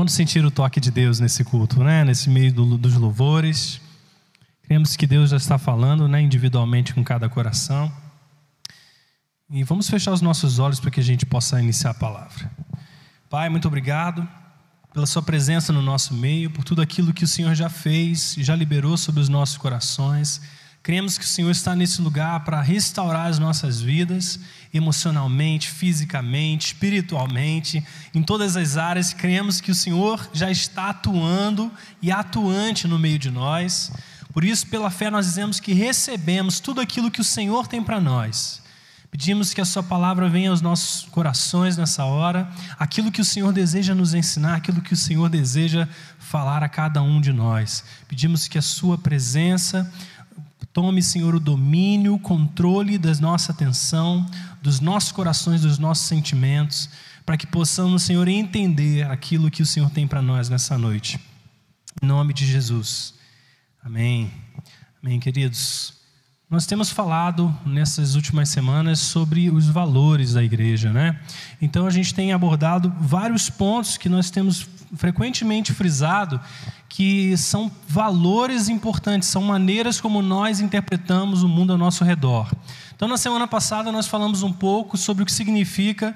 Quando 0.00 0.08
sentir 0.08 0.42
o 0.46 0.50
toque 0.50 0.80
de 0.80 0.90
Deus 0.90 1.20
nesse 1.20 1.44
culto, 1.44 1.84
né? 1.84 2.02
Nesse 2.04 2.30
meio 2.30 2.50
do, 2.50 2.78
dos 2.78 2.94
louvores. 2.94 3.82
Cremos 4.62 4.96
que 4.96 5.06
Deus 5.06 5.28
já 5.28 5.36
está 5.36 5.58
falando, 5.58 6.08
né? 6.08 6.22
Individualmente 6.22 6.94
com 6.94 7.04
cada 7.04 7.28
coração. 7.28 7.92
E 9.50 9.62
vamos 9.62 9.90
fechar 9.90 10.10
os 10.12 10.22
nossos 10.22 10.58
olhos 10.58 10.80
para 10.80 10.90
que 10.90 11.00
a 11.00 11.02
gente 11.02 11.26
possa 11.26 11.60
iniciar 11.60 11.90
a 11.90 11.94
palavra. 11.94 12.50
Pai, 13.28 13.50
muito 13.50 13.68
obrigado 13.68 14.26
pela 14.94 15.04
Sua 15.04 15.20
presença 15.20 15.70
no 15.70 15.82
nosso 15.82 16.14
meio, 16.14 16.50
por 16.50 16.64
tudo 16.64 16.80
aquilo 16.80 17.12
que 17.12 17.24
o 17.24 17.28
Senhor 17.28 17.54
já 17.54 17.68
fez 17.68 18.38
e 18.38 18.42
já 18.42 18.56
liberou 18.56 18.96
sobre 18.96 19.20
os 19.20 19.28
nossos 19.28 19.58
corações. 19.58 20.40
Cremos 20.82 21.18
que 21.18 21.24
o 21.24 21.28
Senhor 21.28 21.50
está 21.50 21.76
nesse 21.76 22.00
lugar 22.00 22.40
para 22.44 22.60
restaurar 22.62 23.26
as 23.26 23.38
nossas 23.38 23.80
vidas, 23.80 24.40
emocionalmente, 24.72 25.68
fisicamente, 25.68 26.68
espiritualmente, 26.68 27.84
em 28.14 28.22
todas 28.22 28.56
as 28.56 28.76
áreas. 28.76 29.12
Cremos 29.12 29.60
que 29.60 29.70
o 29.70 29.74
Senhor 29.74 30.30
já 30.32 30.50
está 30.50 30.90
atuando 30.90 31.70
e 32.00 32.10
atuante 32.10 32.88
no 32.88 32.98
meio 32.98 33.18
de 33.18 33.30
nós. 33.30 33.92
Por 34.32 34.42
isso, 34.42 34.66
pela 34.68 34.90
fé, 34.90 35.10
nós 35.10 35.26
dizemos 35.26 35.60
que 35.60 35.74
recebemos 35.74 36.60
tudo 36.60 36.80
aquilo 36.80 37.10
que 37.10 37.20
o 37.20 37.24
Senhor 37.24 37.66
tem 37.66 37.82
para 37.82 38.00
nós 38.00 38.60
Pedimos 39.10 39.52
que 39.52 39.60
a 39.60 39.64
Sua 39.64 39.82
palavra 39.82 40.28
venha 40.28 40.50
aos 40.50 40.60
nossos 40.60 41.04
corações 41.10 41.76
nessa 41.76 42.04
hora, 42.04 42.48
aquilo 42.78 43.10
que 43.10 43.20
o 43.20 43.24
Senhor 43.24 43.52
deseja 43.52 43.92
nos 43.92 44.14
ensinar, 44.14 44.54
aquilo 44.54 44.80
que 44.80 44.92
o 44.92 44.96
Senhor 44.96 45.28
deseja 45.28 45.88
falar 46.18 46.62
a 46.62 46.68
cada 46.68 47.02
um 47.02 47.20
de 47.20 47.32
nós. 47.32 47.82
Pedimos 48.06 48.46
que 48.46 48.56
a 48.56 48.62
Sua 48.62 48.96
presença 48.96 49.92
tome, 50.72 51.02
Senhor, 51.02 51.34
o 51.34 51.40
domínio, 51.40 52.14
o 52.14 52.18
controle 52.18 52.98
da 52.98 53.12
nossa 53.14 53.52
atenção, 53.52 54.26
dos 54.62 54.80
nossos 54.80 55.12
corações, 55.12 55.62
dos 55.62 55.78
nossos 55.78 56.06
sentimentos, 56.06 56.88
para 57.26 57.36
que 57.36 57.46
possamos, 57.46 58.02
Senhor, 58.02 58.26
entender 58.28 59.08
aquilo 59.10 59.50
que 59.50 59.62
o 59.62 59.66
Senhor 59.66 59.90
tem 59.90 60.06
para 60.06 60.22
nós 60.22 60.48
nessa 60.48 60.76
noite. 60.78 61.18
Em 62.02 62.06
nome 62.06 62.32
de 62.32 62.46
Jesus. 62.46 63.14
Amém. 63.82 64.30
Amém, 65.02 65.18
queridos. 65.18 65.94
Nós 66.50 66.66
temos 66.66 66.90
falado 66.90 67.56
nessas 67.64 68.16
últimas 68.16 68.48
semanas 68.48 68.98
sobre 68.98 69.50
os 69.50 69.66
valores 69.68 70.34
da 70.34 70.42
igreja, 70.42 70.92
né? 70.92 71.20
Então 71.62 71.86
a 71.86 71.90
gente 71.90 72.12
tem 72.12 72.32
abordado 72.32 72.92
vários 72.98 73.48
pontos 73.48 73.96
que 73.96 74.08
nós 74.08 74.30
temos 74.30 74.66
frequentemente 74.96 75.72
frisado 75.72 76.40
que 76.90 77.36
são 77.36 77.70
valores 77.86 78.68
importantes, 78.68 79.28
são 79.28 79.42
maneiras 79.42 80.00
como 80.00 80.20
nós 80.20 80.60
interpretamos 80.60 81.44
o 81.44 81.48
mundo 81.48 81.72
ao 81.72 81.78
nosso 81.78 82.04
redor. 82.04 82.50
Então 82.94 83.06
na 83.06 83.16
semana 83.16 83.46
passada 83.46 83.92
nós 83.92 84.08
falamos 84.08 84.42
um 84.42 84.52
pouco 84.52 84.98
sobre 84.98 85.22
o 85.22 85.26
que 85.26 85.32
significa 85.32 86.14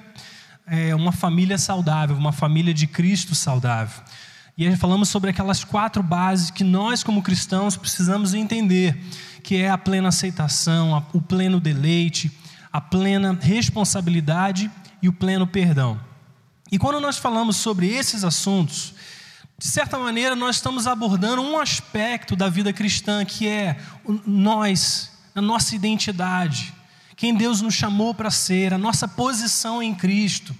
é, 0.67 0.93
uma 0.93 1.13
família 1.13 1.57
saudável, 1.57 2.17
uma 2.17 2.33
família 2.33 2.73
de 2.73 2.87
Cristo 2.87 3.33
saudável. 3.33 4.03
E 4.57 4.67
aí 4.67 4.75
falamos 4.75 5.07
sobre 5.07 5.29
aquelas 5.29 5.63
quatro 5.63 6.03
bases 6.03 6.51
que 6.51 6.63
nós, 6.63 7.03
como 7.03 7.23
cristãos, 7.23 7.77
precisamos 7.77 8.33
entender 8.33 9.01
que 9.41 9.55
é 9.55 9.69
a 9.69 9.77
plena 9.77 10.09
aceitação, 10.09 11.05
o 11.13 11.21
pleno 11.21 11.57
deleite, 11.57 12.29
a 12.71 12.81
plena 12.81 13.37
responsabilidade 13.41 14.69
e 15.01 15.07
o 15.07 15.13
pleno 15.13 15.47
perdão. 15.47 15.97
E 16.71 16.77
quando 16.77 16.99
nós 16.99 17.17
falamos 17.17 17.55
sobre 17.57 17.87
esses 17.87 18.23
assuntos, 18.25 18.94
de 19.57 19.67
certa 19.67 19.97
maneira 19.97 20.35
nós 20.35 20.57
estamos 20.57 20.85
abordando 20.85 21.41
um 21.41 21.57
aspecto 21.57 22.35
da 22.35 22.49
vida 22.49 22.73
cristã 22.73 23.23
que 23.23 23.47
é 23.47 23.79
nós, 24.25 25.11
a 25.33 25.41
nossa 25.41 25.75
identidade, 25.75 26.73
quem 27.15 27.33
Deus 27.33 27.61
nos 27.61 27.73
chamou 27.73 28.13
para 28.13 28.29
ser, 28.29 28.73
a 28.73 28.77
nossa 28.77 29.07
posição 29.07 29.81
em 29.81 29.95
Cristo. 29.95 30.53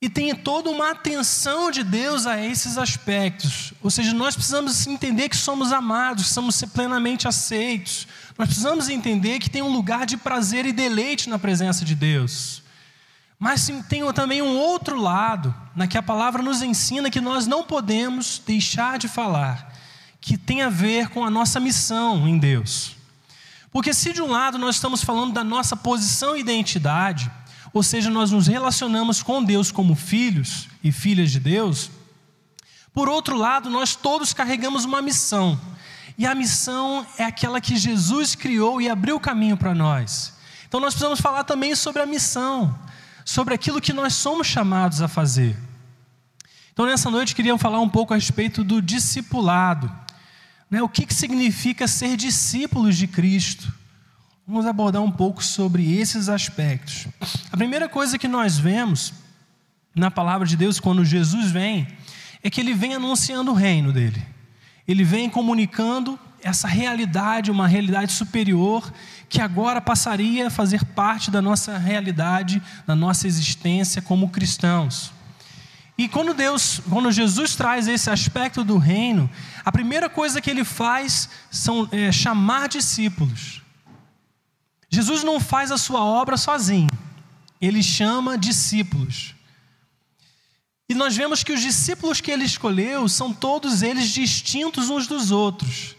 E 0.00 0.08
tem 0.08 0.34
toda 0.34 0.68
uma 0.68 0.90
atenção 0.90 1.70
de 1.70 1.84
Deus 1.84 2.26
a 2.26 2.44
esses 2.44 2.76
aspectos. 2.76 3.72
Ou 3.80 3.88
seja, 3.88 4.12
nós 4.12 4.34
precisamos 4.34 4.84
entender 4.84 5.28
que 5.28 5.36
somos 5.36 5.70
amados, 5.70 6.26
somos 6.26 6.60
plenamente 6.62 7.28
aceitos. 7.28 8.08
Nós 8.36 8.48
precisamos 8.48 8.88
entender 8.88 9.38
que 9.38 9.48
tem 9.48 9.62
um 9.62 9.72
lugar 9.72 10.04
de 10.04 10.16
prazer 10.16 10.66
e 10.66 10.72
deleite 10.72 11.28
na 11.28 11.38
presença 11.38 11.84
de 11.84 11.94
Deus. 11.94 12.62
Mas 13.42 13.68
tem 13.88 14.12
também 14.12 14.40
um 14.40 14.56
outro 14.56 14.96
lado, 15.00 15.52
na 15.74 15.88
que 15.88 15.98
a 15.98 16.02
palavra 16.02 16.40
nos 16.44 16.62
ensina 16.62 17.10
que 17.10 17.20
nós 17.20 17.44
não 17.44 17.64
podemos 17.64 18.40
deixar 18.46 19.00
de 19.00 19.08
falar, 19.08 19.74
que 20.20 20.38
tem 20.38 20.62
a 20.62 20.68
ver 20.68 21.08
com 21.08 21.24
a 21.24 21.30
nossa 21.30 21.58
missão 21.58 22.28
em 22.28 22.38
Deus. 22.38 22.94
Porque 23.72 23.92
se 23.92 24.12
de 24.12 24.22
um 24.22 24.30
lado 24.30 24.58
nós 24.58 24.76
estamos 24.76 25.02
falando 25.02 25.32
da 25.32 25.42
nossa 25.42 25.76
posição 25.76 26.36
e 26.36 26.40
identidade, 26.40 27.28
ou 27.72 27.82
seja, 27.82 28.08
nós 28.10 28.30
nos 28.30 28.46
relacionamos 28.46 29.24
com 29.24 29.42
Deus 29.42 29.72
como 29.72 29.96
filhos 29.96 30.68
e 30.84 30.92
filhas 30.92 31.32
de 31.32 31.40
Deus. 31.40 31.90
Por 32.94 33.08
outro 33.08 33.36
lado, 33.36 33.68
nós 33.68 33.96
todos 33.96 34.32
carregamos 34.32 34.84
uma 34.84 35.02
missão. 35.02 35.60
E 36.16 36.28
a 36.28 36.34
missão 36.36 37.04
é 37.18 37.24
aquela 37.24 37.60
que 37.60 37.74
Jesus 37.74 38.36
criou 38.36 38.80
e 38.80 38.88
abriu 38.88 39.16
o 39.16 39.20
caminho 39.20 39.56
para 39.56 39.74
nós. 39.74 40.32
Então 40.68 40.78
nós 40.78 40.94
precisamos 40.94 41.20
falar 41.20 41.42
também 41.42 41.74
sobre 41.74 42.02
a 42.02 42.06
missão, 42.06 42.72
sobre 43.24 43.54
aquilo 43.54 43.80
que 43.80 43.92
nós 43.92 44.14
somos 44.14 44.46
chamados 44.46 45.00
a 45.00 45.08
fazer. 45.08 45.56
Então 46.72 46.86
nessa 46.86 47.10
noite 47.10 47.34
queria 47.34 47.56
falar 47.58 47.80
um 47.80 47.88
pouco 47.88 48.12
a 48.12 48.16
respeito 48.16 48.64
do 48.64 48.80
discipulado. 48.80 49.90
Né? 50.70 50.82
O 50.82 50.88
que, 50.88 51.04
que 51.04 51.14
significa 51.14 51.86
ser 51.86 52.16
discípulos 52.16 52.96
de 52.96 53.06
Cristo? 53.06 53.72
Vamos 54.46 54.66
abordar 54.66 55.02
um 55.02 55.10
pouco 55.10 55.44
sobre 55.44 55.96
esses 55.96 56.28
aspectos. 56.28 57.06
A 57.52 57.56
primeira 57.56 57.88
coisa 57.88 58.18
que 58.18 58.26
nós 58.26 58.58
vemos 58.58 59.12
na 59.94 60.10
palavra 60.10 60.46
de 60.46 60.56
Deus 60.56 60.80
quando 60.80 61.04
Jesus 61.04 61.50
vem 61.50 61.86
é 62.42 62.50
que 62.50 62.60
ele 62.60 62.74
vem 62.74 62.94
anunciando 62.94 63.52
o 63.52 63.54
reino 63.54 63.92
dele. 63.92 64.20
Ele 64.88 65.04
vem 65.04 65.30
comunicando 65.30 66.18
essa 66.42 66.66
realidade, 66.66 67.50
uma 67.50 67.68
realidade 67.68 68.12
superior 68.12 68.92
que 69.32 69.40
agora 69.40 69.80
passaria 69.80 70.48
a 70.48 70.50
fazer 70.50 70.84
parte 70.84 71.30
da 71.30 71.40
nossa 71.40 71.78
realidade, 71.78 72.62
da 72.86 72.94
nossa 72.94 73.26
existência 73.26 74.02
como 74.02 74.28
cristãos. 74.28 75.10
E 75.96 76.06
quando 76.06 76.34
Deus, 76.34 76.82
quando 76.90 77.10
Jesus 77.10 77.56
traz 77.56 77.88
esse 77.88 78.10
aspecto 78.10 78.62
do 78.62 78.76
reino, 78.76 79.30
a 79.64 79.72
primeira 79.72 80.10
coisa 80.10 80.38
que 80.38 80.50
ele 80.50 80.64
faz 80.64 81.30
são 81.50 81.88
é, 81.90 82.12
chamar 82.12 82.68
discípulos. 82.68 83.62
Jesus 84.90 85.24
não 85.24 85.40
faz 85.40 85.72
a 85.72 85.78
sua 85.78 86.04
obra 86.04 86.36
sozinho, 86.36 86.90
ele 87.58 87.82
chama 87.82 88.36
discípulos. 88.36 89.34
E 90.90 90.94
nós 90.94 91.16
vemos 91.16 91.42
que 91.42 91.54
os 91.54 91.62
discípulos 91.62 92.20
que 92.20 92.30
ele 92.30 92.44
escolheu 92.44 93.08
são 93.08 93.32
todos 93.32 93.80
eles 93.80 94.10
distintos 94.10 94.90
uns 94.90 95.06
dos 95.06 95.30
outros. 95.30 95.96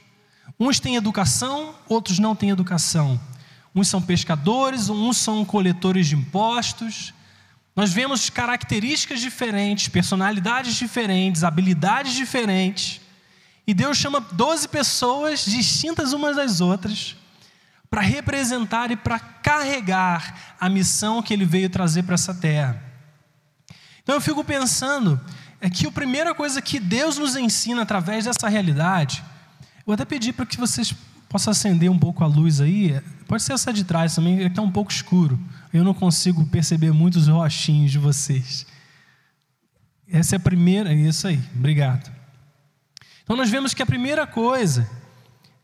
Uns 0.59 0.79
têm 0.79 0.95
educação, 0.95 1.75
outros 1.87 2.19
não 2.19 2.35
têm 2.35 2.49
educação. 2.49 3.19
Uns 3.75 3.87
são 3.87 4.01
pescadores, 4.01 4.89
uns 4.89 5.17
são 5.17 5.43
coletores 5.43 6.07
de 6.07 6.15
impostos. 6.15 7.13
Nós 7.75 7.91
vemos 7.91 8.29
características 8.29 9.19
diferentes, 9.19 9.87
personalidades 9.87 10.75
diferentes, 10.75 11.43
habilidades 11.43 12.13
diferentes. 12.13 13.01
E 13.65 13.73
Deus 13.73 13.97
chama 13.97 14.19
12 14.19 14.67
pessoas 14.67 15.45
distintas 15.45 16.13
umas 16.13 16.35
das 16.35 16.61
outras 16.61 17.15
para 17.89 18.01
representar 18.01 18.91
e 18.91 18.95
para 18.95 19.19
carregar 19.19 20.55
a 20.59 20.67
missão 20.67 21.21
que 21.21 21.33
ele 21.33 21.45
veio 21.45 21.69
trazer 21.69 22.03
para 22.03 22.15
essa 22.15 22.33
terra. 22.33 22.81
Então 24.01 24.15
eu 24.15 24.21
fico 24.21 24.43
pensando 24.43 25.19
é 25.61 25.69
que 25.69 25.87
a 25.87 25.91
primeira 25.91 26.35
coisa 26.35 26.61
que 26.61 26.79
Deus 26.79 27.17
nos 27.17 27.35
ensina 27.37 27.83
através 27.83 28.25
dessa 28.25 28.49
realidade, 28.49 29.23
eu 29.85 29.93
até 29.93 30.05
pedir 30.05 30.33
para 30.33 30.45
que 30.45 30.57
vocês 30.57 30.93
possam 31.27 31.51
acender 31.51 31.89
um 31.89 31.97
pouco 31.97 32.23
a 32.23 32.27
luz 32.27 32.61
aí, 32.61 33.01
pode 33.27 33.43
ser 33.43 33.53
essa 33.53 33.73
de 33.73 33.83
trás 33.83 34.15
também, 34.15 34.37
que 34.37 34.43
está 34.43 34.61
um 34.61 34.71
pouco 34.71 34.91
escuro. 34.91 35.39
Eu 35.73 35.83
não 35.83 35.93
consigo 35.93 36.45
perceber 36.45 36.91
muitos 36.91 37.27
rochinhos 37.27 37.91
de 37.91 37.97
vocês. 37.97 38.65
Essa 40.07 40.35
é 40.35 40.37
a 40.37 40.39
primeira, 40.39 40.93
é 40.93 40.95
isso 40.95 41.27
aí, 41.27 41.41
obrigado. 41.55 42.11
Então 43.23 43.35
nós 43.35 43.49
vemos 43.49 43.73
que 43.73 43.81
a 43.81 43.85
primeira 43.85 44.27
coisa 44.27 44.87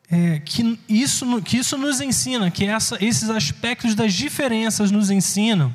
é, 0.10 0.40
que, 0.40 0.80
isso, 0.90 1.42
que 1.44 1.58
isso 1.58 1.78
nos 1.78 2.02
ensina, 2.02 2.50
que 2.50 2.66
essa, 2.66 2.98
esses 3.04 3.30
aspectos 3.30 3.94
das 3.94 4.14
diferenças 4.14 4.90
nos 4.90 5.12
ensinam, 5.12 5.74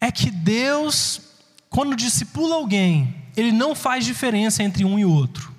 é 0.00 0.12
que 0.12 0.30
Deus, 0.30 1.20
quando 1.68 1.96
discipula 1.96 2.54
alguém, 2.54 3.14
Ele 3.36 3.50
não 3.50 3.74
faz 3.74 4.04
diferença 4.04 4.62
entre 4.62 4.84
um 4.84 4.98
e 4.98 5.04
outro. 5.04 5.52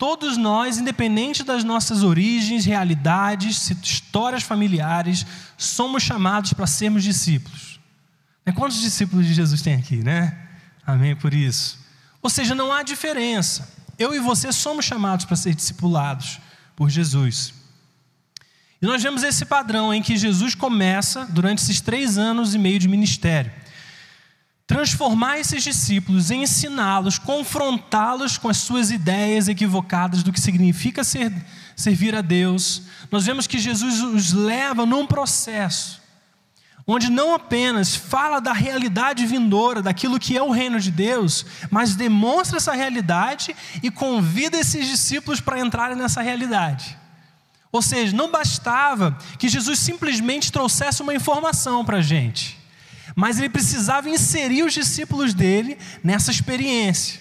Todos 0.00 0.38
nós, 0.38 0.78
independente 0.78 1.44
das 1.44 1.62
nossas 1.62 2.02
origens, 2.02 2.64
realidades, 2.64 3.70
histórias 3.82 4.42
familiares, 4.42 5.26
somos 5.58 6.02
chamados 6.02 6.54
para 6.54 6.66
sermos 6.66 7.04
discípulos. 7.04 7.78
Né, 8.46 8.50
quantos 8.50 8.80
discípulos 8.80 9.26
de 9.26 9.34
Jesus 9.34 9.60
tem 9.60 9.74
aqui, 9.74 9.96
né? 9.96 10.38
Amém 10.86 11.14
por 11.14 11.34
isso. 11.34 11.78
Ou 12.22 12.30
seja, 12.30 12.54
não 12.54 12.72
há 12.72 12.82
diferença. 12.82 13.74
Eu 13.98 14.14
e 14.14 14.18
você 14.18 14.50
somos 14.52 14.86
chamados 14.86 15.26
para 15.26 15.36
ser 15.36 15.54
discipulados 15.54 16.40
por 16.74 16.88
Jesus. 16.88 17.52
E 18.80 18.86
nós 18.86 19.02
vemos 19.02 19.22
esse 19.22 19.44
padrão 19.44 19.92
em 19.92 20.00
que 20.00 20.16
Jesus 20.16 20.54
começa 20.54 21.26
durante 21.26 21.62
esses 21.62 21.78
três 21.78 22.16
anos 22.16 22.54
e 22.54 22.58
meio 22.58 22.78
de 22.78 22.88
ministério. 22.88 23.52
Transformar 24.70 25.40
esses 25.40 25.64
discípulos, 25.64 26.30
ensiná-los, 26.30 27.18
confrontá-los 27.18 28.38
com 28.38 28.48
as 28.48 28.58
suas 28.58 28.92
ideias 28.92 29.48
equivocadas 29.48 30.22
do 30.22 30.32
que 30.32 30.40
significa 30.40 31.02
ser, 31.02 31.32
servir 31.74 32.14
a 32.14 32.20
Deus, 32.20 32.82
nós 33.10 33.26
vemos 33.26 33.48
que 33.48 33.58
Jesus 33.58 34.00
os 34.00 34.32
leva 34.32 34.86
num 34.86 35.08
processo 35.08 36.00
onde 36.86 37.10
não 37.10 37.34
apenas 37.34 37.96
fala 37.96 38.40
da 38.40 38.52
realidade 38.52 39.26
vindoura, 39.26 39.82
daquilo 39.82 40.18
que 40.18 40.36
é 40.36 40.42
o 40.42 40.50
reino 40.50 40.80
de 40.80 40.90
Deus, 40.90 41.46
mas 41.70 41.94
demonstra 41.94 42.56
essa 42.56 42.72
realidade 42.72 43.54
e 43.80 43.90
convida 43.90 44.56
esses 44.56 44.88
discípulos 44.88 45.40
para 45.40 45.60
entrarem 45.60 45.96
nessa 45.96 46.20
realidade. 46.20 46.96
Ou 47.70 47.80
seja, 47.80 48.16
não 48.16 48.30
bastava 48.30 49.16
que 49.38 49.48
Jesus 49.48 49.78
simplesmente 49.78 50.50
trouxesse 50.50 51.02
uma 51.02 51.14
informação 51.14 51.84
para 51.84 51.98
a 51.98 52.02
gente, 52.02 52.59
mas 53.14 53.38
ele 53.38 53.48
precisava 53.48 54.08
inserir 54.08 54.62
os 54.62 54.72
discípulos 54.72 55.34
dele 55.34 55.76
nessa 56.02 56.30
experiência. 56.30 57.20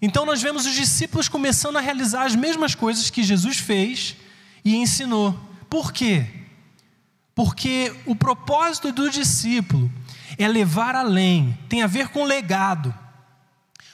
Então 0.00 0.26
nós 0.26 0.42
vemos 0.42 0.66
os 0.66 0.74
discípulos 0.74 1.28
começando 1.28 1.76
a 1.76 1.80
realizar 1.80 2.24
as 2.24 2.34
mesmas 2.34 2.74
coisas 2.74 3.08
que 3.08 3.22
Jesus 3.22 3.58
fez 3.58 4.16
e 4.64 4.74
ensinou. 4.76 5.38
Por 5.70 5.92
quê? 5.92 6.26
Porque 7.34 7.94
o 8.04 8.14
propósito 8.14 8.92
do 8.92 9.08
discípulo 9.08 9.90
é 10.36 10.48
levar 10.48 10.94
além, 10.94 11.56
tem 11.68 11.82
a 11.82 11.86
ver 11.86 12.08
com 12.08 12.24
legado. 12.24 12.92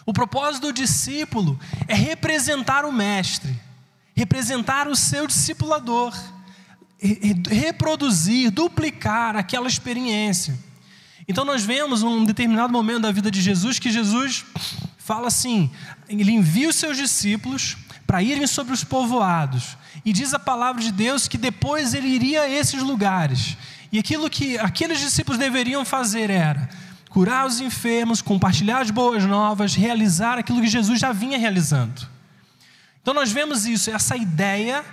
O 0.07 0.13
propósito 0.13 0.69
do 0.69 0.73
discípulo 0.73 1.61
é 1.87 1.95
representar 1.95 2.87
o 2.87 2.93
mestre, 2.93 3.55
representar 4.15 4.89
o 4.89 4.97
seu 4.97 5.27
discipulador, 5.27 6.19
reproduzir, 7.51 8.51
duplicar 8.51 9.37
aquela 9.37 9.69
experiência. 9.69 10.59
Então 11.29 11.45
nós 11.45 11.63
vemos 11.63 12.03
um 12.03 12.25
determinado 12.25 12.73
momento 12.73 13.03
da 13.03 13.13
vida 13.13 13.31
de 13.31 13.43
Jesus 13.43 13.79
que 13.79 13.91
Jesus 13.91 14.47
fala 14.97 15.29
assim: 15.29 15.71
ele 16.09 16.33
envia 16.33 16.71
os 16.71 16.77
seus 16.77 16.97
discípulos 16.97 17.77
para 18.07 18.23
irem 18.23 18.47
sobre 18.47 18.73
os 18.73 18.83
povoados. 18.83 19.77
E 20.05 20.13
diz 20.13 20.33
a 20.33 20.39
palavra 20.39 20.81
de 20.81 20.91
Deus 20.91 21.29
que 21.29 21.37
depois 21.37 21.93
ele 21.93 22.09
iria 22.09 22.43
a 22.43 22.49
esses 22.49 22.83
lugares. 22.83 23.59
E 23.93 23.99
aquilo 23.99 24.31
que 24.31 24.59
aqueles 24.59 25.01
discípulos 25.01 25.39
deveriam 25.39 25.85
fazer 25.85 26.31
era 26.31 26.69
curar 27.11 27.47
os 27.47 27.61
enfermos, 27.61 28.23
compartilhar 28.23 28.81
as 28.81 28.91
boas 28.91 29.25
novas, 29.25 29.75
realizar 29.75 30.39
aquilo 30.39 30.61
que 30.61 30.67
Jesus 30.67 30.99
já 30.99 31.13
vinha 31.13 31.39
realizando. 31.39 32.07
Então 33.03 33.13
nós 33.13 33.31
vemos 33.31 33.67
isso, 33.67 33.91
essa 33.91 34.17
ideia 34.17 34.85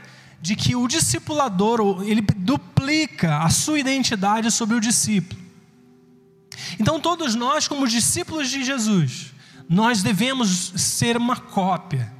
de 0.42 0.56
que 0.56 0.76
o 0.76 0.88
discipulador, 0.88 2.04
ele 2.06 2.22
duplica 2.22 3.38
a 3.38 3.50
sua 3.50 3.80
identidade 3.80 4.52
sobre 4.52 4.76
o 4.76 4.82
discípulo. 4.82 5.45
Então 6.80 7.00
todos 7.00 7.36
nós, 7.36 7.68
como 7.68 7.88
discípulos 7.88 8.50
de 8.50 8.64
Jesus, 8.64 9.34
nós 9.70 10.04
devemos 10.04 10.74
ser 10.76 11.18
uma 11.18 11.38
cópia. 11.38 12.14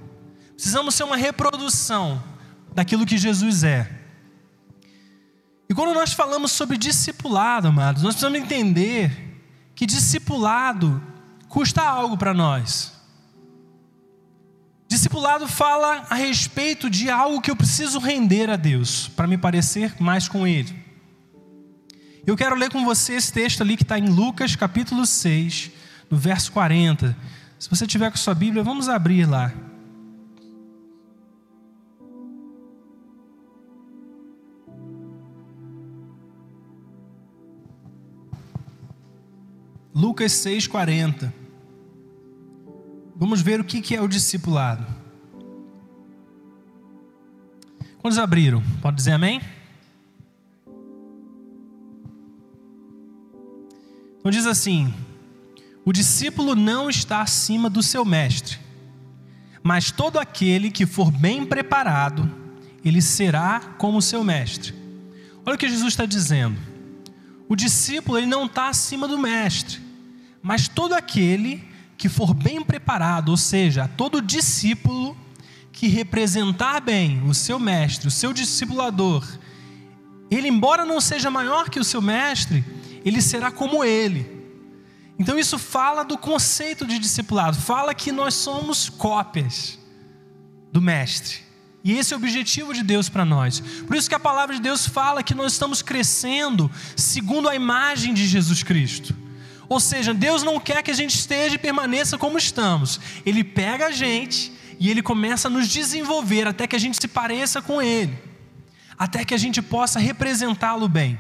Precisamos 0.54 0.96
ser 0.96 1.04
uma 1.04 1.18
reprodução 1.18 2.24
daquilo 2.74 3.06
que 3.06 3.18
Jesus 3.18 3.64
é. 3.64 3.90
E 5.70 5.74
quando 5.74 5.94
nós 5.94 6.14
falamos 6.14 6.52
sobre 6.52 6.78
discipulado, 6.78 7.68
amados, 7.68 8.04
nós 8.04 8.16
precisamos 8.16 8.40
entender 8.40 9.42
que 9.74 9.86
discipulado 9.86 11.02
custa 11.50 11.82
algo 11.82 12.18
para 12.18 12.34
nós. 12.34 12.94
Discipulado 14.88 15.48
fala 15.48 16.06
a 16.10 16.16
respeito 16.16 16.90
de 16.90 17.10
algo 17.10 17.42
que 17.42 17.50
eu 17.50 17.56
preciso 17.56 18.00
render 18.00 18.50
a 18.50 18.56
Deus 18.56 19.08
para 19.08 19.28
me 19.28 19.38
parecer 19.38 19.96
mais 20.00 20.28
com 20.28 20.48
Ele. 20.48 20.85
Eu 22.28 22.36
quero 22.36 22.56
ler 22.56 22.72
com 22.72 22.84
você 22.84 23.14
esse 23.14 23.32
texto 23.32 23.62
ali 23.62 23.78
que 23.78 23.84
está 23.84 24.00
em 24.00 24.10
Lucas 24.10 24.56
capítulo 24.56 25.06
6, 25.06 25.70
no 26.10 26.18
verso 26.18 26.52
40. 26.52 27.16
Se 27.60 27.70
você 27.70 27.86
tiver 27.86 28.10
com 28.10 28.18
sua 28.18 28.34
Bíblia, 28.34 28.64
vamos 28.64 28.90
abrir 28.90 29.28
lá. 29.28 29.54
Lucas 39.94 40.32
6,40. 40.32 41.32
Vamos 43.16 43.40
ver 43.40 43.62
o 43.62 43.64
que 43.64 43.96
é 43.96 44.02
o 44.02 44.08
discipulado. 44.08 44.86
Quantos 48.00 48.18
abriram? 48.18 48.64
Pode 48.82 48.98
dizer 48.98 49.12
amém? 49.12 49.40
Então 54.26 54.32
diz 54.32 54.48
assim: 54.48 54.92
O 55.86 55.94
discípulo 55.94 56.56
não 56.56 56.90
está 56.90 57.22
acima 57.22 57.70
do 57.70 57.84
seu 57.84 58.04
mestre, 58.04 58.58
mas 59.62 59.92
todo 59.92 60.18
aquele 60.18 60.72
que 60.72 60.88
for 60.88 61.12
bem 61.12 61.46
preparado, 61.46 62.28
ele 62.84 63.04
será 63.04 63.60
como 63.78 64.02
seu 64.02 64.24
mestre. 64.24 64.74
Olha 65.46 65.54
o 65.54 65.58
que 65.60 65.70
Jesus 65.70 65.90
está 65.90 66.08
dizendo. 66.08 66.60
O 67.48 67.56
discípulo 67.56 68.18
ele 68.18 68.26
não 68.26 68.48
está 68.48 68.68
acima 68.68 69.08
do 69.08 69.20
mestre, 69.20 69.80
mas 70.42 70.68
todo 70.68 70.94
aquele 70.94 71.64
que 71.96 72.10
for 72.10 72.34
bem 72.34 72.64
preparado, 72.64 73.30
ou 73.30 73.38
seja, 73.38 73.88
todo 73.88 74.24
discípulo 74.24 75.16
que 75.72 75.86
representar 75.86 76.82
bem 76.82 77.22
o 77.30 77.34
seu 77.36 77.60
mestre, 77.60 78.08
o 78.08 78.12
seu 78.12 78.34
discipulador, 78.34 79.24
ele, 80.32 80.48
embora 80.48 80.84
não 80.84 81.00
seja 81.00 81.30
maior 81.30 81.70
que 81.70 81.80
o 81.80 81.84
seu 81.84 82.02
mestre, 82.02 82.66
ele 83.06 83.22
será 83.22 83.52
como 83.52 83.84
ele. 83.84 84.44
Então 85.18 85.40
isso 85.40 85.58
fala 85.58 86.04
do 86.04 86.18
conceito 86.18 86.86
de 86.86 87.00
discipulado, 87.00 87.56
fala 87.56 87.94
que 87.94 88.12
nós 88.12 88.34
somos 88.34 88.90
cópias 88.90 89.80
do 90.72 90.82
mestre. 90.82 91.46
E 91.84 91.94
esse 91.94 92.14
é 92.14 92.18
o 92.18 92.20
objetivo 92.20 92.74
de 92.74 92.84
Deus 92.84 93.08
para 93.08 93.24
nós. 93.24 93.60
Por 93.60 93.96
isso 93.96 94.10
que 94.10 94.16
a 94.16 94.20
palavra 94.20 94.56
de 94.56 94.62
Deus 94.62 94.88
fala 94.88 95.22
que 95.22 95.36
nós 95.36 95.54
estamos 95.54 95.84
crescendo 95.84 96.70
segundo 96.96 97.48
a 97.48 97.56
imagem 97.56 98.12
de 98.12 98.26
Jesus 98.26 98.64
Cristo. 98.64 99.16
Ou 99.70 99.80
seja, 99.80 100.14
Deus 100.14 100.42
não 100.42 100.60
quer 100.60 100.82
que 100.82 100.92
a 100.92 100.96
gente 100.96 101.16
esteja 101.16 101.56
e 101.56 101.60
permaneça 101.60 102.18
como 102.18 102.38
estamos. 102.40 103.00
Ele 103.24 103.44
pega 103.44 103.88
a 103.88 103.92
gente 103.92 104.52
e 104.80 104.90
ele 104.90 105.04
começa 105.04 105.48
a 105.48 105.52
nos 105.52 105.68
desenvolver 105.68 106.48
até 106.48 106.66
que 106.66 106.76
a 106.76 106.80
gente 106.80 106.98
se 107.00 107.08
pareça 107.08 107.62
com 107.62 107.80
ele. 107.82 108.18
Até 108.98 109.24
que 109.24 109.34
a 109.34 109.38
gente 109.38 109.62
possa 109.62 110.00
representá-lo 110.00 110.88
bem. 110.88 111.20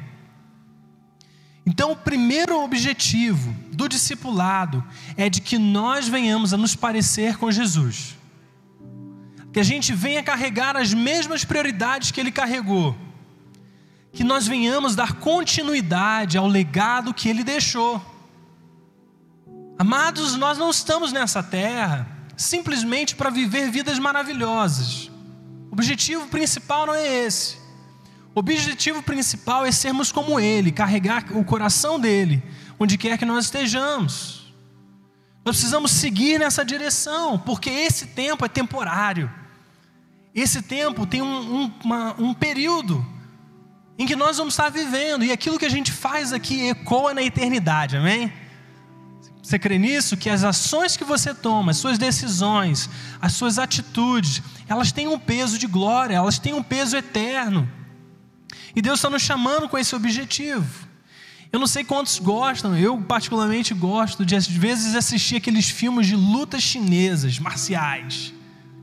Então, 1.65 1.91
o 1.91 1.95
primeiro 1.95 2.63
objetivo 2.63 3.51
do 3.71 3.89
discipulado 3.89 4.83
é 5.17 5.29
de 5.29 5.41
que 5.41 5.57
nós 5.57 6.07
venhamos 6.07 6.53
a 6.53 6.57
nos 6.57 6.75
parecer 6.75 7.37
com 7.37 7.51
Jesus. 7.51 8.15
Que 9.51 9.59
a 9.59 9.63
gente 9.63 9.91
venha 9.93 10.21
carregar 10.21 10.77
as 10.77 10.93
mesmas 10.93 11.43
prioridades 11.43 12.11
que 12.11 12.19
ele 12.19 12.31
carregou. 12.31 12.95
Que 14.11 14.23
nós 14.23 14.45
venhamos 14.45 14.95
dar 14.95 15.13
continuidade 15.13 16.37
ao 16.37 16.47
legado 16.47 17.13
que 17.13 17.27
ele 17.27 17.43
deixou. 17.43 17.99
Amados, 19.77 20.35
nós 20.35 20.57
não 20.57 20.69
estamos 20.69 21.11
nessa 21.11 21.41
terra 21.41 22.07
simplesmente 22.37 23.15
para 23.15 23.29
viver 23.29 23.71
vidas 23.71 23.97
maravilhosas. 23.97 25.09
O 25.69 25.73
objetivo 25.73 26.27
principal 26.27 26.85
não 26.85 26.93
é 26.93 27.25
esse. 27.25 27.64
O 28.35 28.41
objetivo 28.41 29.01
principal 29.01 29.65
é 29.65 29.71
sermos 29.71 30.11
como 30.11 30.37
Ele, 30.37 30.69
carregar 30.69 31.25
o 31.31 31.45
coração 31.45 31.97
dele, 31.97 32.43
onde 32.77 32.97
quer 32.97 33.17
que 33.17 33.23
nós 33.23 33.45
estejamos. 33.45 34.53
Nós 35.45 35.55
precisamos 35.55 35.91
seguir 35.91 36.37
nessa 36.37 36.65
direção, 36.65 37.39
porque 37.39 37.69
esse 37.69 38.07
tempo 38.07 38.43
é 38.43 38.49
temporário. 38.49 39.31
Esse 40.33 40.61
tempo 40.61 41.05
tem 41.05 41.21
um, 41.21 41.61
um, 41.61 41.73
uma, 41.81 42.15
um 42.19 42.33
período 42.33 43.05
em 43.97 44.05
que 44.05 44.17
nós 44.17 44.37
vamos 44.37 44.53
estar 44.53 44.67
vivendo, 44.69 45.23
e 45.23 45.31
aquilo 45.31 45.57
que 45.57 45.65
a 45.65 45.69
gente 45.69 45.93
faz 45.93 46.33
aqui 46.33 46.67
ecoa 46.67 47.13
na 47.13 47.23
eternidade, 47.23 47.95
amém? 47.95 48.33
Você 49.41 49.57
crê 49.57 49.77
nisso? 49.77 50.17
Que 50.17 50.29
as 50.29 50.43
ações 50.43 50.97
que 50.97 51.05
você 51.05 51.33
toma, 51.33 51.71
as 51.71 51.77
suas 51.77 51.97
decisões, 51.97 52.89
as 53.21 53.31
suas 53.31 53.57
atitudes, 53.57 54.41
elas 54.67 54.91
têm 54.91 55.07
um 55.07 55.17
peso 55.17 55.57
de 55.57 55.67
glória, 55.67 56.15
elas 56.15 56.37
têm 56.37 56.53
um 56.53 56.63
peso 56.63 56.97
eterno. 56.97 57.69
E 58.75 58.81
Deus 58.81 58.99
está 58.99 59.09
nos 59.09 59.21
chamando 59.21 59.69
com 59.69 59.77
esse 59.77 59.95
objetivo. 59.95 60.85
Eu 61.51 61.59
não 61.59 61.67
sei 61.67 61.83
quantos 61.85 62.19
gostam, 62.19 62.75
eu 62.75 63.01
particularmente 63.01 63.73
gosto 63.73 64.25
de 64.25 64.35
às 64.35 64.45
vezes 64.45 64.93
assistir 64.93 65.37
aqueles 65.37 65.69
filmes 65.69 66.07
de 66.07 66.15
lutas 66.15 66.61
chinesas, 66.61 67.39
marciais. 67.39 68.33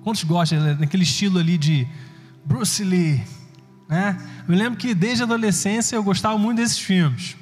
Quantos 0.02 0.24
gostam 0.24 0.76
daquele 0.76 1.02
estilo 1.02 1.38
ali 1.38 1.58
de 1.58 1.86
Bruce 2.44 2.82
Lee? 2.82 3.22
Né? 3.88 4.18
Eu 4.48 4.54
lembro 4.54 4.78
que 4.78 4.94
desde 4.94 5.22
a 5.22 5.26
adolescência 5.26 5.96
eu 5.96 6.02
gostava 6.02 6.38
muito 6.38 6.56
desses 6.56 6.78
filmes. 6.78 7.36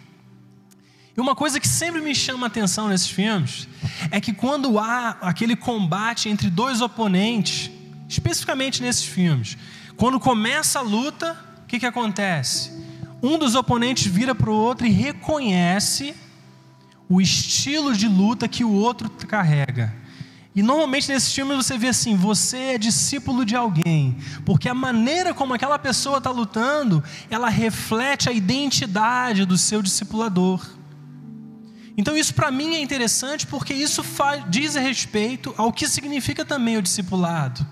E 1.17 1.21
uma 1.21 1.37
coisa 1.37 1.61
que 1.61 1.69
sempre 1.69 2.01
me 2.01 2.15
chama 2.15 2.47
a 2.47 2.49
atenção 2.49 2.89
nesses 2.89 3.09
filmes 3.09 3.69
é 4.11 4.21
que 4.21 4.33
quando 4.33 4.79
há 4.79 5.11
aquele 5.21 5.55
combate 5.55 6.29
entre 6.29 6.51
dois 6.51 6.81
oponentes, 6.81 7.71
especificamente 8.09 8.83
nesses 8.83 9.05
filmes, 9.05 9.57
quando 9.97 10.19
começa 10.19 10.81
a 10.81 10.83
luta, 10.83 11.39
que, 11.71 11.79
que 11.79 11.87
acontece? 11.87 12.73
Um 13.23 13.39
dos 13.39 13.55
oponentes 13.55 14.07
vira 14.07 14.35
para 14.35 14.51
o 14.51 14.55
outro 14.55 14.87
e 14.87 14.91
reconhece 14.91 16.15
o 17.09 17.21
estilo 17.21 17.95
de 17.95 18.09
luta 18.09 18.49
que 18.49 18.65
o 18.65 18.73
outro 18.73 19.09
carrega. 19.09 19.95
E 20.53 20.63
normalmente 20.63 21.09
nesses 21.13 21.33
filmes 21.33 21.57
você 21.57 21.79
vê 21.79 21.89
assim: 21.89 22.17
você 22.17 22.57
é 22.57 22.79
discípulo 22.79 23.45
de 23.45 23.55
alguém, 23.55 24.17
porque 24.45 24.69
a 24.69 24.75
maneira 24.75 25.33
como 25.33 25.55
aquela 25.55 25.79
pessoa 25.79 26.19
está 26.19 26.31
lutando, 26.31 27.05
ela 27.31 27.49
reflete 27.49 28.29
a 28.29 28.33
identidade 28.33 29.45
do 29.45 29.57
seu 29.57 29.81
discipulador. 29.81 30.61
Então 31.97 32.17
isso 32.17 32.35
para 32.35 32.51
mim 32.51 32.75
é 32.75 32.81
interessante 32.81 33.47
porque 33.47 33.75
isso 33.75 34.03
faz, 34.03 34.43
diz 34.49 34.75
respeito 34.75 35.55
ao 35.57 35.73
que 35.73 35.87
significa 35.87 36.45
também 36.45 36.77
o 36.79 36.83
discipulado. 36.83 37.65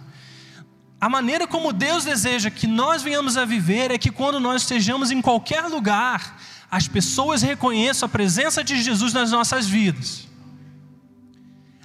A 1.00 1.08
maneira 1.08 1.46
como 1.46 1.72
Deus 1.72 2.04
deseja 2.04 2.50
que 2.50 2.66
nós 2.66 3.02
venhamos 3.02 3.36
a 3.36 3.44
viver 3.44 3.90
é 3.90 3.98
que 3.98 4.10
quando 4.10 4.40
nós 4.40 4.62
estejamos 4.62 5.10
em 5.10 5.22
qualquer 5.22 5.62
lugar, 5.66 6.36
as 6.70 6.88
pessoas 6.88 7.40
reconheçam 7.40 8.06
a 8.06 8.10
presença 8.10 8.64
de 8.64 8.82
Jesus 8.82 9.12
nas 9.12 9.30
nossas 9.30 9.66
vidas. 9.66 10.26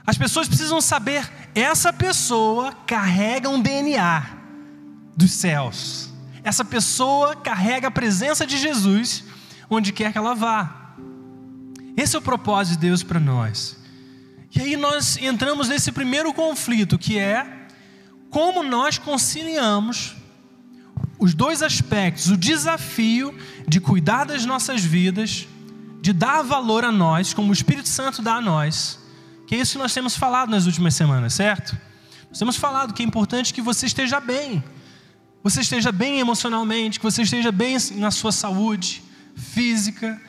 As 0.06 0.18
pessoas 0.18 0.48
precisam 0.48 0.82
saber, 0.82 1.32
essa 1.54 1.94
pessoa 1.94 2.74
carrega 2.88 3.50
um 3.50 3.62
DNA 3.62 4.26
dos 5.16 5.32
céus. 5.32 6.10
Essa 6.44 6.66
pessoa 6.66 7.36
carrega 7.36 7.88
a 7.88 7.92
presença 7.92 8.46
de 8.46 8.58
Jesus 8.58 9.24
onde 9.70 9.94
quer 9.94 10.12
que 10.12 10.18
ela 10.18 10.34
vá. 10.36 10.96
Esse 11.96 12.16
é 12.16 12.20
o 12.20 12.22
propósito 12.22 12.74
de 12.74 12.88
Deus 12.88 13.04
para 13.04 13.20
nós. 13.20 13.78
E 14.54 14.60
aí 14.60 14.76
nós 14.76 15.18
entramos 15.18 15.70
nesse 15.70 15.92
primeiro 15.92 16.34
conflito, 16.34 16.98
que 16.98 17.18
é 17.18 17.63
como 18.34 18.64
nós 18.64 18.98
conciliamos 18.98 20.16
os 21.20 21.36
dois 21.36 21.62
aspectos, 21.62 22.32
o 22.32 22.36
desafio 22.36 23.34
de 23.68 23.80
cuidar 23.80 24.26
das 24.26 24.44
nossas 24.44 24.84
vidas, 24.84 25.48
de 26.02 26.12
dar 26.12 26.42
valor 26.42 26.84
a 26.84 26.92
nós, 26.92 27.32
como 27.32 27.52
o 27.52 27.54
Espírito 27.54 27.88
Santo 27.88 28.24
dá 28.24 28.38
a 28.38 28.42
nós, 28.42 29.00
que 29.46 29.54
é 29.54 29.60
isso 29.60 29.74
que 29.74 29.78
nós 29.78 29.94
temos 29.94 30.18
falado 30.18 30.50
nas 30.50 30.66
últimas 30.66 30.96
semanas, 30.96 31.36
certo? 31.36 31.78
Nós 32.28 32.40
temos 32.40 32.56
falado 32.56 32.92
que 32.92 33.04
é 33.04 33.06
importante 33.06 33.54
que 33.54 33.62
você 33.62 33.86
esteja 33.86 34.20
bem, 34.20 34.64
você 35.44 35.62
esteja 35.62 35.92
bem 35.92 36.20
emocionalmente, 36.20 37.00
que 37.00 37.06
você 37.06 37.22
esteja 37.22 37.52
bem 37.52 37.78
na 37.98 38.10
sua 38.10 38.32
saúde 38.32 39.04
física, 39.36 40.20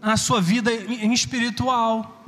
na 0.00 0.16
sua 0.16 0.40
vida 0.40 0.72
espiritual, 0.72 2.26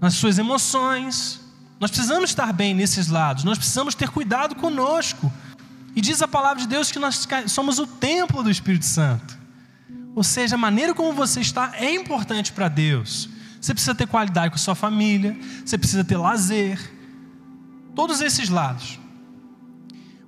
nas 0.00 0.14
suas 0.14 0.36
emoções. 0.36 1.47
Nós 1.80 1.90
precisamos 1.90 2.30
estar 2.30 2.52
bem 2.52 2.74
nesses 2.74 3.08
lados, 3.08 3.44
nós 3.44 3.58
precisamos 3.58 3.94
ter 3.94 4.08
cuidado 4.08 4.54
conosco. 4.56 5.32
E 5.94 6.00
diz 6.00 6.22
a 6.22 6.28
palavra 6.28 6.60
de 6.60 6.68
Deus 6.68 6.92
que 6.92 6.98
nós 6.98 7.26
somos 7.46 7.78
o 7.78 7.86
templo 7.86 8.42
do 8.42 8.50
Espírito 8.50 8.84
Santo. 8.84 9.36
Ou 10.14 10.22
seja, 10.22 10.56
a 10.56 10.58
maneira 10.58 10.94
como 10.94 11.12
você 11.12 11.40
está 11.40 11.72
é 11.74 11.94
importante 11.94 12.52
para 12.52 12.68
Deus. 12.68 13.28
Você 13.60 13.72
precisa 13.74 13.94
ter 13.94 14.06
qualidade 14.06 14.50
com 14.50 14.56
a 14.56 14.58
sua 14.58 14.74
família, 14.74 15.36
você 15.64 15.76
precisa 15.76 16.04
ter 16.04 16.16
lazer, 16.16 16.78
todos 17.94 18.20
esses 18.20 18.48
lados. 18.48 18.98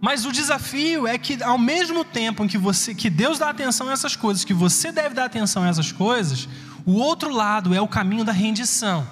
Mas 0.00 0.24
o 0.24 0.32
desafio 0.32 1.06
é 1.06 1.18
que 1.18 1.42
ao 1.42 1.58
mesmo 1.58 2.04
tempo 2.04 2.42
em 2.42 2.48
que 2.48 2.56
você 2.56 2.94
que 2.94 3.10
Deus 3.10 3.38
dá 3.38 3.50
atenção 3.50 3.88
a 3.88 3.92
essas 3.92 4.16
coisas, 4.16 4.44
que 4.44 4.54
você 4.54 4.90
deve 4.90 5.14
dar 5.14 5.26
atenção 5.26 5.62
a 5.62 5.68
essas 5.68 5.92
coisas, 5.92 6.48
o 6.86 6.92
outro 6.92 7.32
lado 7.32 7.74
é 7.74 7.80
o 7.80 7.86
caminho 7.86 8.24
da 8.24 8.32
rendição. 8.32 9.06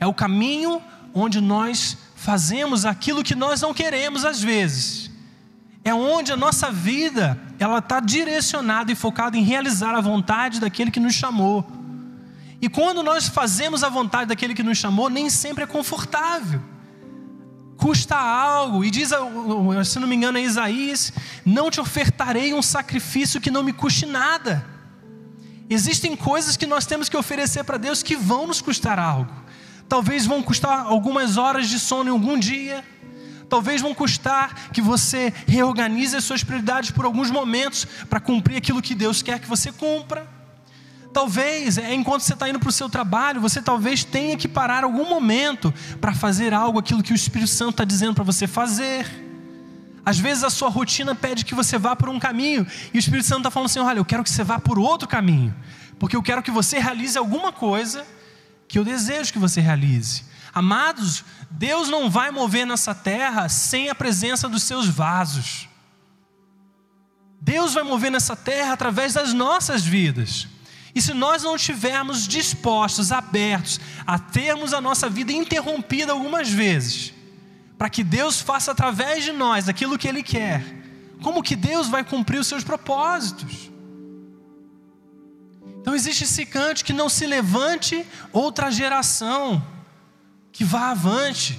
É 0.00 0.06
o 0.06 0.14
caminho 0.14 0.80
onde 1.18 1.40
nós 1.40 1.96
fazemos 2.14 2.84
aquilo 2.84 3.22
que 3.22 3.34
nós 3.34 3.60
não 3.60 3.74
queremos 3.74 4.24
às 4.24 4.42
vezes. 4.42 5.10
É 5.84 5.94
onde 5.94 6.32
a 6.32 6.36
nossa 6.36 6.70
vida 6.70 7.38
ela 7.58 7.78
está 7.78 8.00
direcionada 8.00 8.92
e 8.92 8.94
focada 8.94 9.36
em 9.36 9.42
realizar 9.42 9.94
a 9.94 10.00
vontade 10.00 10.60
daquele 10.60 10.90
que 10.90 11.00
nos 11.00 11.14
chamou. 11.14 11.66
E 12.60 12.68
quando 12.68 13.02
nós 13.02 13.28
fazemos 13.28 13.84
a 13.84 13.88
vontade 13.88 14.26
daquele 14.26 14.54
que 14.54 14.62
nos 14.62 14.78
chamou, 14.78 15.08
nem 15.08 15.30
sempre 15.30 15.64
é 15.64 15.66
confortável. 15.66 16.60
Custa 17.76 18.16
algo, 18.16 18.84
e 18.84 18.90
diz, 18.90 19.10
se 19.84 20.00
não 20.00 20.08
me 20.08 20.16
engano, 20.16 20.36
é 20.36 20.42
Isaías: 20.42 21.12
Não 21.46 21.70
te 21.70 21.80
ofertarei 21.80 22.52
um 22.52 22.60
sacrifício 22.60 23.40
que 23.40 23.52
não 23.52 23.62
me 23.62 23.72
custe 23.72 24.04
nada. 24.04 24.66
Existem 25.70 26.16
coisas 26.16 26.56
que 26.56 26.66
nós 26.66 26.86
temos 26.86 27.08
que 27.08 27.16
oferecer 27.16 27.62
para 27.62 27.76
Deus 27.76 28.02
que 28.02 28.16
vão 28.16 28.48
nos 28.48 28.60
custar 28.60 28.98
algo. 28.98 29.32
Talvez 29.88 30.26
vão 30.26 30.42
custar 30.42 30.80
algumas 30.80 31.36
horas 31.36 31.68
de 31.68 31.78
sono 31.78 32.10
em 32.10 32.12
algum 32.12 32.38
dia. 32.38 32.84
Talvez 33.48 33.80
vão 33.80 33.94
custar 33.94 34.70
que 34.70 34.82
você 34.82 35.32
reorganize 35.46 36.14
as 36.14 36.24
suas 36.24 36.44
prioridades 36.44 36.90
por 36.90 37.06
alguns 37.06 37.30
momentos 37.30 37.86
para 38.08 38.20
cumprir 38.20 38.58
aquilo 38.58 38.82
que 38.82 38.94
Deus 38.94 39.22
quer 39.22 39.38
que 39.38 39.48
você 39.48 39.72
cumpra. 39.72 40.28
Talvez, 41.14 41.78
é, 41.78 41.94
enquanto 41.94 42.20
você 42.20 42.34
está 42.34 42.46
indo 42.50 42.58
para 42.58 42.68
o 42.68 42.72
seu 42.72 42.90
trabalho, 42.90 43.40
você 43.40 43.62
talvez 43.62 44.04
tenha 44.04 44.36
que 44.36 44.46
parar 44.46 44.84
algum 44.84 45.08
momento 45.08 45.72
para 45.98 46.12
fazer 46.12 46.52
algo, 46.52 46.78
aquilo 46.78 47.02
que 47.02 47.12
o 47.12 47.16
Espírito 47.16 47.50
Santo 47.50 47.70
está 47.70 47.84
dizendo 47.84 48.14
para 48.14 48.24
você 48.24 48.46
fazer. 48.46 49.06
Às 50.04 50.18
vezes 50.18 50.44
a 50.44 50.50
sua 50.50 50.68
rotina 50.68 51.14
pede 51.14 51.46
que 51.46 51.54
você 51.54 51.78
vá 51.78 51.96
por 51.96 52.10
um 52.10 52.18
caminho, 52.18 52.66
e 52.92 52.98
o 52.98 53.00
Espírito 53.00 53.26
Santo 53.26 53.40
está 53.40 53.50
falando 53.50 53.66
assim: 53.66 53.78
olha, 53.78 53.98
eu 53.98 54.04
quero 54.04 54.22
que 54.22 54.30
você 54.30 54.44
vá 54.44 54.58
por 54.58 54.78
outro 54.78 55.08
caminho, 55.08 55.54
porque 55.98 56.14
eu 56.14 56.22
quero 56.22 56.42
que 56.42 56.50
você 56.50 56.78
realize 56.78 57.16
alguma 57.16 57.52
coisa 57.52 58.04
que 58.68 58.78
eu 58.78 58.84
desejo 58.84 59.32
que 59.32 59.38
você 59.38 59.60
realize. 59.60 60.24
Amados, 60.54 61.24
Deus 61.50 61.88
não 61.88 62.10
vai 62.10 62.30
mover 62.30 62.66
nessa 62.66 62.94
terra 62.94 63.48
sem 63.48 63.88
a 63.88 63.94
presença 63.94 64.48
dos 64.48 64.62
seus 64.62 64.86
vasos. 64.86 65.68
Deus 67.40 67.74
vai 67.74 67.82
mover 67.82 68.10
nessa 68.10 68.36
terra 68.36 68.72
através 68.72 69.14
das 69.14 69.32
nossas 69.32 69.84
vidas. 69.84 70.48
E 70.94 71.00
se 71.00 71.14
nós 71.14 71.42
não 71.42 71.56
estivermos 71.56 72.26
dispostos, 72.26 73.12
abertos 73.12 73.80
a 74.06 74.18
termos 74.18 74.72
a 74.72 74.80
nossa 74.80 75.08
vida 75.08 75.32
interrompida 75.32 76.12
algumas 76.12 76.50
vezes, 76.50 77.14
para 77.78 77.88
que 77.88 78.02
Deus 78.02 78.40
faça 78.40 78.72
através 78.72 79.22
de 79.24 79.32
nós 79.32 79.68
aquilo 79.68 79.96
que 79.96 80.08
Ele 80.08 80.22
quer, 80.22 80.64
como 81.22 81.42
que 81.42 81.54
Deus 81.54 81.88
vai 81.88 82.02
cumprir 82.04 82.38
os 82.38 82.46
seus 82.46 82.64
propósitos? 82.64 83.70
Então 85.88 85.96
existe 85.96 86.24
esse 86.24 86.44
cante 86.44 86.84
que 86.84 86.92
não 86.92 87.08
se 87.08 87.26
levante 87.26 88.04
outra 88.30 88.70
geração 88.70 89.64
que 90.52 90.62
vá 90.62 90.90
avante, 90.90 91.58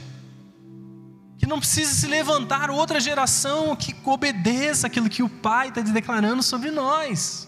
que 1.40 1.48
não 1.48 1.58
precise 1.58 1.96
se 1.96 2.06
levantar 2.06 2.70
outra 2.70 3.00
geração 3.00 3.76
que 3.76 3.96
obedeça 4.06 4.86
aquilo 4.86 5.10
que 5.10 5.24
o 5.24 5.30
Pai 5.30 5.70
está 5.70 5.82
declarando 5.82 6.44
sobre 6.44 6.70
nós. 6.70 7.48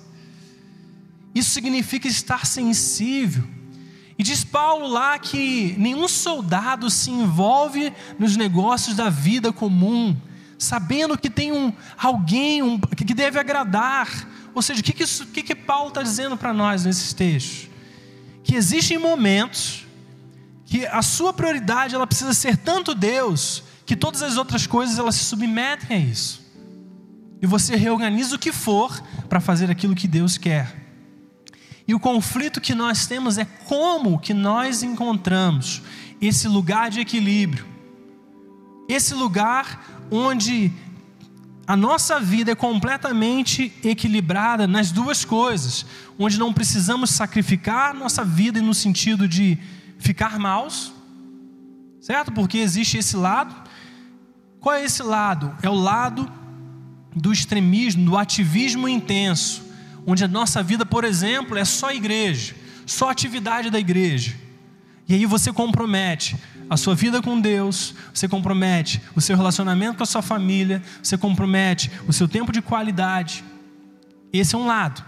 Isso 1.35 1.51
significa 1.51 2.07
estar 2.07 2.47
sensível. 2.47 3.43
E 4.17 4.23
diz 4.23 4.43
Paulo 4.43 4.87
lá 4.87 5.19
que 5.19 5.75
nenhum 5.77 6.07
soldado 6.07 6.89
se 6.89 7.11
envolve 7.11 7.93
nos 8.17 8.35
negócios 8.35 8.95
da 8.95 9.07
vida 9.07 9.53
comum, 9.53 10.19
sabendo 10.57 11.15
que 11.15 11.29
tem 11.29 11.51
um, 11.51 11.71
alguém 11.95 12.63
um, 12.63 12.79
que 12.79 13.13
deve 13.13 13.37
agradar. 13.37 14.30
Ou 14.53 14.61
seja, 14.61 14.81
o 14.81 14.83
que, 14.83 14.93
que, 14.93 15.03
isso, 15.03 15.23
o 15.23 15.27
que, 15.27 15.43
que 15.43 15.55
Paulo 15.55 15.89
está 15.89 16.01
dizendo 16.01 16.35
para 16.35 16.53
nós 16.53 16.85
nesses 16.85 17.13
textos? 17.13 17.69
Que 18.43 18.55
existem 18.55 18.97
momentos 18.97 19.85
que 20.65 20.85
a 20.85 21.01
sua 21.01 21.33
prioridade 21.33 21.95
ela 21.95 22.07
precisa 22.07 22.33
ser 22.33 22.57
tanto 22.57 22.95
Deus 22.95 23.63
que 23.85 23.95
todas 23.95 24.21
as 24.21 24.37
outras 24.37 24.65
coisas 24.65 24.97
elas 24.97 25.15
se 25.15 25.25
submetem 25.25 25.97
a 25.97 25.99
isso. 25.99 26.41
E 27.41 27.47
você 27.47 27.75
reorganiza 27.75 28.35
o 28.35 28.39
que 28.39 28.51
for 28.51 29.01
para 29.27 29.39
fazer 29.39 29.71
aquilo 29.71 29.95
que 29.95 30.07
Deus 30.07 30.37
quer. 30.37 30.81
E 31.87 31.93
o 31.93 31.99
conflito 31.99 32.61
que 32.61 32.75
nós 32.75 33.07
temos 33.07 33.37
é 33.37 33.43
como 33.43 34.19
que 34.19 34.33
nós 34.33 34.83
encontramos 34.83 35.81
esse 36.21 36.47
lugar 36.47 36.89
de 36.89 36.99
equilíbrio. 36.99 37.65
Esse 38.87 39.13
lugar 39.13 40.07
onde 40.09 40.71
a 41.67 41.75
nossa 41.75 42.19
vida 42.19 42.51
é 42.51 42.55
completamente 42.55 43.71
equilibrada 43.83 44.67
nas 44.67 44.91
duas 44.91 45.23
coisas, 45.23 45.85
onde 46.17 46.37
não 46.37 46.51
precisamos 46.53 47.11
sacrificar 47.11 47.93
nossa 47.93 48.25
vida 48.25 48.61
no 48.61 48.73
sentido 48.73 49.27
de 49.27 49.57
ficar 49.97 50.39
maus, 50.39 50.93
certo? 52.01 52.31
Porque 52.31 52.57
existe 52.57 52.97
esse 52.97 53.15
lado. 53.15 53.55
Qual 54.59 54.75
é 54.75 54.83
esse 54.83 55.03
lado? 55.03 55.55
É 55.61 55.69
o 55.69 55.75
lado 55.75 56.31
do 57.15 57.31
extremismo, 57.31 58.05
do 58.05 58.17
ativismo 58.17 58.87
intenso 58.87 59.71
onde 60.05 60.23
a 60.23 60.27
nossa 60.27 60.63
vida, 60.63 60.85
por 60.85 61.03
exemplo, 61.03 61.57
é 61.57 61.65
só 61.65 61.91
igreja, 61.91 62.55
só 62.85 63.09
atividade 63.09 63.69
da 63.69 63.79
igreja. 63.79 64.35
E 65.07 65.13
aí 65.13 65.25
você 65.25 65.51
compromete 65.51 66.35
a 66.71 66.77
sua 66.77 66.95
vida 66.95 67.21
com 67.21 67.37
Deus, 67.37 67.93
você 68.13 68.29
compromete 68.29 69.01
o 69.13 69.19
seu 69.19 69.35
relacionamento 69.35 69.97
com 69.97 70.03
a 70.03 70.05
sua 70.05 70.21
família, 70.21 70.81
você 71.03 71.17
compromete 71.17 71.91
o 72.07 72.13
seu 72.13 72.29
tempo 72.29 72.49
de 72.49 72.61
qualidade. 72.61 73.43
Esse 74.31 74.55
é 74.55 74.57
um 74.57 74.65
lado. 74.65 75.03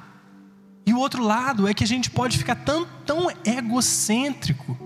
E 0.86 0.94
o 0.94 1.00
outro 1.00 1.24
lado 1.24 1.66
é 1.66 1.74
que 1.74 1.86
a 1.86 1.88
gente 1.88 2.10
pode 2.10 2.38
ficar 2.38 2.56
tão, 2.56 2.86
tão 3.06 3.30
egocêntrico 3.46 4.78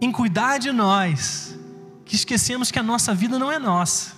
em 0.00 0.10
cuidar 0.10 0.58
de 0.58 0.72
nós, 0.72 1.56
que 2.04 2.16
esquecemos 2.16 2.72
que 2.72 2.80
a 2.80 2.82
nossa 2.82 3.14
vida 3.14 3.38
não 3.38 3.52
é 3.52 3.60
nossa. 3.60 4.14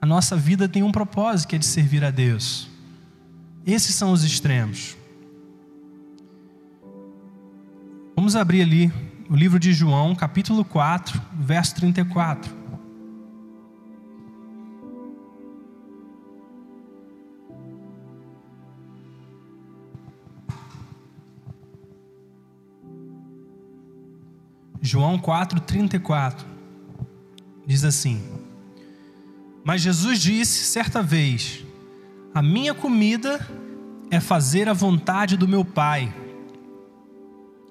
A 0.00 0.06
nossa 0.06 0.34
vida 0.34 0.66
tem 0.66 0.82
um 0.82 0.90
propósito 0.90 1.50
que 1.50 1.56
é 1.56 1.58
de 1.58 1.66
servir 1.66 2.02
a 2.02 2.10
Deus. 2.10 2.70
Esses 3.66 3.94
são 3.94 4.12
os 4.12 4.24
extremos. 4.24 4.96
Vamos 8.16 8.34
abrir 8.34 8.62
ali 8.62 9.11
o 9.32 9.34
livro 9.34 9.58
de 9.58 9.72
João, 9.72 10.14
capítulo 10.14 10.62
4, 10.62 11.18
verso 11.32 11.74
34. 11.76 12.54
João 24.82 25.18
4:34 25.18 26.44
diz 27.66 27.84
assim: 27.84 28.22
Mas 29.64 29.80
Jesus 29.80 30.20
disse 30.20 30.64
certa 30.64 31.02
vez: 31.02 31.64
A 32.34 32.42
minha 32.42 32.74
comida 32.74 33.40
é 34.10 34.20
fazer 34.20 34.68
a 34.68 34.74
vontade 34.74 35.38
do 35.38 35.48
meu 35.48 35.64
Pai. 35.64 36.21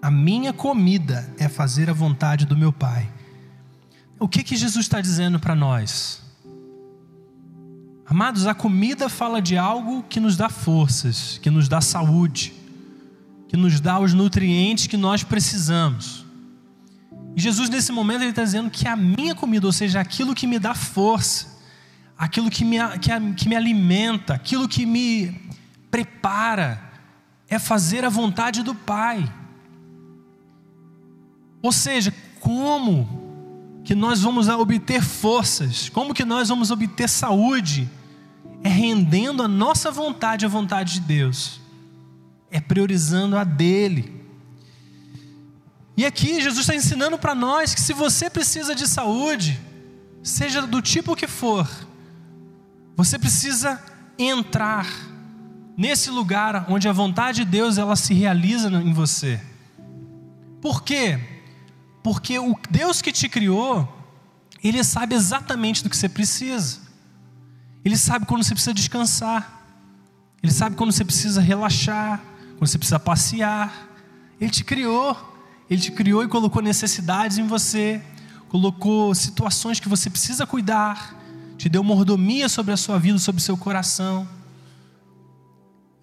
A 0.01 0.09
minha 0.09 0.51
comida 0.51 1.31
é 1.37 1.47
fazer 1.47 1.87
a 1.87 1.93
vontade 1.93 2.45
do 2.45 2.57
meu 2.57 2.73
Pai. 2.73 3.07
O 4.17 4.27
que 4.27 4.43
que 4.43 4.55
Jesus 4.55 4.85
está 4.85 4.99
dizendo 4.99 5.39
para 5.39 5.53
nós? 5.53 6.21
Amados, 8.05 8.47
a 8.47 8.53
comida 8.55 9.07
fala 9.07 9.39
de 9.39 9.57
algo 9.57 10.03
que 10.09 10.19
nos 10.19 10.35
dá 10.35 10.49
forças, 10.49 11.37
que 11.37 11.51
nos 11.51 11.69
dá 11.69 11.79
saúde, 11.81 12.51
que 13.47 13.55
nos 13.55 13.79
dá 13.79 13.99
os 13.99 14.11
nutrientes 14.11 14.87
que 14.87 14.97
nós 14.97 15.23
precisamos. 15.23 16.25
E 17.35 17.39
Jesus, 17.39 17.69
nesse 17.69 17.91
momento, 17.91 18.21
ele 18.21 18.31
está 18.31 18.43
dizendo 18.43 18.71
que 18.71 18.87
a 18.87 18.95
minha 18.95 19.35
comida, 19.35 19.67
ou 19.67 19.71
seja, 19.71 19.99
aquilo 19.99 20.33
que 20.33 20.47
me 20.47 20.57
dá 20.57 20.73
força, 20.73 21.59
aquilo 22.17 22.49
que 22.49 22.65
me, 22.65 22.77
que, 22.99 23.33
que 23.35 23.47
me 23.47 23.55
alimenta, 23.55 24.33
aquilo 24.33 24.67
que 24.67 24.85
me 24.85 25.39
prepara, 25.91 26.81
é 27.47 27.59
fazer 27.59 28.03
a 28.03 28.09
vontade 28.09 28.63
do 28.63 28.73
Pai. 28.73 29.31
Ou 31.61 31.71
seja, 31.71 32.13
como 32.39 33.21
que 33.83 33.95
nós 33.95 34.21
vamos 34.21 34.47
obter 34.47 35.01
forças, 35.01 35.89
como 35.89 36.13
que 36.13 36.25
nós 36.25 36.49
vamos 36.49 36.71
obter 36.71 37.09
saúde, 37.09 37.89
é 38.63 38.69
rendendo 38.69 39.43
a 39.43 39.47
nossa 39.47 39.91
vontade 39.91 40.45
à 40.45 40.49
vontade 40.49 40.93
de 40.93 40.99
Deus, 41.01 41.59
é 42.49 42.59
priorizando 42.59 43.37
a 43.37 43.43
dele. 43.43 44.21
E 45.97 46.05
aqui 46.05 46.41
Jesus 46.41 46.61
está 46.61 46.75
ensinando 46.75 47.17
para 47.17 47.35
nós 47.35 47.73
que 47.73 47.81
se 47.81 47.93
você 47.93 48.29
precisa 48.29 48.73
de 48.73 48.87
saúde, 48.87 49.59
seja 50.23 50.61
do 50.61 50.81
tipo 50.81 51.15
que 51.15 51.27
for, 51.27 51.67
você 52.95 53.17
precisa 53.17 53.81
entrar 54.17 54.87
nesse 55.75 56.09
lugar 56.09 56.65
onde 56.69 56.87
a 56.87 56.91
vontade 56.91 57.43
de 57.43 57.51
Deus 57.51 57.77
ela 57.77 57.95
se 57.95 58.13
realiza 58.13 58.69
em 58.69 58.93
você. 58.93 59.41
Por 60.61 60.83
quê? 60.83 61.19
Porque 62.03 62.39
o 62.39 62.57
Deus 62.69 63.01
que 63.01 63.11
te 63.11 63.29
criou, 63.29 63.87
ele 64.63 64.83
sabe 64.83 65.15
exatamente 65.15 65.83
do 65.83 65.89
que 65.89 65.97
você 65.97 66.09
precisa. 66.09 66.79
Ele 67.83 67.97
sabe 67.97 68.25
quando 68.25 68.43
você 68.43 68.53
precisa 68.53 68.73
descansar. 68.73 69.61
Ele 70.41 70.51
sabe 70.51 70.75
quando 70.75 70.91
você 70.91 71.05
precisa 71.05 71.41
relaxar, 71.41 72.19
quando 72.57 72.67
você 72.67 72.77
precisa 72.77 72.99
passear. 72.99 73.89
Ele 74.39 74.49
te 74.49 74.63
criou. 74.63 75.31
Ele 75.71 75.79
te 75.79 75.89
criou 75.89 76.21
e 76.21 76.27
colocou 76.27 76.61
necessidades 76.61 77.37
em 77.37 77.47
você, 77.47 78.01
colocou 78.49 79.15
situações 79.15 79.79
que 79.79 79.87
você 79.87 80.09
precisa 80.09 80.45
cuidar, 80.45 81.15
te 81.57 81.69
deu 81.69 81.81
mordomia 81.81 82.49
sobre 82.49 82.73
a 82.73 82.77
sua 82.77 82.99
vida, 82.99 83.17
sobre 83.17 83.39
o 83.39 83.43
seu 83.43 83.55
coração. 83.55 84.27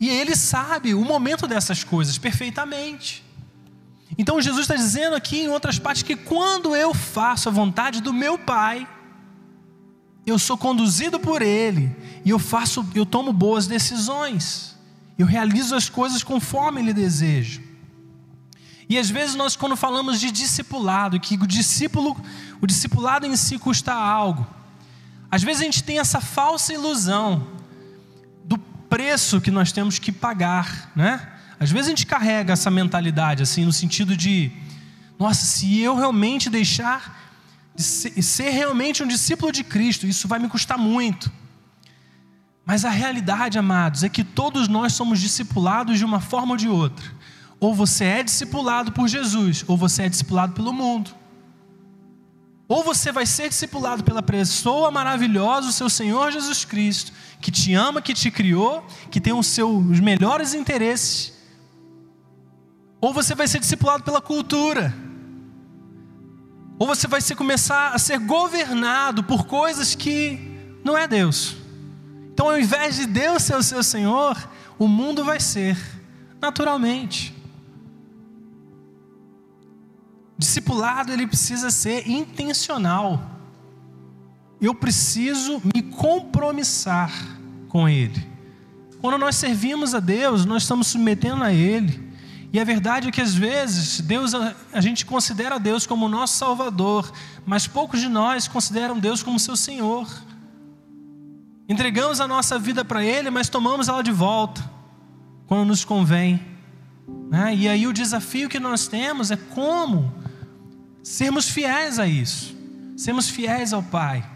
E 0.00 0.08
Ele 0.08 0.34
sabe 0.34 0.94
o 0.94 1.04
momento 1.04 1.46
dessas 1.46 1.84
coisas 1.84 2.16
perfeitamente. 2.16 3.22
Então 4.16 4.40
Jesus 4.40 4.62
está 4.62 4.74
dizendo 4.74 5.14
aqui 5.14 5.40
em 5.40 5.48
outras 5.48 5.78
partes 5.78 6.02
que 6.02 6.16
quando 6.16 6.74
eu 6.74 6.94
faço 6.94 7.48
a 7.48 7.52
vontade 7.52 8.00
do 8.00 8.12
meu 8.12 8.38
Pai, 8.38 8.88
eu 10.24 10.38
sou 10.38 10.56
conduzido 10.56 11.18
por 11.18 11.42
Ele 11.42 11.94
e 12.24 12.30
eu 12.30 12.38
faço, 12.38 12.86
eu 12.94 13.04
tomo 13.04 13.32
boas 13.32 13.66
decisões, 13.66 14.76
eu 15.18 15.26
realizo 15.26 15.74
as 15.74 15.88
coisas 15.88 16.22
conforme 16.22 16.80
Ele 16.80 16.92
deseja. 16.92 17.60
E 18.88 18.98
às 18.98 19.10
vezes 19.10 19.34
nós 19.34 19.54
quando 19.54 19.76
falamos 19.76 20.18
de 20.18 20.30
discipulado, 20.30 21.20
que 21.20 21.34
o 21.34 21.46
discípulo, 21.46 22.16
o 22.60 22.66
discipulado 22.66 23.26
em 23.26 23.36
si 23.36 23.58
custa 23.58 23.92
algo. 23.92 24.46
Às 25.30 25.42
vezes 25.42 25.60
a 25.60 25.64
gente 25.64 25.82
tem 25.82 25.98
essa 25.98 26.20
falsa 26.20 26.72
ilusão 26.72 27.46
do 28.44 28.56
preço 28.56 29.40
que 29.42 29.50
nós 29.50 29.72
temos 29.72 29.98
que 29.98 30.10
pagar, 30.10 30.90
né? 30.96 31.34
Às 31.60 31.70
vezes 31.70 31.86
a 31.86 31.90
gente 31.90 32.06
carrega 32.06 32.52
essa 32.52 32.70
mentalidade 32.70 33.42
assim 33.42 33.64
no 33.64 33.72
sentido 33.72 34.16
de 34.16 34.52
nossa, 35.18 35.44
se 35.44 35.80
eu 35.80 35.96
realmente 35.96 36.48
deixar 36.48 37.18
de 37.74 37.82
ser, 37.82 38.22
ser 38.22 38.50
realmente 38.50 39.02
um 39.02 39.06
discípulo 39.06 39.50
de 39.50 39.64
Cristo, 39.64 40.06
isso 40.06 40.28
vai 40.28 40.38
me 40.38 40.48
custar 40.48 40.78
muito. 40.78 41.30
Mas 42.64 42.84
a 42.84 42.90
realidade, 42.90 43.58
amados, 43.58 44.04
é 44.04 44.08
que 44.08 44.22
todos 44.22 44.68
nós 44.68 44.92
somos 44.92 45.18
discipulados 45.20 45.98
de 45.98 46.04
uma 46.04 46.20
forma 46.20 46.52
ou 46.52 46.56
de 46.56 46.68
outra. 46.68 47.10
Ou 47.58 47.74
você 47.74 48.04
é 48.04 48.22
discipulado 48.22 48.92
por 48.92 49.08
Jesus, 49.08 49.64
ou 49.66 49.76
você 49.76 50.02
é 50.02 50.08
discipulado 50.08 50.52
pelo 50.52 50.72
mundo. 50.72 51.10
Ou 52.68 52.84
você 52.84 53.10
vai 53.10 53.24
ser 53.24 53.48
discipulado 53.48 54.04
pela 54.04 54.22
pessoa 54.22 54.90
maravilhosa, 54.90 55.70
o 55.70 55.72
seu 55.72 55.88
Senhor 55.88 56.30
Jesus 56.30 56.64
Cristo, 56.64 57.12
que 57.40 57.50
te 57.50 57.74
ama, 57.74 58.02
que 58.02 58.12
te 58.12 58.30
criou, 58.30 58.86
que 59.10 59.20
tem 59.20 59.32
os 59.32 59.46
seus 59.46 59.98
melhores 59.98 60.52
interesses. 60.52 61.37
Ou 63.00 63.12
você 63.12 63.34
vai 63.34 63.46
ser 63.46 63.60
discipulado 63.60 64.02
pela 64.02 64.20
cultura. 64.20 64.94
Ou 66.78 66.86
você 66.86 67.06
vai 67.06 67.20
ser, 67.20 67.34
começar 67.34 67.92
a 67.94 67.98
ser 67.98 68.18
governado 68.18 69.22
por 69.24 69.46
coisas 69.46 69.94
que 69.94 70.38
não 70.84 70.96
é 70.96 71.08
Deus. 71.08 71.56
Então, 72.32 72.48
ao 72.48 72.58
invés 72.58 72.96
de 72.96 73.06
Deus 73.06 73.42
ser 73.42 73.56
o 73.56 73.62
seu 73.62 73.82
Senhor, 73.82 74.36
o 74.78 74.86
mundo 74.86 75.24
vai 75.24 75.40
ser, 75.40 75.76
naturalmente. 76.40 77.34
Discipulado 80.36 81.12
ele 81.12 81.26
precisa 81.26 81.68
ser 81.70 82.08
intencional. 82.08 83.20
Eu 84.60 84.72
preciso 84.72 85.60
me 85.74 85.82
compromissar 85.82 87.10
com 87.68 87.88
ele. 87.88 88.26
Quando 89.00 89.18
nós 89.18 89.34
servimos 89.34 89.94
a 89.94 90.00
Deus, 90.00 90.44
nós 90.44 90.62
estamos 90.62 90.86
submetendo 90.86 91.42
a 91.42 91.52
ele. 91.52 92.07
E 92.52 92.58
a 92.58 92.64
verdade 92.64 93.08
é 93.08 93.10
que 93.10 93.20
às 93.20 93.34
vezes 93.34 94.00
Deus 94.00 94.32
a 94.72 94.80
gente 94.80 95.04
considera 95.04 95.58
Deus 95.58 95.86
como 95.86 96.08
nosso 96.08 96.38
Salvador, 96.38 97.12
mas 97.44 97.66
poucos 97.66 98.00
de 98.00 98.08
nós 98.08 98.48
consideram 98.48 98.98
Deus 98.98 99.22
como 99.22 99.38
seu 99.38 99.56
Senhor. 99.56 100.08
Entregamos 101.68 102.20
a 102.20 102.26
nossa 102.26 102.58
vida 102.58 102.84
para 102.84 103.04
Ele, 103.04 103.28
mas 103.28 103.50
tomamos 103.50 103.88
ela 103.88 104.02
de 104.02 104.10
volta 104.12 104.64
quando 105.46 105.66
nos 105.66 105.84
convém. 105.84 106.40
Né? 107.30 107.54
E 107.54 107.68
aí 107.68 107.86
o 107.86 107.92
desafio 107.92 108.48
que 108.48 108.58
nós 108.58 108.88
temos 108.88 109.30
é 109.30 109.36
como 109.36 110.12
sermos 111.02 111.50
fiéis 111.50 111.98
a 111.98 112.06
isso, 112.06 112.56
sermos 112.96 113.28
fiéis 113.28 113.74
ao 113.74 113.82
Pai 113.82 114.26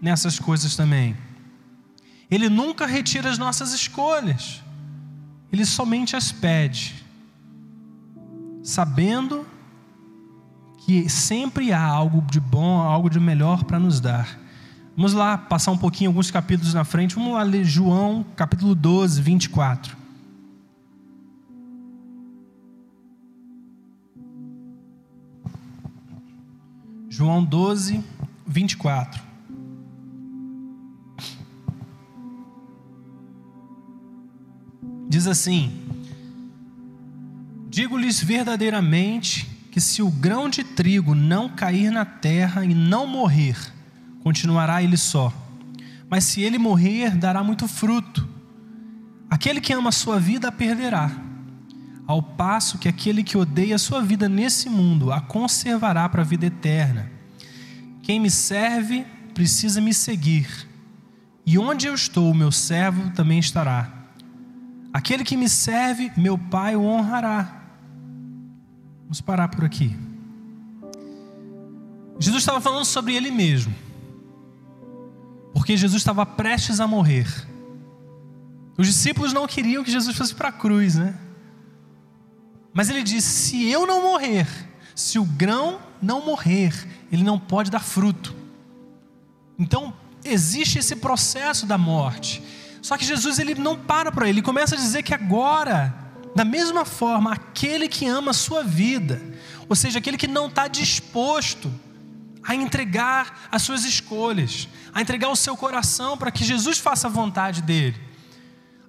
nessas 0.00 0.38
coisas 0.38 0.76
também. 0.76 1.16
Ele 2.30 2.50
nunca 2.50 2.86
retira 2.86 3.30
as 3.30 3.38
nossas 3.38 3.72
escolhas, 3.72 4.62
ele 5.50 5.64
somente 5.64 6.14
as 6.14 6.30
pede, 6.30 7.05
sabendo 8.66 9.46
que 10.78 11.08
sempre 11.08 11.72
há 11.72 11.80
algo 11.80 12.20
de 12.20 12.40
bom, 12.40 12.80
algo 12.80 13.08
de 13.08 13.20
melhor 13.20 13.62
para 13.62 13.78
nos 13.78 14.00
dar. 14.00 14.40
Vamos 14.96 15.12
lá 15.12 15.38
passar 15.38 15.70
um 15.70 15.78
pouquinho, 15.78 16.10
alguns 16.10 16.32
capítulos 16.32 16.74
na 16.74 16.82
frente. 16.82 17.14
Vamos 17.14 17.32
lá 17.32 17.44
ler 17.44 17.64
João, 17.64 18.26
capítulo 18.34 18.74
12, 18.74 19.22
24. 19.22 19.96
João 27.08 27.44
12, 27.44 28.02
24. 28.44 29.22
Diz 35.08 35.28
assim: 35.28 35.85
Digo-lhes 37.76 38.22
verdadeiramente 38.22 39.46
que 39.70 39.82
se 39.82 40.00
o 40.00 40.10
grão 40.10 40.48
de 40.48 40.64
trigo 40.64 41.14
não 41.14 41.46
cair 41.46 41.90
na 41.90 42.06
terra 42.06 42.64
e 42.64 42.74
não 42.74 43.06
morrer, 43.06 43.54
continuará 44.22 44.82
ele 44.82 44.96
só. 44.96 45.30
Mas 46.08 46.24
se 46.24 46.40
ele 46.40 46.56
morrer, 46.56 47.14
dará 47.14 47.44
muito 47.44 47.68
fruto. 47.68 48.26
Aquele 49.28 49.60
que 49.60 49.74
ama 49.74 49.90
a 49.90 49.92
sua 49.92 50.18
vida 50.18 50.48
a 50.48 50.52
perderá 50.52 51.10
ao 52.06 52.22
passo 52.22 52.78
que 52.78 52.88
aquele 52.88 53.22
que 53.22 53.36
odeia 53.36 53.74
a 53.74 53.78
sua 53.78 54.00
vida 54.00 54.26
nesse 54.26 54.70
mundo 54.70 55.12
a 55.12 55.20
conservará 55.20 56.08
para 56.08 56.22
a 56.22 56.24
vida 56.24 56.46
eterna. 56.46 57.12
Quem 58.02 58.18
me 58.18 58.30
serve 58.30 59.04
precisa 59.34 59.82
me 59.82 59.92
seguir, 59.92 60.48
e 61.44 61.58
onde 61.58 61.86
eu 61.86 61.94
estou, 61.94 62.32
meu 62.32 62.50
servo 62.50 63.10
também 63.10 63.38
estará. 63.38 63.92
Aquele 64.94 65.24
que 65.24 65.36
me 65.36 65.46
serve, 65.46 66.10
meu 66.16 66.38
Pai 66.38 66.74
o 66.74 66.82
honrará. 66.82 67.55
Vamos 69.06 69.20
parar 69.20 69.48
por 69.48 69.64
aqui. 69.64 69.96
Jesus 72.18 72.42
estava 72.42 72.60
falando 72.60 72.84
sobre 72.84 73.14
ele 73.14 73.30
mesmo. 73.30 73.72
Porque 75.52 75.76
Jesus 75.76 76.02
estava 76.02 76.26
prestes 76.26 76.80
a 76.80 76.86
morrer. 76.86 77.26
Os 78.76 78.86
discípulos 78.86 79.32
não 79.32 79.46
queriam 79.46 79.84
que 79.84 79.90
Jesus 79.90 80.16
fosse 80.16 80.34
para 80.34 80.48
a 80.48 80.52
cruz, 80.52 80.96
né? 80.96 81.18
Mas 82.74 82.90
ele 82.90 83.02
disse: 83.02 83.28
se 83.28 83.70
eu 83.70 83.86
não 83.86 84.02
morrer, 84.02 84.46
se 84.94 85.18
o 85.18 85.24
grão 85.24 85.80
não 86.02 86.24
morrer, 86.24 86.74
ele 87.10 87.22
não 87.22 87.38
pode 87.38 87.70
dar 87.70 87.80
fruto. 87.80 88.34
Então, 89.58 89.94
existe 90.24 90.78
esse 90.78 90.96
processo 90.96 91.64
da 91.64 91.78
morte. 91.78 92.42
Só 92.82 92.96
que 92.98 93.04
Jesus 93.04 93.38
ele 93.38 93.54
não 93.54 93.78
para 93.78 94.12
para 94.12 94.28
ele, 94.28 94.40
ele 94.40 94.46
começa 94.46 94.74
a 94.74 94.78
dizer 94.78 95.02
que 95.02 95.14
agora, 95.14 95.94
da 96.36 96.44
mesma 96.44 96.84
forma, 96.84 97.32
aquele 97.32 97.88
que 97.88 98.06
ama 98.06 98.30
a 98.32 98.34
sua 98.34 98.62
vida, 98.62 99.22
ou 99.70 99.74
seja, 99.74 100.00
aquele 100.00 100.18
que 100.18 100.28
não 100.28 100.48
está 100.48 100.68
disposto 100.68 101.72
a 102.44 102.54
entregar 102.54 103.48
as 103.50 103.62
suas 103.62 103.86
escolhas, 103.86 104.68
a 104.92 105.00
entregar 105.00 105.30
o 105.30 105.34
seu 105.34 105.56
coração 105.56 106.14
para 106.18 106.30
que 106.30 106.44
Jesus 106.44 106.76
faça 106.76 107.06
a 107.06 107.10
vontade 107.10 107.62
dele. 107.62 107.98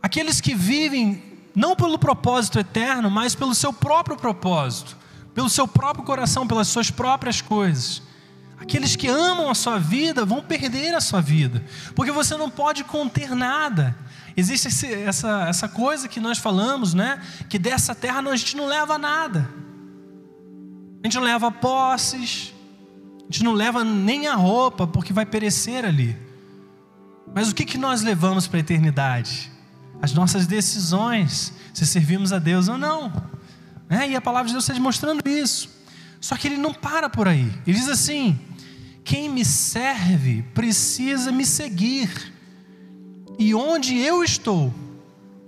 Aqueles 0.03 0.41
que 0.41 0.53
vivem 0.53 1.23
não 1.55 1.73
pelo 1.73 1.97
propósito 1.97 2.59
eterno, 2.59 3.09
mas 3.09 3.33
pelo 3.33 3.55
seu 3.55 3.71
próprio 3.71 4.17
propósito, 4.17 4.97
pelo 5.33 5.47
seu 5.47 5.65
próprio 5.65 6.03
coração, 6.03 6.45
pelas 6.45 6.67
suas 6.67 6.91
próprias 6.91 7.39
coisas. 7.39 8.01
Aqueles 8.59 8.95
que 8.95 9.07
amam 9.07 9.49
a 9.49 9.55
sua 9.55 9.77
vida 9.77 10.25
vão 10.25 10.41
perder 10.41 10.95
a 10.95 11.01
sua 11.01 11.21
vida, 11.21 11.63
porque 11.95 12.11
você 12.11 12.35
não 12.35 12.49
pode 12.49 12.83
conter 12.83 13.35
nada. 13.35 13.95
Existe 14.35 14.67
esse, 14.67 14.93
essa, 14.93 15.47
essa 15.47 15.67
coisa 15.67 16.07
que 16.07 16.19
nós 16.19 16.37
falamos, 16.37 16.93
né? 16.93 17.21
Que 17.49 17.57
dessa 17.57 17.95
terra 17.95 18.19
a 18.19 18.35
gente 18.35 18.57
não 18.57 18.65
leva 18.65 18.97
nada. 18.97 19.49
A 21.03 21.07
gente 21.07 21.15
não 21.15 21.23
leva 21.23 21.51
posses, 21.51 22.53
a 23.21 23.31
gente 23.31 23.43
não 23.43 23.53
leva 23.53 23.83
nem 23.83 24.27
a 24.27 24.35
roupa, 24.35 24.87
porque 24.87 25.13
vai 25.13 25.25
perecer 25.25 25.85
ali. 25.85 26.17
Mas 27.33 27.51
o 27.51 27.55
que, 27.55 27.65
que 27.65 27.77
nós 27.77 28.01
levamos 28.01 28.47
para 28.47 28.57
a 28.57 28.61
eternidade? 28.61 29.51
As 30.01 30.13
nossas 30.13 30.47
decisões, 30.47 31.53
se 31.73 31.85
servimos 31.85 32.33
a 32.33 32.39
Deus 32.39 32.67
ou 32.67 32.77
não. 32.77 33.11
É, 33.89 34.09
e 34.09 34.15
a 34.15 34.21
palavra 34.21 34.47
de 34.47 34.53
Deus 34.53 34.63
está 34.63 34.73
demonstrando 34.73 35.27
isso. 35.27 35.76
Só 36.27 36.35
que 36.35 36.45
ele 36.45 36.57
não 36.57 36.73
para 36.73 37.09
por 37.09 37.25
aí. 37.25 37.49
Ele 37.65 37.77
diz 37.79 37.87
assim: 37.87 38.37
quem 39.01 39.29
me 39.29 39.45
serve 39.45 40.41
precisa 40.53 41.31
me 41.31 41.45
seguir. 41.45 42.33
E 43.39 43.55
onde 43.55 43.97
eu 43.97 44.21
estou, 44.25 44.75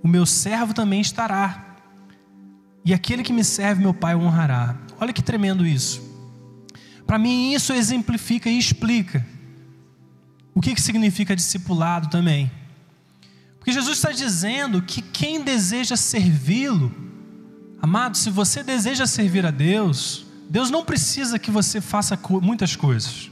o 0.02 0.08
meu 0.08 0.24
servo 0.24 0.72
também 0.72 1.02
estará. 1.02 1.76
E 2.82 2.94
aquele 2.94 3.22
que 3.22 3.30
me 3.30 3.44
serve, 3.44 3.82
meu 3.82 3.92
Pai 3.92 4.14
o 4.14 4.20
honrará. 4.20 4.74
Olha 4.98 5.12
que 5.12 5.20
tremendo 5.20 5.66
isso. 5.66 6.00
Para 7.06 7.18
mim, 7.18 7.52
isso 7.52 7.74
exemplifica 7.74 8.48
e 8.48 8.58
explica 8.58 9.26
o 10.54 10.62
que, 10.62 10.74
que 10.74 10.80
significa 10.80 11.36
discipulado 11.36 12.08
também. 12.08 12.50
Porque 13.58 13.70
Jesus 13.70 13.98
está 13.98 14.12
dizendo 14.12 14.80
que 14.80 15.02
quem 15.02 15.44
deseja 15.44 15.94
servi-lo, 15.94 16.90
amado, 17.82 18.16
se 18.16 18.30
você 18.30 18.62
deseja 18.62 19.06
servir 19.06 19.44
a 19.44 19.50
Deus, 19.50 20.29
Deus 20.50 20.68
não 20.68 20.84
precisa 20.84 21.38
que 21.38 21.48
você 21.48 21.80
faça 21.80 22.18
muitas 22.42 22.74
coisas. 22.74 23.30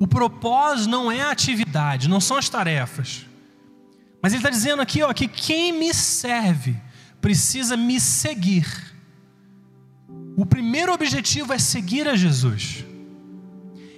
O 0.00 0.04
propósito 0.04 0.90
não 0.90 1.10
é 1.10 1.22
a 1.22 1.30
atividade, 1.30 2.08
não 2.08 2.20
são 2.20 2.36
as 2.36 2.48
tarefas. 2.48 3.24
Mas 4.20 4.32
ele 4.32 4.40
está 4.40 4.50
dizendo 4.50 4.82
aqui 4.82 5.04
ó, 5.04 5.12
que 5.14 5.28
quem 5.28 5.72
me 5.72 5.94
serve 5.94 6.76
precisa 7.20 7.76
me 7.76 8.00
seguir. 8.00 8.66
O 10.36 10.44
primeiro 10.44 10.92
objetivo 10.92 11.52
é 11.52 11.60
seguir 11.60 12.08
a 12.08 12.16
Jesus. 12.16 12.84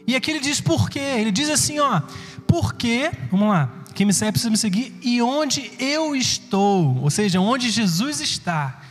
E 0.06 0.14
aqui 0.14 0.30
ele 0.30 0.40
diz 0.40 0.60
por 0.60 0.90
quê? 0.90 0.98
Ele 0.98 1.32
diz 1.32 1.48
assim, 1.48 1.78
ó, 1.78 2.02
porque, 2.46 3.10
vamos 3.30 3.48
lá, 3.48 3.72
quem 3.94 4.06
me 4.06 4.12
segue 4.12 4.32
precisa 4.32 4.50
me 4.50 4.58
seguir, 4.58 4.94
e 5.02 5.22
onde 5.22 5.72
eu 5.78 6.14
estou, 6.14 6.98
ou 6.98 7.08
seja, 7.08 7.40
onde 7.40 7.70
Jesus 7.70 8.20
está, 8.20 8.82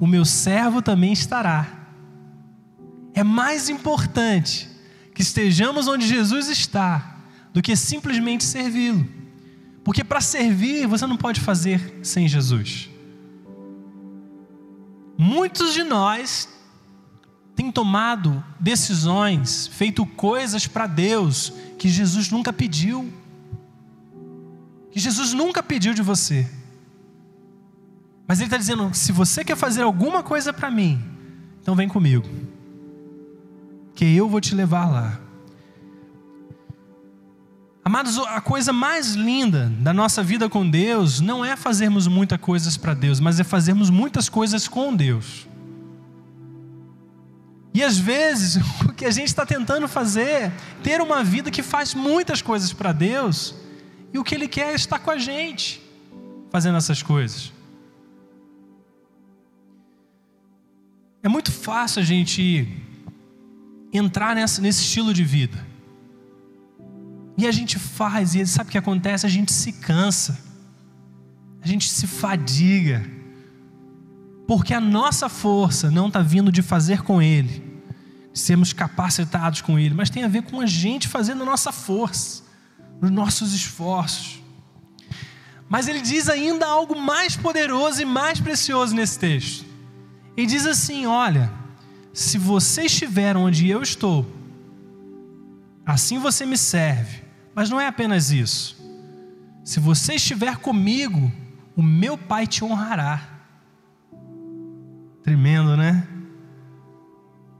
o 0.00 0.06
meu 0.06 0.24
servo 0.24 0.80
também 0.80 1.12
estará. 1.12 1.75
É 3.16 3.24
mais 3.24 3.70
importante 3.70 4.68
que 5.14 5.22
estejamos 5.22 5.88
onde 5.88 6.06
Jesus 6.06 6.48
está 6.48 7.16
do 7.50 7.62
que 7.62 7.74
simplesmente 7.74 8.44
servi-lo. 8.44 9.08
Porque 9.82 10.04
para 10.04 10.20
servir, 10.20 10.86
você 10.86 11.06
não 11.06 11.16
pode 11.16 11.40
fazer 11.40 11.98
sem 12.02 12.28
Jesus. 12.28 12.90
Muitos 15.16 15.72
de 15.72 15.82
nós 15.82 16.46
tem 17.54 17.72
tomado 17.72 18.44
decisões, 18.60 19.66
feito 19.66 20.04
coisas 20.04 20.66
para 20.66 20.86
Deus 20.86 21.50
que 21.78 21.88
Jesus 21.88 22.30
nunca 22.30 22.52
pediu. 22.52 23.10
Que 24.90 25.00
Jesus 25.00 25.32
nunca 25.32 25.62
pediu 25.62 25.94
de 25.94 26.02
você. 26.02 26.46
Mas 28.28 28.40
Ele 28.40 28.48
está 28.48 28.58
dizendo: 28.58 28.92
se 28.92 29.10
você 29.10 29.42
quer 29.42 29.56
fazer 29.56 29.84
alguma 29.84 30.22
coisa 30.22 30.52
para 30.52 30.70
mim, 30.70 31.02
então 31.62 31.74
vem 31.74 31.88
comigo, 31.88 32.28
que 33.96 34.04
eu 34.04 34.28
vou 34.28 34.40
te 34.40 34.54
levar 34.54 34.88
lá. 34.90 35.18
Amados, 37.82 38.18
a 38.18 38.40
coisa 38.40 38.72
mais 38.72 39.14
linda 39.14 39.72
da 39.80 39.92
nossa 39.92 40.22
vida 40.22 40.48
com 40.50 40.68
Deus 40.68 41.20
não 41.20 41.42
é 41.42 41.56
fazermos 41.56 42.06
muitas 42.06 42.38
coisas 42.38 42.76
para 42.76 42.92
Deus, 42.92 43.20
mas 43.20 43.40
é 43.40 43.44
fazermos 43.44 43.88
muitas 43.88 44.28
coisas 44.28 44.68
com 44.68 44.94
Deus. 44.94 45.48
E 47.72 47.82
às 47.82 47.96
vezes, 47.96 48.56
o 48.84 48.92
que 48.92 49.06
a 49.06 49.10
gente 49.10 49.28
está 49.28 49.46
tentando 49.46 49.88
fazer, 49.88 50.28
é 50.28 50.52
ter 50.82 51.00
uma 51.00 51.24
vida 51.24 51.50
que 51.50 51.62
faz 51.62 51.94
muitas 51.94 52.42
coisas 52.42 52.72
para 52.72 52.92
Deus, 52.92 53.54
e 54.12 54.18
o 54.18 54.24
que 54.24 54.34
Ele 54.34 54.48
quer 54.48 54.72
é 54.72 54.74
estar 54.74 54.98
com 54.98 55.10
a 55.10 55.18
gente, 55.18 55.80
fazendo 56.50 56.76
essas 56.76 57.02
coisas. 57.02 57.52
É 61.22 61.28
muito 61.28 61.50
fácil 61.50 62.02
a 62.02 62.04
gente 62.04 62.85
entrar 63.96 64.34
nessa, 64.34 64.60
nesse 64.60 64.82
estilo 64.82 65.12
de 65.12 65.24
vida. 65.24 65.66
E 67.38 67.46
a 67.46 67.52
gente 67.52 67.78
faz, 67.78 68.34
e 68.34 68.46
sabe 68.46 68.68
o 68.68 68.72
que 68.72 68.78
acontece? 68.78 69.26
A 69.26 69.28
gente 69.28 69.52
se 69.52 69.72
cansa, 69.72 70.38
a 71.60 71.66
gente 71.66 71.88
se 71.88 72.06
fadiga, 72.06 73.04
porque 74.46 74.72
a 74.72 74.80
nossa 74.80 75.28
força 75.28 75.90
não 75.90 76.06
está 76.06 76.20
vindo 76.20 76.50
de 76.50 76.62
fazer 76.62 77.02
com 77.02 77.20
Ele, 77.20 77.82
sermos 78.32 78.72
capacitados 78.72 79.60
com 79.60 79.78
Ele, 79.78 79.94
mas 79.94 80.08
tem 80.08 80.24
a 80.24 80.28
ver 80.28 80.42
com 80.42 80.60
a 80.60 80.66
gente 80.66 81.08
fazendo 81.08 81.42
a 81.42 81.46
nossa 81.46 81.72
força, 81.72 82.42
nos 83.00 83.10
nossos 83.10 83.52
esforços. 83.52 84.40
Mas 85.68 85.88
ele 85.88 86.00
diz 86.00 86.28
ainda 86.28 86.66
algo 86.66 86.98
mais 86.98 87.36
poderoso 87.36 88.00
e 88.00 88.04
mais 88.04 88.40
precioso 88.40 88.94
nesse 88.94 89.18
texto. 89.18 89.66
Ele 90.36 90.46
diz 90.46 90.64
assim: 90.64 91.06
Olha, 91.06 91.52
se 92.16 92.38
você 92.38 92.84
estiver 92.84 93.36
onde 93.36 93.68
eu 93.68 93.82
estou, 93.82 94.24
assim 95.84 96.18
você 96.18 96.46
me 96.46 96.56
serve. 96.56 97.22
Mas 97.54 97.68
não 97.68 97.78
é 97.78 97.86
apenas 97.86 98.30
isso. 98.30 98.74
Se 99.62 99.78
você 99.78 100.14
estiver 100.14 100.56
comigo, 100.56 101.30
o 101.76 101.82
meu 101.82 102.16
Pai 102.16 102.46
te 102.46 102.64
honrará. 102.64 103.20
Tremendo, 105.22 105.76
né? 105.76 106.08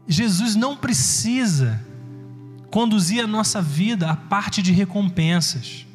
Jesus 0.09 0.57
não 0.57 0.75
precisa 0.75 1.79
conduzir 2.71 3.23
a 3.23 3.27
nossa 3.27 3.61
vida 3.61 4.11
à 4.11 4.17
parte 4.17 4.63
de 4.63 4.73
recompensas. 4.73 5.87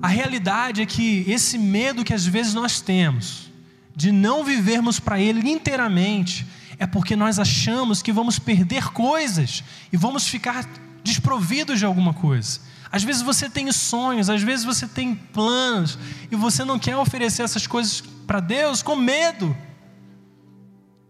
A 0.00 0.06
realidade 0.06 0.82
é 0.82 0.86
que 0.86 1.24
esse 1.26 1.58
medo 1.58 2.04
que 2.04 2.14
às 2.14 2.24
vezes 2.24 2.54
nós 2.54 2.80
temos 2.80 3.50
de 3.96 4.12
não 4.12 4.44
vivermos 4.44 5.00
para 5.00 5.20
Ele 5.20 5.50
inteiramente 5.50 6.46
é 6.78 6.86
porque 6.86 7.16
nós 7.16 7.38
achamos 7.38 8.02
que 8.02 8.12
vamos 8.12 8.38
perder 8.38 8.92
coisas 8.92 9.64
e 9.92 9.96
vamos 9.96 10.26
ficar 10.26 10.64
desprovidos 11.02 11.78
de 11.78 11.84
alguma 11.84 12.14
coisa. 12.14 12.60
Às 12.90 13.02
vezes 13.02 13.22
você 13.22 13.50
tem 13.50 13.70
sonhos, 13.72 14.30
às 14.30 14.42
vezes 14.42 14.64
você 14.64 14.86
tem 14.86 15.14
planos 15.14 15.98
e 16.30 16.36
você 16.36 16.64
não 16.64 16.78
quer 16.78 16.96
oferecer 16.96 17.42
essas 17.42 17.66
coisas 17.66 18.00
para 18.26 18.40
Deus 18.40 18.82
com 18.82 18.96
medo 18.96 19.56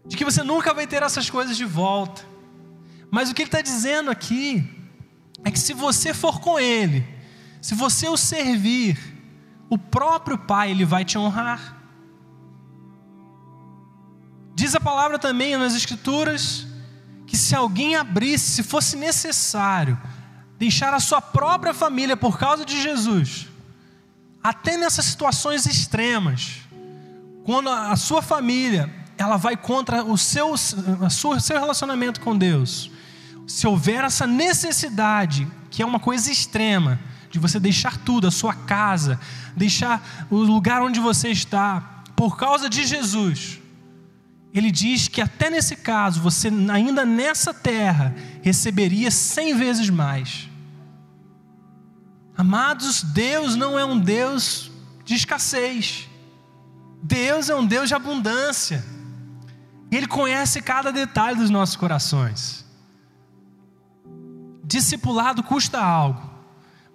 de 0.05 0.17
que 0.17 0.25
você 0.25 0.43
nunca 0.43 0.73
vai 0.73 0.87
ter 0.87 1.03
essas 1.03 1.29
coisas 1.29 1.55
de 1.55 1.65
volta. 1.65 2.23
Mas 3.11 3.29
o 3.29 3.33
que 3.33 3.43
ele 3.43 3.47
está 3.47 3.61
dizendo 3.61 4.11
aqui 4.11 4.67
é 5.43 5.51
que 5.51 5.59
se 5.59 5.73
você 5.73 6.13
for 6.13 6.39
com 6.39 6.59
Ele, 6.59 7.05
se 7.61 7.75
você 7.75 8.07
o 8.07 8.17
servir, 8.17 8.97
o 9.69 9.77
próprio 9.77 10.37
Pai 10.37 10.71
ele 10.71 10.85
vai 10.85 11.05
te 11.05 11.17
honrar. 11.17 11.78
Diz 14.59 14.75
a 14.75 14.79
palavra 14.81 15.17
também 15.17 15.55
nas 15.55 15.73
Escrituras 15.73 16.67
que 17.25 17.37
se 17.37 17.55
alguém 17.55 17.95
abrisse, 17.95 18.51
se 18.51 18.61
fosse 18.61 18.97
necessário, 18.97 19.97
deixar 20.57 20.93
a 20.93 20.99
sua 20.99 21.21
própria 21.21 21.73
família 21.73 22.17
por 22.17 22.37
causa 22.37 22.65
de 22.65 22.81
Jesus, 22.81 23.47
até 24.43 24.75
nessas 24.75 25.05
situações 25.05 25.65
extremas, 25.65 26.57
quando 27.45 27.69
a 27.69 27.95
sua 27.95 28.21
família 28.21 28.93
ela 29.17 29.37
vai 29.37 29.55
contra 29.55 30.03
o 30.03 30.17
seu, 30.17 30.53
a 31.05 31.09
sua, 31.09 31.39
seu 31.39 31.57
relacionamento 31.57 32.19
com 32.19 32.37
Deus, 32.37 32.91
se 33.47 33.65
houver 33.65 34.03
essa 34.03 34.27
necessidade, 34.27 35.47
que 35.71 35.81
é 35.81 35.85
uma 35.85 36.01
coisa 36.01 36.29
extrema, 36.29 36.99
de 37.31 37.39
você 37.39 37.61
deixar 37.61 37.95
tudo, 37.95 38.27
a 38.27 38.31
sua 38.31 38.53
casa, 38.53 39.17
deixar 39.55 40.27
o 40.29 40.35
lugar 40.35 40.81
onde 40.81 40.99
você 40.99 41.29
está, 41.29 42.03
por 42.13 42.35
causa 42.35 42.69
de 42.69 42.85
Jesus, 42.85 43.58
ele 44.53 44.71
diz 44.71 45.07
que 45.07 45.21
até 45.21 45.49
nesse 45.49 45.75
caso, 45.75 46.21
você 46.21 46.49
ainda 46.71 47.05
nessa 47.05 47.53
terra 47.53 48.15
receberia 48.41 49.11
cem 49.11 49.55
vezes 49.55 49.89
mais. 49.89 50.49
Amados, 52.35 53.03
Deus 53.03 53.55
não 53.55 53.77
é 53.77 53.85
um 53.85 53.99
Deus 53.99 54.71
de 55.03 55.13
escassez. 55.13 56.07
Deus 57.03 57.49
é 57.49 57.55
um 57.55 57.65
Deus 57.65 57.89
de 57.89 57.95
abundância. 57.95 58.83
Ele 59.91 60.07
conhece 60.07 60.61
cada 60.61 60.91
detalhe 60.91 61.37
dos 61.37 61.49
nossos 61.49 61.75
corações. 61.75 62.65
Discipulado 64.63 65.43
custa 65.43 65.79
algo, 65.79 66.29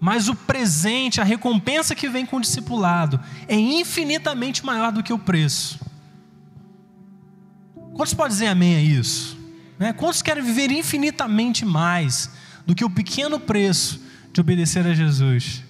mas 0.01 0.29
o 0.29 0.35
presente, 0.35 1.21
a 1.21 1.25
recompensa 1.25 1.95
que 1.95 2.09
vem 2.09 2.25
com 2.25 2.37
o 2.37 2.40
discipulado, 2.40 3.21
é 3.49 3.57
infinitamente 3.57 4.64
maior 4.64 4.93
do 4.93 5.03
que 5.03 5.12
o 5.12 5.19
preço. 5.19 5.79
Quantos 7.95 8.13
podem 8.13 8.33
dizer 8.33 8.49
amém 8.49 8.77
a 8.77 8.81
isso? 8.81 9.39
Né? 9.79 9.93
Quantos 9.93 10.21
querem 10.21 10.43
viver 10.43 10.71
infinitamente 10.71 11.65
mais 11.65 12.31
do 12.67 12.75
que 12.75 12.85
o 12.85 12.91
pequeno 12.91 13.39
preço 13.39 14.01
de 14.33 14.41
obedecer 14.41 14.87
a 14.87 14.95
Jesus. 14.95 15.63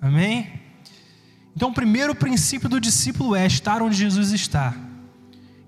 Amém? 0.00 0.60
Então, 1.54 1.70
o 1.70 1.74
primeiro 1.74 2.14
princípio 2.14 2.68
do 2.68 2.80
discípulo 2.80 3.34
é 3.34 3.46
estar 3.46 3.82
onde 3.82 3.96
Jesus 3.96 4.32
está. 4.32 4.74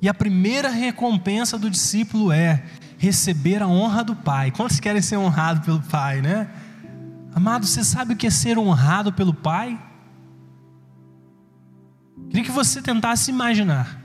E 0.01 0.09
a 0.09 0.15
primeira 0.15 0.69
recompensa 0.69 1.59
do 1.59 1.69
discípulo 1.69 2.31
é 2.31 2.63
receber 2.99 3.63
a 3.63 3.67
honra 3.67 4.05
do 4.05 4.15
Pai. 4.15 4.51
Quantos 4.51 4.79
querem 4.79 5.03
ser 5.03 5.17
honrados 5.17 5.65
pelo 5.65 5.81
Pai, 5.83 6.21
né? 6.21 6.49
Amado, 7.35 7.67
você 7.67 7.83
sabe 7.83 8.15
o 8.15 8.17
que 8.17 8.27
é 8.27 8.31
ser 8.31 8.59
honrado 8.59 9.13
pelo 9.13 9.35
Pai? 9.35 9.79
Queria 12.29 12.45
que 12.45 12.51
você 12.51 12.83
tentasse 12.83 13.31
imaginar 13.31 13.98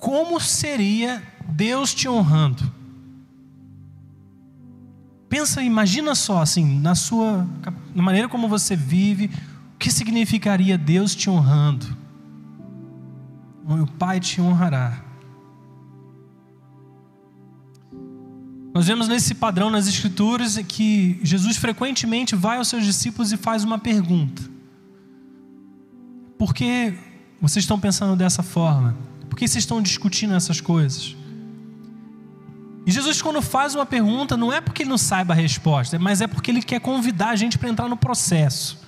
como 0.00 0.40
seria 0.40 1.22
Deus 1.46 1.94
te 1.94 2.08
honrando. 2.08 2.72
Pensa, 5.28 5.62
imagina 5.62 6.14
só, 6.14 6.40
assim, 6.40 6.80
na 6.80 6.94
sua, 6.94 7.46
na 7.94 8.02
maneira 8.02 8.28
como 8.28 8.48
você 8.48 8.74
vive, 8.74 9.30
o 9.74 9.78
que 9.78 9.92
significaria 9.92 10.76
Deus 10.76 11.14
te 11.14 11.30
honrando? 11.30 11.86
O 13.64 13.86
Pai 13.86 14.18
te 14.18 14.40
honrará. 14.40 15.04
Nós 18.72 18.86
vemos 18.86 19.06
nesse 19.06 19.34
padrão 19.34 19.68
nas 19.68 19.86
Escrituras 19.86 20.56
que 20.66 21.20
Jesus 21.22 21.56
frequentemente 21.56 22.34
vai 22.34 22.56
aos 22.56 22.68
seus 22.68 22.84
discípulos 22.84 23.30
e 23.32 23.36
faz 23.36 23.62
uma 23.62 23.78
pergunta: 23.78 24.42
Por 26.38 26.54
que 26.54 26.94
vocês 27.40 27.62
estão 27.62 27.78
pensando 27.78 28.16
dessa 28.16 28.42
forma? 28.42 29.09
Que 29.40 29.48
vocês 29.48 29.64
estão 29.64 29.80
discutindo 29.80 30.34
essas 30.34 30.60
coisas? 30.60 31.16
E 32.84 32.90
Jesus, 32.90 33.22
quando 33.22 33.40
faz 33.40 33.74
uma 33.74 33.86
pergunta, 33.86 34.36
não 34.36 34.52
é 34.52 34.60
porque 34.60 34.82
ele 34.82 34.90
não 34.90 34.98
saiba 34.98 35.32
a 35.32 35.34
resposta, 35.34 35.98
mas 35.98 36.20
é 36.20 36.26
porque 36.26 36.50
ele 36.50 36.60
quer 36.60 36.78
convidar 36.78 37.30
a 37.30 37.36
gente 37.36 37.56
para 37.56 37.70
entrar 37.70 37.88
no 37.88 37.96
processo. 37.96 38.78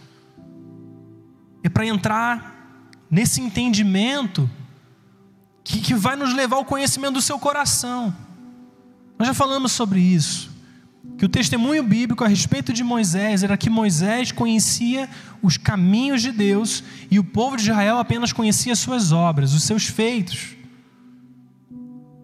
É 1.62 1.70
para 1.70 1.86
entrar 1.86 2.90
nesse 3.10 3.40
entendimento 3.40 4.50
que, 5.64 5.80
que 5.80 5.94
vai 5.94 6.16
nos 6.16 6.34
levar 6.34 6.56
ao 6.56 6.66
conhecimento 6.66 7.14
do 7.14 7.22
seu 7.22 7.38
coração. 7.38 8.14
Nós 9.18 9.28
já 9.28 9.32
falamos 9.32 9.72
sobre 9.72 10.00
isso. 10.00 10.51
Que 11.18 11.24
o 11.24 11.28
testemunho 11.28 11.82
bíblico 11.82 12.24
a 12.24 12.28
respeito 12.28 12.72
de 12.72 12.82
Moisés 12.82 13.42
era 13.42 13.56
que 13.56 13.70
Moisés 13.70 14.32
conhecia 14.32 15.08
os 15.42 15.56
caminhos 15.56 16.22
de 16.22 16.32
Deus 16.32 16.82
e 17.10 17.18
o 17.18 17.24
povo 17.24 17.56
de 17.56 17.64
Israel 17.64 17.98
apenas 17.98 18.32
conhecia 18.32 18.72
as 18.72 18.78
suas 18.78 19.12
obras, 19.12 19.52
os 19.52 19.64
seus 19.64 19.86
feitos. 19.86 20.56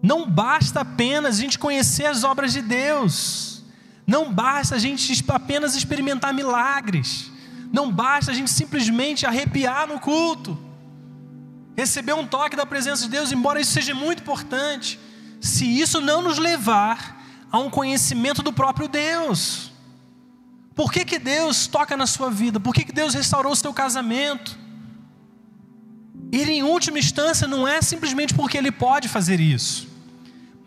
Não 0.01 0.29
basta 0.29 0.81
apenas 0.81 1.37
a 1.37 1.41
gente 1.41 1.59
conhecer 1.59 2.05
as 2.05 2.23
obras 2.23 2.53
de 2.53 2.61
Deus. 2.61 3.63
Não 4.07 4.33
basta 4.33 4.75
a 4.75 4.79
gente 4.79 5.23
apenas 5.27 5.75
experimentar 5.75 6.33
milagres. 6.33 7.31
Não 7.71 7.91
basta 7.91 8.31
a 8.31 8.33
gente 8.33 8.49
simplesmente 8.49 9.25
arrepiar 9.25 9.87
no 9.87 9.99
culto. 9.99 10.57
Receber 11.77 12.13
um 12.13 12.25
toque 12.25 12.55
da 12.55 12.65
presença 12.65 13.03
de 13.03 13.09
Deus, 13.09 13.31
embora 13.31 13.61
isso 13.61 13.71
seja 13.71 13.93
muito 13.93 14.21
importante. 14.21 14.99
Se 15.39 15.65
isso 15.65 16.01
não 16.01 16.21
nos 16.21 16.37
levar 16.37 17.18
a 17.51 17.59
um 17.59 17.69
conhecimento 17.69 18.41
do 18.41 18.53
próprio 18.53 18.87
Deus. 18.87 19.71
Por 20.75 20.91
que, 20.91 21.03
que 21.03 21.19
Deus 21.19 21.67
toca 21.67 21.97
na 21.97 22.07
sua 22.07 22.29
vida? 22.29 22.59
Por 22.59 22.73
que, 22.73 22.83
que 22.85 22.93
Deus 22.93 23.13
restaurou 23.13 23.51
o 23.51 23.55
seu 23.55 23.73
casamento? 23.73 24.57
Ir 26.31 26.47
em 26.47 26.63
última 26.63 26.99
instância 26.99 27.47
não 27.47 27.67
é 27.67 27.81
simplesmente 27.81 28.33
porque 28.33 28.57
Ele 28.57 28.71
pode 28.71 29.07
fazer 29.07 29.39
isso 29.39 29.89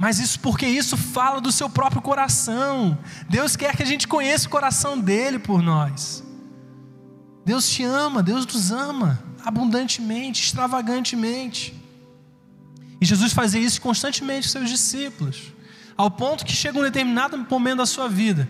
mas 0.03 0.19
isso 0.19 0.41
porque 0.41 0.67
isso 0.67 0.97
fala 0.97 1.41
do 1.41 1.53
seu 1.53 1.71
próprio 1.71 2.03
coração. 2.03 2.99
Deus 3.31 3.55
quer 3.55 3.77
que 3.77 3.85
a 3.85 3.87
gente 3.87 4.09
conheça 4.09 4.49
o 4.49 4.51
coração 4.51 4.99
dele 4.99 5.39
por 5.39 5.63
nós. 5.63 6.25
Deus 7.45 7.71
te 7.71 7.85
ama, 7.85 8.21
Deus 8.21 8.45
nos 8.45 8.73
ama 8.73 9.23
abundantemente, 9.45 10.43
extravagantemente. 10.43 11.73
E 13.01 13.07
Jesus 13.07 13.33
fazia 13.33 13.61
isso 13.61 13.81
constantemente 13.81 14.49
com 14.49 14.53
seus 14.53 14.69
discípulos, 14.69 15.53
ao 15.97 16.11
ponto 16.11 16.45
que 16.45 16.53
chega 16.53 16.79
um 16.79 16.83
determinado 16.83 17.37
momento 17.49 17.79
da 17.79 17.87
sua 17.87 18.09
vida 18.09 18.49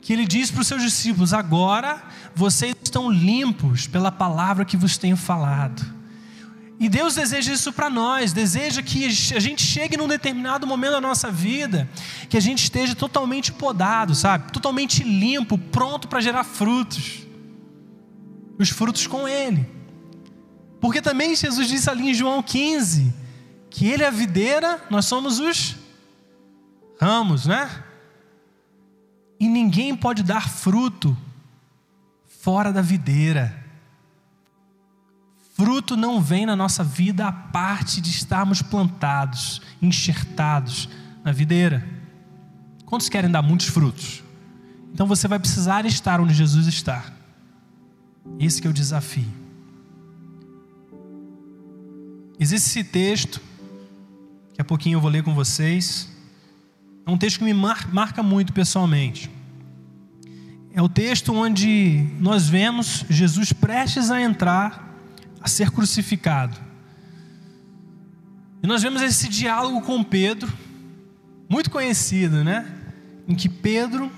que 0.00 0.12
ele 0.12 0.26
diz 0.26 0.50
para 0.50 0.62
os 0.62 0.66
seus 0.66 0.82
discípulos: 0.82 1.32
Agora 1.32 2.02
vocês 2.34 2.74
estão 2.82 3.10
limpos 3.10 3.86
pela 3.86 4.10
palavra 4.10 4.64
que 4.64 4.76
vos 4.76 4.96
tenho 4.96 5.16
falado. 5.16 6.00
E 6.78 6.88
Deus 6.88 7.14
deseja 7.14 7.52
isso 7.52 7.72
para 7.74 7.90
nós, 7.90 8.32
deseja 8.32 8.82
que 8.82 9.04
a 9.04 9.38
gente 9.38 9.62
chegue 9.62 9.98
num 9.98 10.08
determinado 10.08 10.66
momento 10.66 10.92
da 10.92 11.00
nossa 11.00 11.30
vida, 11.30 11.88
que 12.30 12.38
a 12.38 12.40
gente 12.40 12.62
esteja 12.62 12.94
totalmente 12.94 13.52
podado, 13.52 14.14
sabe? 14.14 14.50
Totalmente 14.50 15.04
limpo, 15.04 15.58
pronto 15.58 16.08
para 16.08 16.22
gerar 16.22 16.42
frutos. 16.42 17.26
Os 18.58 18.70
frutos 18.70 19.06
com 19.06 19.28
Ele. 19.28 19.68
Porque 20.80 21.02
também 21.02 21.36
Jesus 21.36 21.68
disse 21.68 21.90
ali 21.90 22.08
em 22.08 22.14
João 22.14 22.42
15, 22.42 23.12
que 23.68 23.86
Ele 23.86 24.02
é 24.02 24.06
a 24.06 24.10
videira, 24.10 24.82
nós 24.88 25.04
somos 25.04 25.38
os 25.38 25.76
ramos, 27.00 27.46
né? 27.46 27.82
E 29.38 29.48
ninguém 29.48 29.96
pode 29.96 30.22
dar 30.22 30.50
fruto 30.50 31.16
fora 32.26 32.70
da 32.70 32.82
videira. 32.82 33.64
Fruto 35.54 35.96
não 35.96 36.20
vem 36.20 36.44
na 36.44 36.54
nossa 36.54 36.84
vida 36.84 37.26
a 37.26 37.32
parte 37.32 38.02
de 38.02 38.10
estarmos 38.10 38.60
plantados, 38.60 39.62
enxertados 39.80 40.90
na 41.24 41.32
videira. 41.32 41.88
Quantos 42.84 43.08
querem 43.08 43.30
dar 43.30 43.40
muitos 43.40 43.68
frutos? 43.68 44.22
Então 44.92 45.06
você 45.06 45.26
vai 45.26 45.38
precisar 45.38 45.86
estar 45.86 46.20
onde 46.20 46.34
Jesus 46.34 46.66
está. 46.66 47.12
Esse 48.38 48.66
é 48.66 48.68
o 48.68 48.74
desafio. 48.74 49.32
Existe 52.38 52.68
esse 52.68 52.84
texto, 52.84 53.40
que 54.52 54.60
a 54.60 54.64
pouquinho 54.64 54.96
eu 54.96 55.00
vou 55.00 55.10
ler 55.10 55.22
com 55.22 55.34
vocês. 55.34 56.09
É 57.06 57.10
um 57.10 57.16
texto 57.16 57.38
que 57.38 57.44
me 57.44 57.54
marca 57.54 58.22
muito 58.22 58.52
pessoalmente. 58.52 59.30
É 60.72 60.80
o 60.80 60.88
texto 60.88 61.34
onde 61.34 62.06
nós 62.20 62.48
vemos 62.48 63.04
Jesus 63.08 63.52
prestes 63.52 64.10
a 64.10 64.20
entrar 64.20 64.96
a 65.40 65.48
ser 65.48 65.70
crucificado. 65.70 66.56
E 68.62 68.66
nós 68.66 68.82
vemos 68.82 69.02
esse 69.02 69.28
diálogo 69.28 69.80
com 69.80 70.04
Pedro, 70.04 70.52
muito 71.48 71.70
conhecido, 71.70 72.44
né? 72.44 72.70
Em 73.26 73.34
que 73.34 73.48
Pedro 73.48 74.12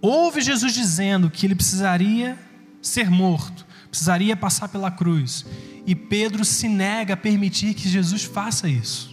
ouve 0.00 0.40
Jesus 0.40 0.74
dizendo 0.74 1.30
que 1.30 1.46
ele 1.46 1.54
precisaria 1.54 2.38
ser 2.80 3.10
morto, 3.10 3.66
precisaria 3.88 4.36
passar 4.36 4.68
pela 4.68 4.90
cruz. 4.90 5.44
E 5.86 5.94
Pedro 5.94 6.44
se 6.44 6.68
nega 6.68 7.14
a 7.14 7.16
permitir 7.16 7.74
que 7.74 7.88
Jesus 7.88 8.22
faça 8.22 8.68
isso. 8.68 9.09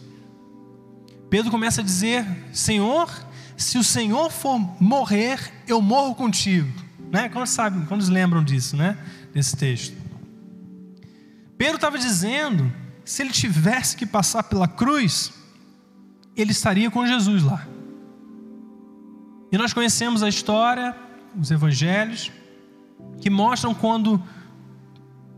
Pedro 1.30 1.52
começa 1.52 1.82
a 1.82 1.84
dizer: 1.84 2.26
Senhor, 2.54 3.10
se 3.56 3.78
o 3.78 3.84
Senhor 3.84 4.32
for 4.32 4.60
morrer, 4.82 5.40
eu 5.68 5.82
morro 5.82 6.16
contigo. 6.16 6.72
Né? 7.12 7.30
Quando 7.30 7.48
sabem, 7.48 7.86
quando 7.86 8.08
lembram 8.10 8.44
disso, 8.44 8.76
né? 8.76 8.98
Desse 9.34 9.56
texto. 9.56 9.96
Pedro 11.58 11.76
estava 11.76 11.98
dizendo: 11.98 12.72
se 13.04 13.22
ele 13.22 13.32
tivesse 13.32 13.96
que 13.96 14.06
passar 14.06 14.44
pela 14.44 14.68
cruz, 14.68 15.34
ele 16.36 16.52
estaria 16.52 16.92
com 16.92 17.06
Jesus 17.06 17.44
lá. 17.44 17.68
E 19.52 19.58
nós 19.58 19.74
conhecemos 19.74 20.22
a 20.22 20.30
história, 20.30 20.96
os 21.40 21.52
evangelhos, 21.52 22.32
que 23.22 23.30
mostram 23.30 23.74
quando 23.74 24.22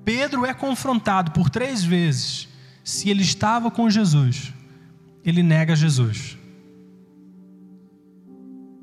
Pedro 0.04 0.46
é 0.46 0.54
confrontado 0.54 1.32
por 1.32 1.50
três 1.50 1.84
vezes 1.84 2.48
se 2.84 3.10
ele 3.10 3.22
estava 3.22 3.70
com 3.70 3.90
Jesus, 3.90 4.52
ele 5.30 5.44
nega 5.44 5.76
Jesus. 5.76 6.38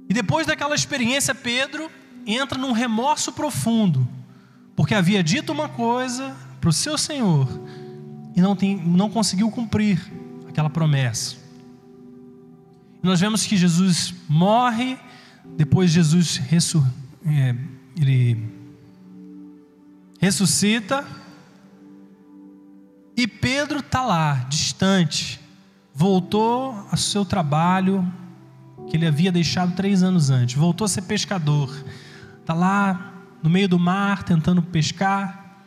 E 0.09 0.14
depois 0.14 0.46
daquela 0.46 0.74
experiência, 0.74 1.35
Pedro 1.35 1.90
entra 2.26 2.59
num 2.59 2.72
remorso 2.72 3.32
profundo, 3.32 4.06
porque 4.74 4.94
havia 4.94 5.22
dito 5.22 5.52
uma 5.52 5.68
coisa 5.68 6.35
para 6.61 6.70
o 6.70 6.72
seu 6.72 6.96
Senhor 6.96 7.48
e 8.37 8.40
não, 8.40 8.54
tem, 8.54 8.76
não 8.76 9.09
conseguiu 9.09 9.50
cumprir 9.50 9.98
aquela 10.46 10.68
promessa. 10.68 11.37
E 13.02 13.06
nós 13.06 13.18
vemos 13.18 13.46
que 13.46 13.56
Jesus 13.56 14.14
morre, 14.28 14.98
depois 15.56 15.90
Jesus 15.90 16.37
ressur, 16.37 16.85
é, 17.24 17.54
ele 17.98 18.52
ressuscita, 20.20 21.06
e 23.16 23.26
Pedro 23.26 23.78
está 23.78 24.02
lá, 24.04 24.35
distante, 24.50 25.40
voltou 25.96 26.87
ao 26.90 26.96
seu 26.98 27.24
trabalho 27.24 28.06
que 28.87 28.98
ele 28.98 29.06
havia 29.06 29.32
deixado 29.32 29.74
três 29.74 30.02
anos 30.02 30.28
antes, 30.28 30.54
voltou 30.54 30.85
a 30.85 30.88
ser 30.88 31.02
pescador, 31.02 31.74
está 32.38 32.52
lá 32.52 33.14
no 33.42 33.48
meio 33.48 33.66
do 33.66 33.78
mar 33.78 34.22
tentando 34.22 34.61
pescar, 34.61 35.64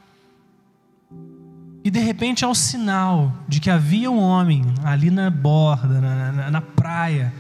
e 1.84 1.90
de 1.90 2.00
repente 2.00 2.46
é 2.46 2.48
o 2.48 2.54
sinal 2.54 3.34
de 3.48 3.60
que 3.60 3.72
havia 3.72 4.12
um 4.12 4.20
homem 4.20 4.64
ali 4.84 5.10
na 5.10 5.32
borda, 5.32 6.00
na, 6.00 6.32
na, 6.32 6.52
na 6.52 6.62
praia, 6.62 7.34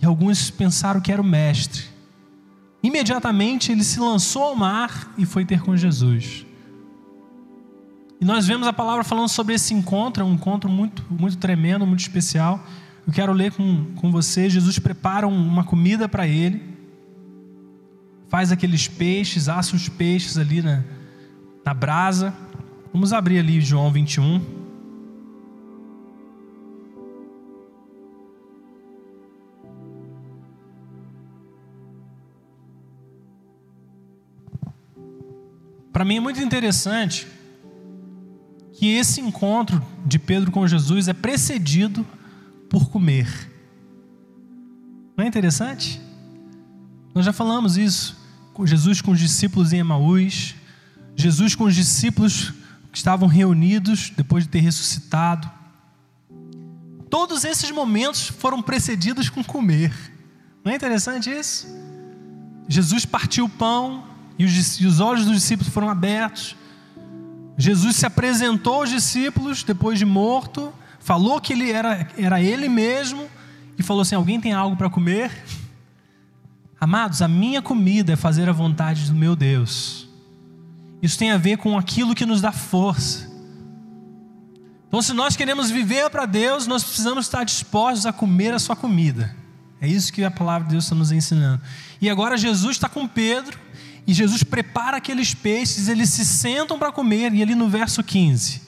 e 0.00 0.04
alguns 0.04 0.50
pensaram 0.50 1.00
que 1.00 1.10
era 1.10 1.22
o 1.22 1.24
mestre. 1.24 1.84
Imediatamente 2.82 3.72
ele 3.72 3.82
se 3.82 3.98
lançou 3.98 4.42
ao 4.42 4.54
mar 4.54 5.14
e 5.16 5.24
foi 5.24 5.46
ter 5.46 5.62
com 5.62 5.74
Jesus. 5.74 6.44
E 8.20 8.24
nós 8.24 8.46
vemos 8.48 8.66
a 8.66 8.72
palavra 8.72 9.04
falando 9.04 9.28
sobre 9.28 9.54
esse 9.54 9.72
encontro, 9.72 10.24
é 10.24 10.26
um 10.26 10.34
encontro 10.34 10.68
muito, 10.68 11.04
muito 11.08 11.36
tremendo, 11.36 11.86
muito 11.86 12.00
especial. 12.00 12.64
Eu 13.06 13.12
quero 13.12 13.32
ler 13.32 13.52
com, 13.52 13.94
com 13.94 14.10
você. 14.10 14.50
Jesus 14.50 14.78
prepara 14.78 15.26
uma 15.26 15.62
comida 15.62 16.08
para 16.08 16.26
ele, 16.26 16.60
faz 18.28 18.50
aqueles 18.50 18.88
peixes, 18.88 19.48
assa 19.48 19.76
os 19.76 19.88
peixes 19.88 20.36
ali 20.36 20.60
na, 20.60 20.82
na 21.64 21.72
brasa. 21.72 22.34
Vamos 22.92 23.12
abrir 23.12 23.38
ali 23.38 23.60
João 23.60 23.92
21. 23.92 24.58
Para 35.92 36.04
mim 36.04 36.16
é 36.16 36.20
muito 36.20 36.40
interessante 36.40 37.37
que 38.78 38.86
esse 38.94 39.20
encontro 39.20 39.84
de 40.06 40.20
Pedro 40.20 40.52
com 40.52 40.66
Jesus 40.66 41.08
é 41.08 41.12
precedido 41.12 42.06
por 42.70 42.88
comer. 42.88 43.26
Não 45.16 45.24
é 45.24 45.26
interessante? 45.26 46.00
Nós 47.12 47.24
já 47.24 47.32
falamos 47.32 47.76
isso. 47.76 48.16
Jesus 48.64 49.00
com 49.00 49.10
os 49.12 49.18
discípulos 49.18 49.72
em 49.72 49.78
Emaús, 49.78 50.54
Jesus 51.16 51.56
com 51.56 51.64
os 51.64 51.74
discípulos 51.74 52.52
que 52.92 52.98
estavam 52.98 53.26
reunidos 53.28 54.12
depois 54.16 54.44
de 54.44 54.50
ter 54.50 54.60
ressuscitado. 54.60 55.50
Todos 57.10 57.44
esses 57.44 57.72
momentos 57.72 58.28
foram 58.28 58.62
precedidos 58.62 59.28
com 59.28 59.42
comer. 59.42 59.92
Não 60.64 60.70
é 60.70 60.76
interessante 60.76 61.30
isso? 61.30 61.66
Jesus 62.68 63.04
partiu 63.04 63.46
o 63.46 63.48
pão 63.48 64.04
e 64.38 64.44
os, 64.44 64.80
e 64.80 64.86
os 64.86 65.00
olhos 65.00 65.24
dos 65.24 65.34
discípulos 65.34 65.72
foram 65.72 65.88
abertos. 65.88 66.54
Jesus 67.60 67.96
se 67.96 68.06
apresentou 68.06 68.74
aos 68.74 68.88
discípulos 68.88 69.64
depois 69.64 69.98
de 69.98 70.04
morto, 70.04 70.72
falou 71.00 71.40
que 71.40 71.52
ele 71.52 71.72
era, 71.72 72.08
era 72.16 72.40
ele 72.40 72.68
mesmo 72.68 73.28
e 73.76 73.82
falou 73.82 74.02
assim: 74.02 74.14
Alguém 74.14 74.40
tem 74.40 74.52
algo 74.52 74.76
para 74.76 74.88
comer? 74.88 75.32
Amados, 76.80 77.20
a 77.20 77.26
minha 77.26 77.60
comida 77.60 78.12
é 78.12 78.16
fazer 78.16 78.48
a 78.48 78.52
vontade 78.52 79.06
do 79.06 79.14
meu 79.14 79.34
Deus. 79.34 80.08
Isso 81.02 81.18
tem 81.18 81.32
a 81.32 81.36
ver 81.36 81.58
com 81.58 81.76
aquilo 81.76 82.14
que 82.14 82.24
nos 82.24 82.40
dá 82.40 82.52
força. 82.52 83.28
Então, 84.86 85.02
se 85.02 85.12
nós 85.12 85.36
queremos 85.36 85.68
viver 85.68 86.08
para 86.10 86.26
Deus, 86.26 86.66
nós 86.66 86.84
precisamos 86.84 87.26
estar 87.26 87.44
dispostos 87.44 88.06
a 88.06 88.12
comer 88.12 88.54
a 88.54 88.58
sua 88.60 88.76
comida. 88.76 89.34
É 89.80 89.88
isso 89.88 90.12
que 90.12 90.24
a 90.24 90.30
palavra 90.30 90.64
de 90.64 90.72
Deus 90.72 90.84
está 90.84 90.94
nos 90.94 91.10
ensinando. 91.10 91.60
E 92.00 92.08
agora 92.08 92.36
Jesus 92.36 92.76
está 92.76 92.88
com 92.88 93.06
Pedro, 93.06 93.58
e 94.08 94.14
Jesus 94.14 94.42
prepara 94.42 94.96
aqueles 94.96 95.34
peixes, 95.34 95.86
eles 95.86 96.08
se 96.08 96.24
sentam 96.24 96.78
para 96.78 96.90
comer, 96.90 97.30
e 97.34 97.42
ali 97.42 97.54
no 97.54 97.68
verso 97.68 98.02
15, 98.02 98.62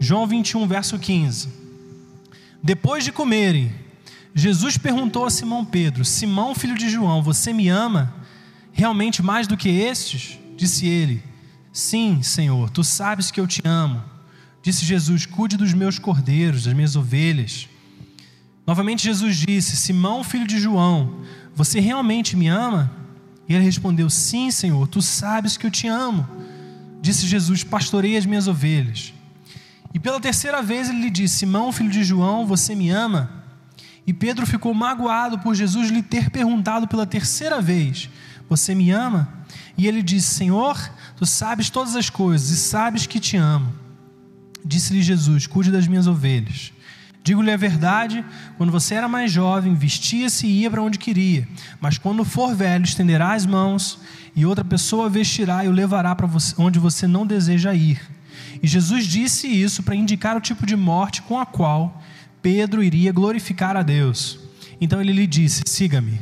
João 0.00 0.26
21, 0.26 0.66
verso 0.66 0.98
15. 0.98 1.48
Depois 2.60 3.04
de 3.04 3.12
comerem, 3.12 3.72
Jesus 4.34 4.76
perguntou 4.76 5.24
a 5.24 5.30
Simão 5.30 5.64
Pedro: 5.64 6.04
Simão, 6.04 6.56
filho 6.56 6.76
de 6.76 6.90
João, 6.90 7.22
você 7.22 7.52
me 7.52 7.68
ama 7.68 8.12
realmente 8.72 9.22
mais 9.22 9.46
do 9.46 9.56
que 9.56 9.68
estes? 9.68 10.40
Disse 10.56 10.88
ele: 10.88 11.22
Sim, 11.72 12.20
Senhor, 12.20 12.68
tu 12.68 12.82
sabes 12.82 13.30
que 13.30 13.40
eu 13.40 13.46
te 13.46 13.62
amo. 13.64 14.02
Disse 14.60 14.84
Jesus: 14.84 15.24
Cuide 15.24 15.56
dos 15.56 15.72
meus 15.72 16.00
cordeiros, 16.00 16.64
das 16.64 16.74
minhas 16.74 16.96
ovelhas. 16.96 17.68
Novamente 18.66 19.04
Jesus 19.04 19.36
disse: 19.36 19.76
Simão, 19.76 20.24
filho 20.24 20.48
de 20.48 20.58
João, 20.58 21.20
você 21.54 21.78
realmente 21.78 22.36
me 22.36 22.48
ama? 22.48 23.03
E 23.48 23.54
ele 23.54 23.64
respondeu: 23.64 24.08
Sim, 24.08 24.50
Senhor, 24.50 24.86
tu 24.88 25.02
sabes 25.02 25.56
que 25.56 25.66
eu 25.66 25.70
te 25.70 25.86
amo. 25.86 26.26
Disse 27.00 27.26
Jesus: 27.26 27.64
Pastorei 27.64 28.16
as 28.16 28.26
minhas 28.26 28.48
ovelhas. 28.48 29.12
E 29.92 29.98
pela 29.98 30.20
terceira 30.20 30.62
vez 30.62 30.88
ele 30.88 31.02
lhe 31.02 31.10
disse: 31.10 31.38
Simão, 31.38 31.72
filho 31.72 31.90
de 31.90 32.02
João, 32.04 32.46
você 32.46 32.74
me 32.74 32.90
ama? 32.90 33.44
E 34.06 34.12
Pedro 34.12 34.46
ficou 34.46 34.74
magoado 34.74 35.38
por 35.38 35.54
Jesus 35.54 35.90
lhe 35.90 36.02
ter 36.02 36.30
perguntado 36.30 36.88
pela 36.88 37.06
terceira 37.06 37.60
vez: 37.60 38.08
Você 38.48 38.74
me 38.74 38.90
ama? 38.90 39.28
E 39.76 39.86
ele 39.86 40.02
disse: 40.02 40.34
Senhor, 40.34 40.78
Tu 41.16 41.26
sabes 41.26 41.70
todas 41.70 41.94
as 41.94 42.10
coisas 42.10 42.50
e 42.50 42.56
sabes 42.56 43.06
que 43.06 43.20
te 43.20 43.36
amo. 43.36 43.72
Disse-lhe 44.64 45.02
Jesus: 45.02 45.46
Cuide 45.46 45.70
das 45.70 45.86
minhas 45.86 46.06
ovelhas. 46.06 46.72
Digo-lhe 47.24 47.50
a 47.50 47.56
verdade: 47.56 48.22
quando 48.58 48.70
você 48.70 48.94
era 48.94 49.08
mais 49.08 49.32
jovem, 49.32 49.74
vestia-se 49.74 50.46
e 50.46 50.60
ia 50.60 50.70
para 50.70 50.82
onde 50.82 50.98
queria. 50.98 51.48
Mas 51.80 51.96
quando 51.96 52.22
for 52.22 52.54
velho, 52.54 52.84
estenderá 52.84 53.32
as 53.32 53.46
mãos 53.46 53.98
e 54.36 54.44
outra 54.44 54.62
pessoa 54.62 55.08
vestirá 55.08 55.64
e 55.64 55.68
o 55.68 55.72
levará 55.72 56.14
para 56.14 56.28
onde 56.58 56.78
você 56.78 57.06
não 57.06 57.26
deseja 57.26 57.72
ir. 57.72 57.98
E 58.62 58.68
Jesus 58.68 59.06
disse 59.06 59.46
isso 59.48 59.82
para 59.82 59.94
indicar 59.94 60.36
o 60.36 60.40
tipo 60.40 60.66
de 60.66 60.76
morte 60.76 61.22
com 61.22 61.40
a 61.40 61.46
qual 61.46 62.02
Pedro 62.42 62.82
iria 62.82 63.10
glorificar 63.10 63.74
a 63.74 63.82
Deus. 63.82 64.38
Então 64.78 65.00
ele 65.00 65.12
lhe 65.12 65.26
disse: 65.26 65.62
Siga-me. 65.66 66.20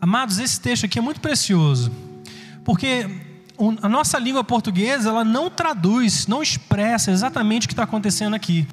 Amados, 0.00 0.40
esse 0.40 0.60
texto 0.60 0.84
aqui 0.84 0.98
é 0.98 1.02
muito 1.02 1.20
precioso, 1.20 1.92
porque 2.64 3.06
a 3.80 3.88
nossa 3.88 4.18
língua 4.18 4.42
portuguesa 4.42 5.10
ela 5.10 5.24
não 5.24 5.48
traduz, 5.48 6.26
não 6.26 6.42
expressa 6.42 7.12
exatamente 7.12 7.66
o 7.66 7.68
que 7.68 7.72
está 7.72 7.84
acontecendo 7.84 8.34
aqui. 8.34 8.66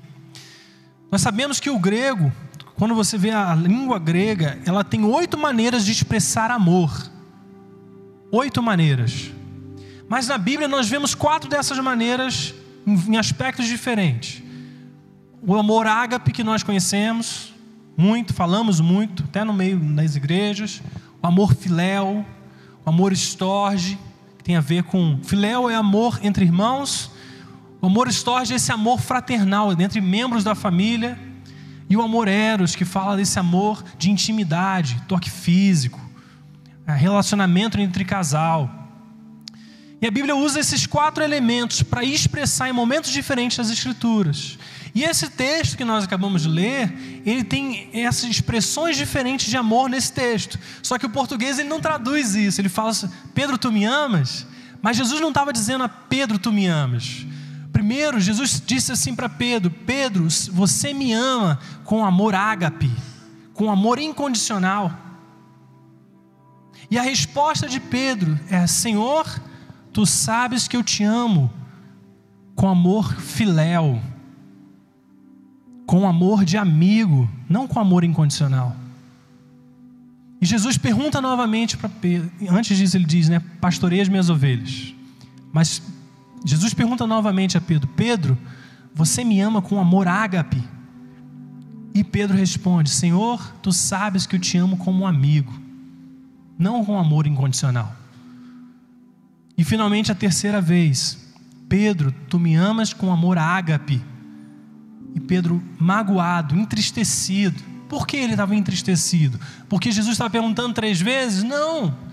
Nós 1.11 1.21
sabemos 1.21 1.59
que 1.59 1.69
o 1.69 1.79
grego, 1.79 2.31
quando 2.75 2.93
você 2.93 3.17
vê 3.17 3.31
a 3.31 3.55
língua 3.55 3.97
grega, 3.99 4.59
ela 4.65 4.83
tem 4.83 5.03
oito 5.03 5.37
maneiras 5.37 5.85
de 5.85 5.91
expressar 5.91 6.51
amor. 6.51 6.91
Oito 8.31 8.61
maneiras. 8.61 9.31
Mas 10.07 10.27
na 10.27 10.37
Bíblia 10.37 10.67
nós 10.67 10.87
vemos 10.87 11.15
quatro 11.15 11.49
dessas 11.49 11.77
maneiras 11.79 12.53
em 12.85 13.17
aspectos 13.17 13.67
diferentes. 13.67 14.41
O 15.41 15.55
amor 15.55 15.87
ágape 15.87 16.31
que 16.31 16.43
nós 16.43 16.63
conhecemos 16.63 17.53
muito, 17.95 18.33
falamos 18.33 18.79
muito, 18.79 19.23
até 19.23 19.43
no 19.43 19.53
meio 19.53 19.77
das 19.77 20.15
igrejas. 20.15 20.81
O 21.21 21.27
amor 21.27 21.53
filéu, 21.53 22.25
o 22.85 22.89
amor 22.89 23.11
estorge, 23.11 23.97
tem 24.43 24.55
a 24.55 24.61
ver 24.61 24.83
com 24.83 25.19
filéu 25.21 25.69
é 25.69 25.75
amor 25.75 26.19
entre 26.23 26.45
irmãos, 26.45 27.11
o 27.81 27.87
amor 27.87 28.07
estorge 28.07 28.53
é 28.53 28.55
esse 28.57 28.71
amor 28.71 28.99
fraternal 28.99 29.71
entre 29.73 30.01
membros 30.01 30.43
da 30.43 30.53
família, 30.55 31.17
e 31.89 31.97
o 31.97 32.01
amor 32.01 32.27
eros, 32.27 32.75
que 32.75 32.85
fala 32.85 33.17
desse 33.17 33.39
amor 33.39 33.83
de 33.97 34.11
intimidade, 34.11 35.01
toque 35.07 35.29
físico, 35.29 35.99
é, 36.85 36.93
relacionamento 36.93 37.79
entre 37.79 38.05
casal. 38.05 38.69
E 40.01 40.05
a 40.05 40.11
Bíblia 40.11 40.35
usa 40.35 40.59
esses 40.59 40.85
quatro 40.85 41.23
elementos 41.23 41.81
para 41.81 42.03
expressar 42.03 42.69
em 42.69 42.73
momentos 42.73 43.11
diferentes 43.11 43.59
as 43.59 43.71
Escrituras. 43.71 44.57
E 44.93 45.03
esse 45.03 45.29
texto 45.29 45.77
que 45.77 45.83
nós 45.83 46.03
acabamos 46.03 46.43
de 46.43 46.47
ler, 46.47 47.21
ele 47.25 47.43
tem 47.43 47.89
essas 47.93 48.29
expressões 48.29 48.95
diferentes 48.95 49.49
de 49.49 49.57
amor 49.57 49.89
nesse 49.89 50.11
texto. 50.13 50.59
Só 50.81 50.97
que 50.97 51.05
o 51.05 51.09
português 51.09 51.59
ele 51.59 51.69
não 51.69 51.79
traduz 51.79 52.35
isso. 52.35 52.59
Ele 52.61 52.69
fala 52.69 52.89
assim, 52.89 53.09
Pedro, 53.33 53.57
tu 53.57 53.71
me 53.71 53.85
amas? 53.85 54.47
Mas 54.81 54.97
Jesus 54.97 55.19
não 55.21 55.29
estava 55.29 55.51
dizendo 55.51 55.83
a 55.83 55.89
Pedro, 55.89 56.39
tu 56.39 56.51
me 56.51 56.65
amas. 56.65 57.25
Primeiro, 57.89 58.19
Jesus 58.19 58.61
disse 58.63 58.91
assim 58.91 59.15
para 59.15 59.27
Pedro: 59.27 59.71
Pedro, 59.71 60.27
você 60.51 60.93
me 60.93 61.11
ama 61.11 61.57
com 61.83 62.05
amor 62.05 62.35
ágape, 62.35 62.91
com 63.55 63.71
amor 63.71 63.97
incondicional. 63.97 64.93
E 66.91 66.99
a 66.99 67.01
resposta 67.01 67.67
de 67.67 67.79
Pedro 67.79 68.39
é: 68.47 68.67
Senhor, 68.67 69.25
tu 69.91 70.05
sabes 70.05 70.67
que 70.67 70.77
eu 70.77 70.83
te 70.83 71.03
amo 71.03 71.51
com 72.55 72.69
amor 72.69 73.11
filéu 73.15 73.99
com 75.87 76.07
amor 76.07 76.45
de 76.45 76.55
amigo, 76.55 77.27
não 77.49 77.67
com 77.67 77.79
amor 77.79 78.03
incondicional. 78.03 78.75
E 80.39 80.45
Jesus 80.45 80.77
pergunta 80.77 81.19
novamente 81.19 81.75
para 81.75 81.89
Pedro, 81.89 82.29
antes 82.51 82.77
disso 82.77 82.95
ele 82.95 83.05
diz, 83.05 83.27
né, 83.27 83.41
pastorei 83.59 83.99
as 83.99 84.07
minhas 84.07 84.29
ovelhas. 84.29 84.93
Mas 85.51 85.81
Jesus 86.43 86.73
pergunta 86.73 87.05
novamente 87.05 87.57
a 87.57 87.61
Pedro: 87.61 87.87
Pedro, 87.95 88.37
você 88.93 89.23
me 89.23 89.39
ama 89.39 89.61
com 89.61 89.79
amor 89.79 90.07
ágape? 90.07 90.63
E 91.93 92.03
Pedro 92.03 92.37
responde: 92.37 92.89
Senhor, 92.89 93.55
tu 93.61 93.71
sabes 93.71 94.25
que 94.25 94.35
eu 94.35 94.39
te 94.39 94.57
amo 94.57 94.77
como 94.77 95.03
um 95.03 95.07
amigo, 95.07 95.53
não 96.57 96.83
com 96.85 96.97
amor 96.97 97.27
incondicional. 97.27 97.95
E 99.57 99.63
finalmente 99.63 100.11
a 100.11 100.15
terceira 100.15 100.61
vez: 100.61 101.17
Pedro, 101.67 102.11
tu 102.29 102.39
me 102.39 102.55
amas 102.55 102.93
com 102.93 103.11
amor 103.11 103.37
ágape. 103.37 104.01
E 105.15 105.19
Pedro, 105.19 105.61
magoado, 105.79 106.55
entristecido. 106.55 107.61
Por 107.89 108.05
que 108.05 108.17
ele 108.17 108.33
estava 108.33 108.55
entristecido? 108.55 109.39
Porque 109.67 109.91
Jesus 109.91 110.13
estava 110.13 110.29
perguntando 110.29 110.75
três 110.75 111.01
vezes? 111.01 111.43
Não 111.43 112.08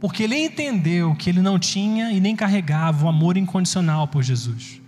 porque 0.00 0.22
ele 0.22 0.36
entendeu 0.36 1.14
que 1.14 1.28
ele 1.28 1.42
não 1.42 1.58
tinha 1.58 2.12
e 2.12 2.20
nem 2.20 2.36
carregava 2.36 3.06
o 3.06 3.08
amor 3.08 3.36
incondicional 3.36 4.06
por 4.06 4.22
Jesus. 4.22 4.80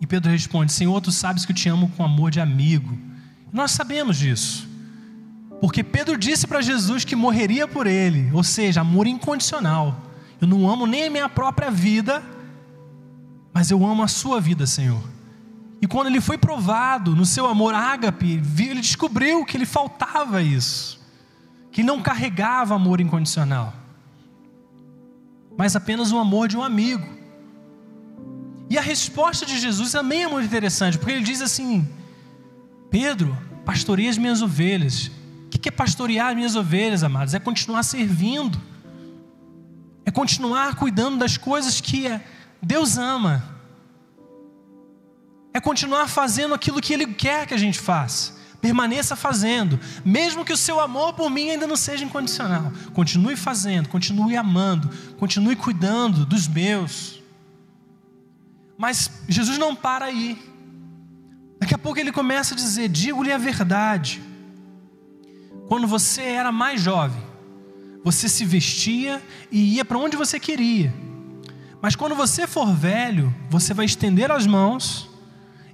E 0.00 0.06
Pedro 0.06 0.30
responde: 0.30 0.72
Senhor, 0.72 1.00
tu 1.00 1.10
sabes 1.10 1.44
que 1.44 1.52
eu 1.52 1.56
te 1.56 1.68
amo 1.68 1.90
com 1.96 2.04
amor 2.04 2.30
de 2.30 2.40
amigo. 2.40 2.96
Nós 3.52 3.72
sabemos 3.72 4.16
disso. 4.16 4.68
Porque 5.60 5.82
Pedro 5.82 6.16
disse 6.16 6.46
para 6.46 6.62
Jesus 6.62 7.04
que 7.04 7.14
morreria 7.14 7.68
por 7.68 7.86
ele, 7.86 8.30
ou 8.32 8.42
seja, 8.42 8.80
amor 8.80 9.06
incondicional. 9.06 10.06
Eu 10.40 10.48
não 10.48 10.70
amo 10.70 10.86
nem 10.86 11.04
a 11.04 11.10
minha 11.10 11.28
própria 11.28 11.70
vida, 11.70 12.22
mas 13.52 13.70
eu 13.70 13.84
amo 13.84 14.02
a 14.02 14.08
sua 14.08 14.40
vida, 14.40 14.66
Senhor. 14.66 15.02
E 15.82 15.86
quando 15.86 16.06
ele 16.06 16.20
foi 16.20 16.38
provado 16.38 17.14
no 17.14 17.26
seu 17.26 17.46
amor 17.46 17.74
ágape, 17.74 18.40
ele 18.58 18.80
descobriu 18.80 19.44
que 19.44 19.58
lhe 19.58 19.66
faltava 19.66 20.40
isso 20.40 20.99
que 21.70 21.82
não 21.82 22.02
carregava 22.02 22.74
amor 22.74 23.00
incondicional, 23.00 23.72
mas 25.56 25.76
apenas 25.76 26.10
o 26.12 26.18
amor 26.18 26.48
de 26.48 26.56
um 26.56 26.62
amigo. 26.62 27.06
E 28.68 28.78
a 28.78 28.80
resposta 28.80 29.44
de 29.44 29.58
Jesus 29.58 29.92
também 29.92 30.22
é 30.22 30.28
muito 30.28 30.46
interessante, 30.46 30.98
porque 30.98 31.12
ele 31.12 31.24
diz 31.24 31.40
assim: 31.42 31.88
Pedro, 32.90 33.36
pastorei 33.64 34.08
as 34.08 34.18
minhas 34.18 34.42
ovelhas. 34.42 35.10
O 35.46 35.48
que 35.50 35.68
é 35.68 35.72
pastorear 35.72 36.28
as 36.28 36.36
minhas 36.36 36.56
ovelhas, 36.56 37.02
amados? 37.02 37.34
É 37.34 37.38
continuar 37.38 37.82
servindo, 37.82 38.60
é 40.06 40.10
continuar 40.10 40.76
cuidando 40.76 41.18
das 41.18 41.36
coisas 41.36 41.80
que 41.80 42.08
Deus 42.62 42.96
ama, 42.96 43.44
é 45.52 45.60
continuar 45.60 46.08
fazendo 46.08 46.54
aquilo 46.54 46.80
que 46.80 46.94
Ele 46.94 47.06
quer 47.08 47.46
que 47.46 47.54
a 47.54 47.58
gente 47.58 47.78
faça. 47.78 48.39
Permaneça 48.60 49.16
fazendo, 49.16 49.80
mesmo 50.04 50.44
que 50.44 50.52
o 50.52 50.56
seu 50.56 50.80
amor 50.80 51.14
por 51.14 51.30
mim 51.30 51.50
ainda 51.50 51.66
não 51.66 51.76
seja 51.76 52.04
incondicional. 52.04 52.70
Continue 52.92 53.36
fazendo, 53.36 53.88
continue 53.88 54.36
amando, 54.36 54.90
continue 55.18 55.56
cuidando 55.56 56.26
dos 56.26 56.46
meus. 56.46 57.22
Mas 58.76 59.10
Jesus 59.28 59.56
não 59.56 59.74
para 59.74 60.06
aí. 60.06 60.38
Daqui 61.58 61.74
a 61.74 61.78
pouco 61.78 61.98
ele 61.98 62.12
começa 62.12 62.54
a 62.54 62.56
dizer: 62.56 62.88
digo-lhe 62.88 63.32
a 63.32 63.38
verdade. 63.38 64.22
Quando 65.68 65.86
você 65.86 66.22
era 66.22 66.50
mais 66.50 66.80
jovem, 66.80 67.22
você 68.02 68.28
se 68.28 68.44
vestia 68.44 69.22
e 69.50 69.76
ia 69.76 69.84
para 69.84 69.98
onde 69.98 70.16
você 70.16 70.40
queria. 70.40 70.92
Mas 71.80 71.96
quando 71.96 72.14
você 72.14 72.46
for 72.46 72.74
velho, 72.74 73.34
você 73.48 73.72
vai 73.72 73.86
estender 73.86 74.30
as 74.30 74.46
mãos 74.46 75.08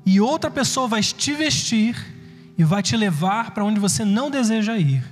e 0.05 0.21
outra 0.21 0.51
pessoa 0.51 0.87
vai 0.87 1.03
te 1.03 1.33
vestir 1.33 2.16
e 2.59 2.65
vai 2.65 2.83
te 2.83 2.97
levar 2.97 3.53
para 3.53 3.65
onde 3.65 3.79
você 3.79 4.05
não 4.05 4.31
deseja 4.31 4.77
ir. 4.79 5.05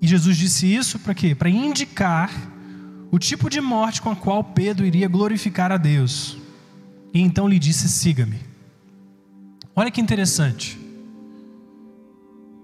E 0.00 0.06
Jesus 0.06 0.36
disse 0.36 0.66
isso 0.66 0.98
para 0.98 1.14
quê? 1.14 1.34
Para 1.34 1.48
indicar 1.48 2.30
o 3.10 3.18
tipo 3.18 3.48
de 3.48 3.60
morte 3.60 4.02
com 4.02 4.10
a 4.10 4.16
qual 4.16 4.42
Pedro 4.42 4.84
iria 4.84 5.08
glorificar 5.08 5.70
a 5.70 5.76
Deus. 5.76 6.36
E 7.12 7.20
então 7.20 7.48
lhe 7.48 7.58
disse: 7.58 7.88
siga-me. 7.88 8.40
Olha 9.74 9.90
que 9.90 10.00
interessante. 10.00 10.78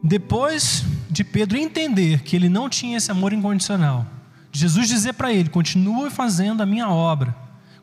Depois 0.03 0.85
de 1.11 1.23
Pedro 1.23 1.59
entender 1.59 2.23
que 2.23 2.35
ele 2.35 2.49
não 2.49 2.69
tinha 2.69 2.97
esse 2.97 3.11
amor 3.11 3.33
incondicional, 3.33 4.07
Jesus 4.53 4.89
dizer 4.89 5.15
para 5.15 5.33
ele: 5.33 5.49
continue 5.49 6.11
fazendo 6.11 6.63
a 6.63 6.67
minha 6.67 6.89
obra, 6.89 7.35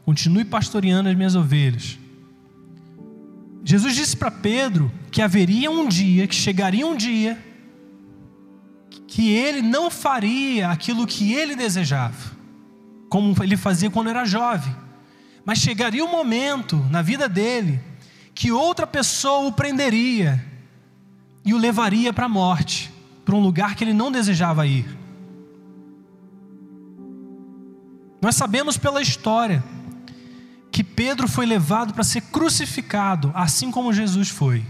continue 0.05 0.43
pastoreando 0.43 1.09
as 1.09 1.15
minhas 1.15 1.35
ovelhas. 1.35 1.97
Jesus 3.67 3.95
disse 3.95 4.15
para 4.15 4.31
Pedro 4.31 4.89
que 5.11 5.21
haveria 5.21 5.69
um 5.69 5.89
dia, 5.89 6.25
que 6.25 6.33
chegaria 6.33 6.87
um 6.87 6.95
dia, 6.95 7.37
que 9.05 9.29
ele 9.29 9.61
não 9.61 9.91
faria 9.91 10.69
aquilo 10.69 11.05
que 11.05 11.33
ele 11.33 11.53
desejava, 11.53 12.31
como 13.09 13.35
ele 13.43 13.57
fazia 13.57 13.89
quando 13.89 14.09
era 14.09 14.23
jovem, 14.23 14.73
mas 15.43 15.57
chegaria 15.57 16.01
um 16.01 16.09
momento 16.09 16.77
na 16.89 17.01
vida 17.01 17.27
dele 17.27 17.81
que 18.33 18.53
outra 18.53 18.87
pessoa 18.87 19.49
o 19.49 19.51
prenderia 19.51 20.41
e 21.43 21.53
o 21.53 21.57
levaria 21.57 22.13
para 22.13 22.27
a 22.27 22.29
morte, 22.29 22.89
para 23.25 23.35
um 23.35 23.41
lugar 23.41 23.75
que 23.75 23.83
ele 23.83 23.93
não 23.93 24.09
desejava 24.09 24.65
ir. 24.65 24.87
Nós 28.21 28.33
sabemos 28.35 28.77
pela 28.77 29.01
história 29.01 29.61
que 30.77 30.83
Pedro 30.83 31.27
foi 31.27 31.47
levado 31.47 31.91
para 31.91 32.03
ser 32.03 32.21
crucificado, 32.21 33.31
assim 33.33 33.71
como 33.71 33.91
Jesus 33.91 34.29
foi. 34.29 34.63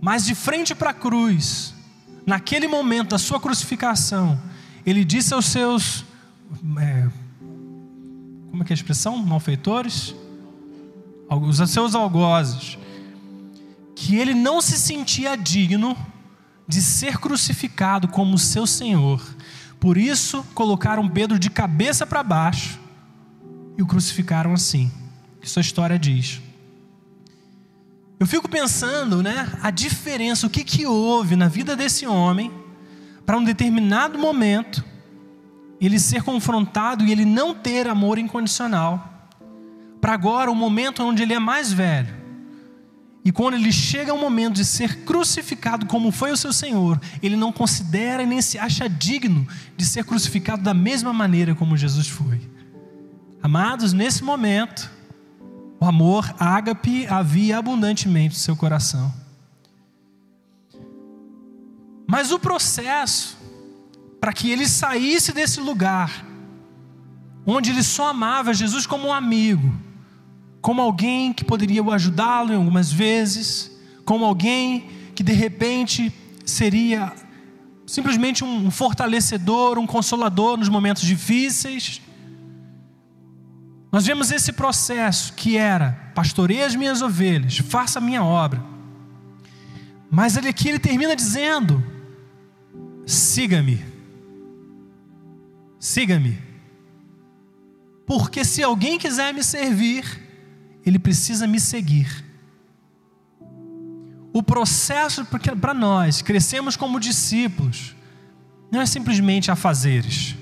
Mas 0.00 0.24
de 0.24 0.34
frente 0.34 0.74
para 0.74 0.92
a 0.92 0.94
cruz, 0.94 1.74
naquele 2.24 2.66
momento 2.66 3.10
da 3.10 3.18
sua 3.18 3.38
crucificação, 3.38 4.40
ele 4.86 5.04
disse 5.04 5.34
aos 5.34 5.44
seus. 5.44 6.06
É, 6.78 7.06
como 8.50 8.62
é 8.62 8.64
que 8.64 8.72
é 8.72 8.74
a 8.74 8.78
expressão? 8.78 9.18
Malfeitores? 9.18 10.14
Aos 11.28 11.58
seus 11.68 11.94
algozes. 11.94 12.78
Que 13.94 14.16
ele 14.16 14.32
não 14.32 14.62
se 14.62 14.78
sentia 14.78 15.36
digno 15.36 15.94
de 16.66 16.80
ser 16.80 17.18
crucificado 17.18 18.08
como 18.08 18.38
seu 18.38 18.66
Senhor. 18.66 19.20
Por 19.78 19.98
isso, 19.98 20.42
colocaram 20.54 21.06
Pedro 21.06 21.38
de 21.38 21.50
cabeça 21.50 22.06
para 22.06 22.22
baixo 22.22 22.80
e 23.76 23.82
o 23.82 23.86
crucificaram 23.86 24.54
assim 24.54 24.90
que 25.40 25.48
sua 25.48 25.60
história 25.60 25.98
diz. 25.98 26.40
Eu 28.18 28.26
fico 28.26 28.48
pensando, 28.48 29.22
né, 29.22 29.50
a 29.62 29.70
diferença, 29.70 30.46
o 30.46 30.50
que 30.50 30.62
que 30.62 30.86
houve 30.86 31.36
na 31.36 31.48
vida 31.48 31.74
desse 31.74 32.06
homem 32.06 32.52
para 33.24 33.38
um 33.38 33.44
determinado 33.44 34.18
momento 34.18 34.84
ele 35.80 35.98
ser 35.98 36.22
confrontado 36.22 37.04
e 37.04 37.10
ele 37.10 37.24
não 37.24 37.54
ter 37.54 37.88
amor 37.88 38.18
incondicional. 38.18 39.28
Para 40.00 40.12
agora, 40.12 40.50
o 40.50 40.54
momento 40.54 41.02
onde 41.02 41.22
ele 41.22 41.32
é 41.32 41.38
mais 41.38 41.72
velho. 41.72 42.20
E 43.24 43.32
quando 43.32 43.54
ele 43.54 43.72
chega 43.72 44.12
ao 44.12 44.18
momento 44.18 44.54
de 44.54 44.64
ser 44.64 45.04
crucificado 45.04 45.86
como 45.86 46.10
foi 46.10 46.30
o 46.30 46.36
seu 46.36 46.52
Senhor, 46.52 47.00
ele 47.22 47.36
não 47.36 47.52
considera 47.52 48.22
e 48.22 48.26
nem 48.26 48.40
se 48.42 48.58
acha 48.58 48.88
digno 48.88 49.46
de 49.76 49.84
ser 49.84 50.04
crucificado 50.04 50.62
da 50.62 50.74
mesma 50.74 51.12
maneira 51.12 51.54
como 51.54 51.76
Jesus 51.76 52.08
foi. 52.08 52.40
Amados, 53.42 53.92
nesse 53.92 54.22
momento, 54.22 54.90
o 55.80 55.86
amor 55.86 56.34
ágape 56.38 57.06
havia 57.06 57.58
abundantemente 57.58 58.34
no 58.34 58.40
seu 58.40 58.54
coração. 58.54 59.12
Mas 62.06 62.30
o 62.30 62.38
processo 62.38 63.38
para 64.20 64.34
que 64.34 64.50
ele 64.50 64.68
saísse 64.68 65.32
desse 65.32 65.58
lugar, 65.58 66.26
onde 67.46 67.70
ele 67.70 67.82
só 67.82 68.08
amava 68.08 68.52
Jesus 68.52 68.86
como 68.86 69.08
um 69.08 69.12
amigo, 69.12 69.72
como 70.60 70.82
alguém 70.82 71.32
que 71.32 71.44
poderia 71.44 71.82
ajudá-lo 71.82 72.52
em 72.52 72.56
algumas 72.56 72.92
vezes, 72.92 73.70
como 74.04 74.26
alguém 74.26 74.90
que 75.14 75.22
de 75.22 75.32
repente 75.32 76.12
seria 76.44 77.14
simplesmente 77.86 78.44
um 78.44 78.70
fortalecedor, 78.70 79.78
um 79.78 79.86
consolador 79.86 80.58
nos 80.58 80.68
momentos 80.68 81.02
difíceis, 81.02 82.02
nós 83.92 84.06
vemos 84.06 84.30
esse 84.30 84.52
processo 84.52 85.32
que 85.32 85.56
era: 85.56 86.12
pastorei 86.14 86.62
as 86.62 86.74
minhas 86.74 87.02
ovelhas, 87.02 87.58
faça 87.58 87.98
a 87.98 88.02
minha 88.02 88.22
obra. 88.22 88.62
Mas 90.10 90.36
ele 90.36 90.48
aqui 90.48 90.68
ele 90.68 90.78
termina 90.78 91.16
dizendo: 91.16 91.82
siga-me. 93.06 93.84
Siga-me. 95.78 96.38
Porque 98.06 98.44
se 98.44 98.62
alguém 98.62 98.98
quiser 98.98 99.32
me 99.32 99.42
servir, 99.42 100.04
ele 100.84 100.98
precisa 100.98 101.46
me 101.46 101.58
seguir. 101.58 102.24
O 104.32 104.42
processo 104.42 105.26
para 105.60 105.74
nós 105.74 106.22
crescemos 106.22 106.76
como 106.76 107.00
discípulos 107.00 107.96
não 108.70 108.80
é 108.80 108.86
simplesmente 108.86 109.50
a 109.50 109.56
fazeres, 109.56 110.36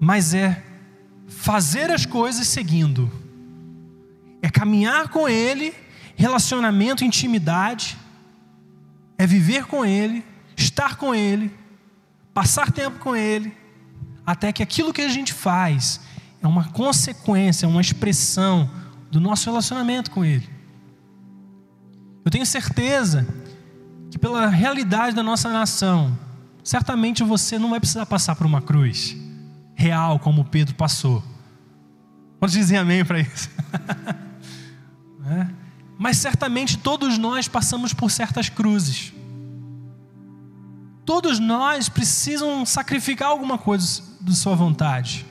mas 0.00 0.34
é 0.34 0.71
fazer 1.42 1.90
as 1.90 2.06
coisas 2.06 2.46
seguindo, 2.46 3.10
é 4.40 4.48
caminhar 4.48 5.08
com 5.08 5.28
Ele 5.28 5.74
relacionamento, 6.14 7.04
intimidade, 7.04 7.98
é 9.18 9.26
viver 9.26 9.66
com 9.66 9.84
Ele, 9.84 10.24
estar 10.56 10.94
com 10.94 11.12
Ele, 11.12 11.52
passar 12.32 12.70
tempo 12.70 13.00
com 13.00 13.16
Ele, 13.16 13.52
até 14.24 14.52
que 14.52 14.62
aquilo 14.62 14.92
que 14.92 15.00
a 15.00 15.08
gente 15.08 15.32
faz 15.32 16.00
é 16.40 16.46
uma 16.46 16.68
consequência, 16.68 17.66
uma 17.66 17.80
expressão 17.80 18.70
do 19.10 19.20
nosso 19.20 19.50
relacionamento 19.50 20.12
com 20.12 20.24
Ele. 20.24 20.48
Eu 22.24 22.30
tenho 22.30 22.46
certeza 22.46 23.26
que, 24.12 24.18
pela 24.18 24.46
realidade 24.46 25.16
da 25.16 25.24
nossa 25.24 25.48
nação, 25.48 26.16
certamente 26.62 27.24
você 27.24 27.58
não 27.58 27.70
vai 27.70 27.80
precisar 27.80 28.06
passar 28.06 28.36
por 28.36 28.46
uma 28.46 28.62
cruz 28.62 29.16
real, 29.74 30.20
como 30.20 30.44
Pedro 30.44 30.76
passou. 30.76 31.31
Quantos 32.42 32.56
dizem 32.56 32.76
amém 32.76 33.04
para 33.04 33.20
isso? 33.20 33.48
é. 35.30 35.46
Mas 35.96 36.16
certamente 36.16 36.76
todos 36.76 37.16
nós 37.16 37.46
passamos 37.46 37.94
por 37.94 38.10
certas 38.10 38.48
cruzes. 38.48 39.12
Todos 41.04 41.38
nós 41.38 41.88
precisam 41.88 42.66
sacrificar 42.66 43.28
alguma 43.28 43.56
coisa 43.58 44.02
de 44.20 44.34
sua 44.34 44.56
vontade. 44.56 45.24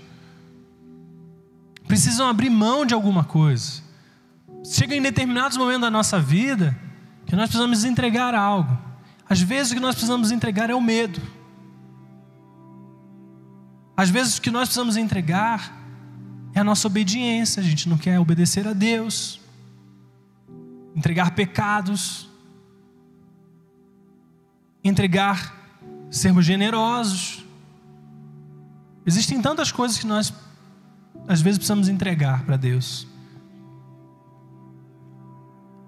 Precisam 1.86 2.30
abrir 2.30 2.50
mão 2.50 2.86
de 2.86 2.94
alguma 2.94 3.26
coisa. 3.26 3.82
Chega 4.64 4.96
em 4.96 5.02
determinados 5.02 5.58
momentos 5.58 5.82
da 5.82 5.92
nossa 5.92 6.18
vida 6.18 6.80
que 7.26 7.36
nós 7.36 7.50
precisamos 7.50 7.84
entregar 7.84 8.34
algo. 8.34 8.80
Às 9.30 9.42
vezes 9.42 9.74
o 9.74 9.76
que 9.76 9.82
nós 9.82 9.96
precisamos 9.96 10.32
entregar 10.32 10.70
é 10.70 10.76
o 10.76 10.80
medo. 10.80 11.22
Às 13.98 14.10
vezes 14.10 14.38
o 14.38 14.42
que 14.42 14.50
nós 14.50 14.70
precisamos 14.70 14.96
entregar 14.96 15.81
é 16.54 16.60
a 16.60 16.64
nossa 16.64 16.88
obediência. 16.88 17.62
A 17.62 17.66
gente 17.66 17.88
não 17.88 17.98
quer 17.98 18.20
obedecer 18.20 18.68
a 18.68 18.74
Deus, 18.74 19.40
entregar 20.96 21.32
pecados, 21.32 22.30
entregar, 24.84 25.56
sermos 26.10 26.46
generosos. 26.46 27.46
Existem 29.06 29.42
tantas 29.42 29.72
coisas 29.72 29.98
que 29.98 30.06
nós, 30.06 30.34
às 31.28 31.42
vezes, 31.42 31.58
precisamos 31.58 31.88
entregar 31.88 32.44
para 32.44 32.58
Deus. 32.58 33.08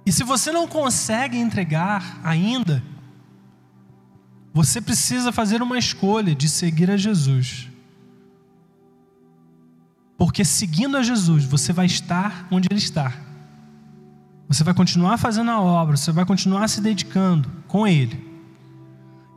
E 0.05 0.11
se 0.11 0.23
você 0.23 0.51
não 0.51 0.67
consegue 0.67 1.37
entregar 1.37 2.19
ainda, 2.23 2.83
você 4.53 4.81
precisa 4.81 5.31
fazer 5.31 5.61
uma 5.61 5.77
escolha 5.77 6.35
de 6.35 6.47
seguir 6.49 6.91
a 6.91 6.97
Jesus. 6.97 7.69
Porque 10.23 10.45
seguindo 10.45 10.95
a 10.95 11.03
Jesus, 11.03 11.43
você 11.43 11.73
vai 11.73 11.85
estar 11.85 12.47
onde 12.49 12.69
Ele 12.71 12.79
está. 12.79 13.11
Você 14.47 14.63
vai 14.63 14.73
continuar 14.73 15.17
fazendo 15.17 15.51
a 15.51 15.59
obra, 15.59 15.97
você 15.97 16.13
vai 16.13 16.23
continuar 16.23 16.69
se 16.69 16.79
dedicando 16.79 17.51
com 17.67 17.85
Ele. 17.85 18.25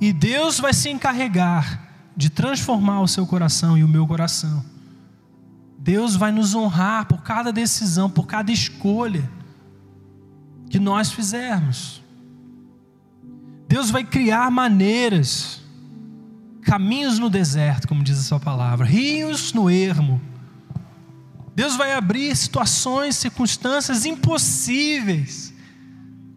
E 0.01 0.13
Deus 0.13 0.61
vai 0.61 0.73
se 0.73 0.89
encarregar 0.89 1.83
de 2.17 2.31
transformar 2.31 3.01
o 3.01 3.09
seu 3.09 3.27
coração 3.27 3.77
e 3.77 3.83
o 3.83 3.89
meu 3.89 4.07
coração. 4.07 4.65
Deus 5.77 6.15
vai 6.15 6.31
nos 6.31 6.55
honrar 6.55 7.07
por 7.07 7.21
cada 7.21 7.53
decisão, 7.53 8.09
por 8.09 8.29
cada 8.29 8.53
escolha 8.53 9.29
que 10.71 10.79
nós 10.79 11.11
fizermos. 11.11 12.01
Deus 13.67 13.91
vai 13.91 14.05
criar 14.05 14.53
maneiras, 14.53 15.61
caminhos 16.63 17.19
no 17.19 17.29
deserto, 17.29 17.89
como 17.89 18.05
diz 18.05 18.21
a 18.21 18.23
sua 18.23 18.39
palavra, 18.39 18.87
rios 18.87 19.53
no 19.53 19.69
ermo 19.69 20.21
Deus 21.57 21.75
vai 21.75 21.95
abrir 21.95 22.37
situações, 22.37 23.17
circunstâncias 23.17 24.05
impossíveis 24.05 25.55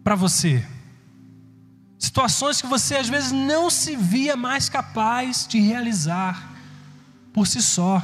para 0.02 0.14
você. 0.14 0.64
Situações 1.98 2.62
que 2.62 2.66
você 2.66 2.96
às 2.96 3.06
vezes 3.06 3.30
não 3.30 3.68
se 3.68 3.94
via 3.94 4.34
mais 4.34 4.70
capaz 4.70 5.46
de 5.46 5.60
realizar 5.60 6.50
por 7.34 7.46
si 7.46 7.60
só. 7.60 8.02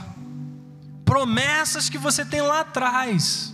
Promessas 1.06 1.88
que 1.88 1.96
você 1.96 2.22
tem 2.22 2.42
lá 2.42 2.60
atrás, 2.60 3.50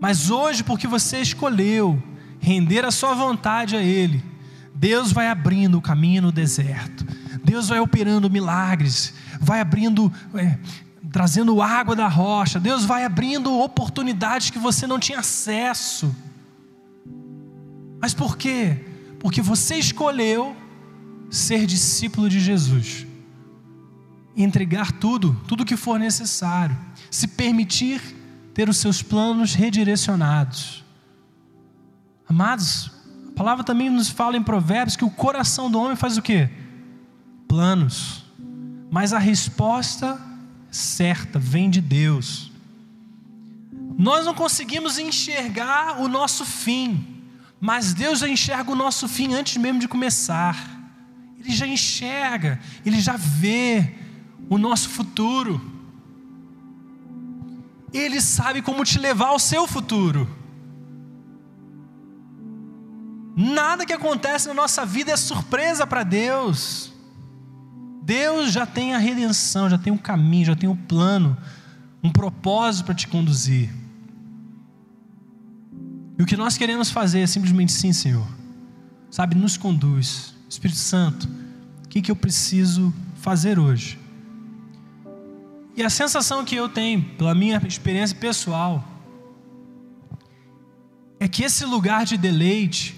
mas 0.00 0.30
hoje, 0.30 0.64
porque 0.64 0.86
você 0.86 1.20
escolheu 1.20 2.02
render 2.40 2.86
a 2.86 2.90
sua 2.90 3.12
vontade 3.12 3.76
a 3.76 3.82
Ele, 3.82 4.24
Deus 4.74 5.12
vai 5.12 5.28
abrindo 5.28 5.76
o 5.76 5.82
caminho 5.82 6.22
no 6.22 6.32
deserto, 6.32 7.04
Deus 7.44 7.68
vai 7.68 7.80
operando 7.80 8.30
milagres, 8.30 9.12
vai 9.38 9.60
abrindo 9.60 10.10
é, 10.34 10.58
trazendo 11.12 11.60
água 11.60 11.94
da 11.94 12.08
rocha. 12.08 12.58
Deus 12.58 12.84
vai 12.84 13.04
abrindo 13.04 13.60
oportunidades 13.60 14.48
que 14.48 14.58
você 14.58 14.86
não 14.86 14.98
tinha 14.98 15.18
acesso. 15.18 16.14
Mas 18.00 18.14
por 18.14 18.36
quê? 18.36 18.84
Porque 19.20 19.42
você 19.42 19.76
escolheu 19.76 20.56
ser 21.30 21.66
discípulo 21.66 22.28
de 22.28 22.40
Jesus. 22.40 23.06
Entregar 24.34 24.90
tudo, 24.92 25.38
tudo 25.46 25.64
que 25.64 25.76
for 25.76 26.00
necessário. 26.00 26.76
Se 27.10 27.28
permitir 27.28 28.00
ter 28.54 28.68
os 28.68 28.78
seus 28.78 29.02
planos 29.02 29.54
redirecionados. 29.54 30.82
Amados, 32.26 32.90
a 33.28 33.32
palavra 33.36 33.62
também 33.62 33.90
nos 33.90 34.08
fala 34.08 34.36
em 34.36 34.42
Provérbios 34.42 34.96
que 34.96 35.04
o 35.04 35.10
coração 35.10 35.70
do 35.70 35.78
homem 35.78 35.96
faz 35.96 36.16
o 36.16 36.22
quê? 36.22 36.48
Planos. 37.46 38.24
Mas 38.90 39.12
a 39.12 39.18
resposta 39.18 40.31
certa, 40.72 41.38
vem 41.38 41.70
de 41.70 41.80
Deus. 41.80 42.50
Nós 43.98 44.24
não 44.24 44.34
conseguimos 44.34 44.98
enxergar 44.98 46.00
o 46.00 46.08
nosso 46.08 46.44
fim, 46.44 47.22
mas 47.60 47.92
Deus 47.94 48.18
já 48.18 48.28
enxerga 48.28 48.72
o 48.72 48.74
nosso 48.74 49.06
fim 49.06 49.34
antes 49.34 49.56
mesmo 49.58 49.78
de 49.78 49.86
começar. 49.86 50.82
Ele 51.38 51.52
já 51.52 51.66
enxerga, 51.66 52.58
ele 52.84 53.00
já 53.00 53.16
vê 53.16 53.94
o 54.48 54.56
nosso 54.56 54.88
futuro. 54.88 55.60
Ele 57.92 58.20
sabe 58.20 58.62
como 58.62 58.84
te 58.84 58.98
levar 58.98 59.28
ao 59.28 59.38
seu 59.38 59.66
futuro. 59.66 60.28
Nada 63.36 63.84
que 63.86 63.92
acontece 63.92 64.48
na 64.48 64.54
nossa 64.54 64.84
vida 64.84 65.12
é 65.12 65.16
surpresa 65.16 65.86
para 65.86 66.02
Deus. 66.02 66.91
Deus 68.12 68.52
já 68.52 68.66
tem 68.66 68.92
a 68.92 68.98
redenção, 68.98 69.70
já 69.70 69.78
tem 69.78 69.90
um 69.90 69.96
caminho, 69.96 70.44
já 70.44 70.54
tem 70.54 70.68
um 70.68 70.76
plano, 70.76 71.34
um 72.04 72.10
propósito 72.10 72.84
para 72.84 72.94
te 72.94 73.08
conduzir. 73.08 73.70
E 76.18 76.22
o 76.22 76.26
que 76.26 76.36
nós 76.36 76.58
queremos 76.58 76.90
fazer 76.90 77.20
é 77.20 77.26
simplesmente 77.26 77.72
sim, 77.72 77.90
Senhor. 77.90 78.26
Sabe, 79.10 79.34
nos 79.34 79.56
conduz. 79.56 80.34
Espírito 80.46 80.78
Santo, 80.78 81.26
o 81.86 81.88
que, 81.88 82.02
que 82.02 82.10
eu 82.10 82.16
preciso 82.16 82.92
fazer 83.14 83.58
hoje? 83.58 83.98
E 85.74 85.82
a 85.82 85.88
sensação 85.88 86.44
que 86.44 86.54
eu 86.54 86.68
tenho, 86.68 87.02
pela 87.16 87.34
minha 87.34 87.56
experiência 87.66 88.14
pessoal, 88.14 88.86
é 91.18 91.26
que 91.26 91.44
esse 91.44 91.64
lugar 91.64 92.04
de 92.04 92.18
deleite 92.18 92.94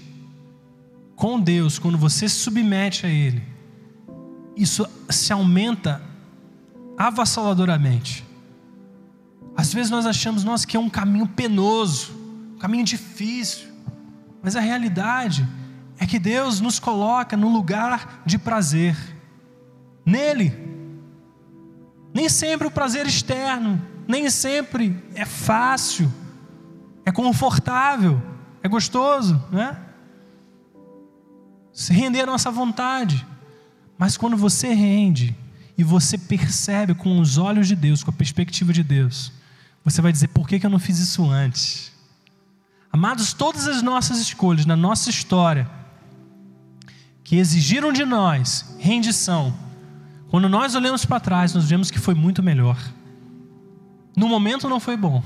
com 1.15 1.39
Deus, 1.39 1.79
quando 1.79 1.97
você 1.97 2.27
se 2.27 2.35
submete 2.35 3.05
a 3.05 3.09
Ele, 3.09 3.54
isso 4.55 4.87
se 5.09 5.33
aumenta 5.33 6.01
avassaladoramente. 6.97 8.25
Às 9.55 9.73
vezes 9.73 9.89
nós 9.89 10.05
achamos, 10.05 10.43
nossa, 10.43 10.65
que 10.67 10.75
é 10.75 10.79
um 10.79 10.89
caminho 10.89 11.27
penoso, 11.27 12.13
um 12.55 12.59
caminho 12.59 12.83
difícil, 12.83 13.69
mas 14.41 14.55
a 14.55 14.59
realidade 14.59 15.47
é 15.97 16.05
que 16.05 16.19
Deus 16.19 16.59
nos 16.59 16.79
coloca 16.79 17.37
no 17.37 17.49
lugar 17.49 18.21
de 18.25 18.37
prazer, 18.37 18.95
nele. 20.05 20.53
Nem 22.13 22.29
sempre 22.29 22.67
o 22.67 22.71
prazer 22.71 23.05
externo, 23.07 23.81
nem 24.07 24.29
sempre 24.29 25.01
é 25.15 25.25
fácil, 25.25 26.11
é 27.05 27.11
confortável, 27.11 28.21
é 28.61 28.67
gostoso, 28.67 29.41
né? 29.51 29.77
Se 31.73 31.93
render 31.93 32.21
à 32.21 32.25
nossa 32.25 32.49
vontade. 32.49 33.25
Mas 33.97 34.17
quando 34.17 34.35
você 34.35 34.73
rende 34.73 35.35
e 35.77 35.83
você 35.83 36.17
percebe 36.17 36.93
com 36.93 37.19
os 37.19 37.37
olhos 37.37 37.67
de 37.67 37.75
Deus, 37.75 38.03
com 38.03 38.09
a 38.09 38.13
perspectiva 38.13 38.73
de 38.73 38.83
Deus, 38.83 39.31
você 39.83 40.01
vai 40.01 40.11
dizer: 40.11 40.29
por 40.29 40.47
que, 40.47 40.65
eu 40.65 40.69
não 40.69 40.79
fiz 40.79 40.99
isso 40.99 41.29
antes? 41.29 41.91
Amados, 42.91 43.33
todas 43.33 43.67
as 43.67 43.81
nossas 43.81 44.19
escolhas 44.19 44.65
na 44.65 44.75
nossa 44.75 45.09
história, 45.09 45.69
que 47.23 47.37
exigiram 47.37 47.91
de 47.91 48.05
nós 48.05 48.75
rendição, 48.79 49.53
quando 50.29 50.47
nós 50.49 50.75
olhamos 50.75 51.05
para 51.05 51.19
trás, 51.19 51.53
nós 51.53 51.65
vemos 51.65 51.91
que 51.91 51.99
foi 51.99 52.13
muito 52.13 52.41
melhor. 52.41 52.77
No 54.15 54.29
momento 54.29 54.69
não 54.69 54.79
foi 54.79 54.95
bom, 54.95 55.21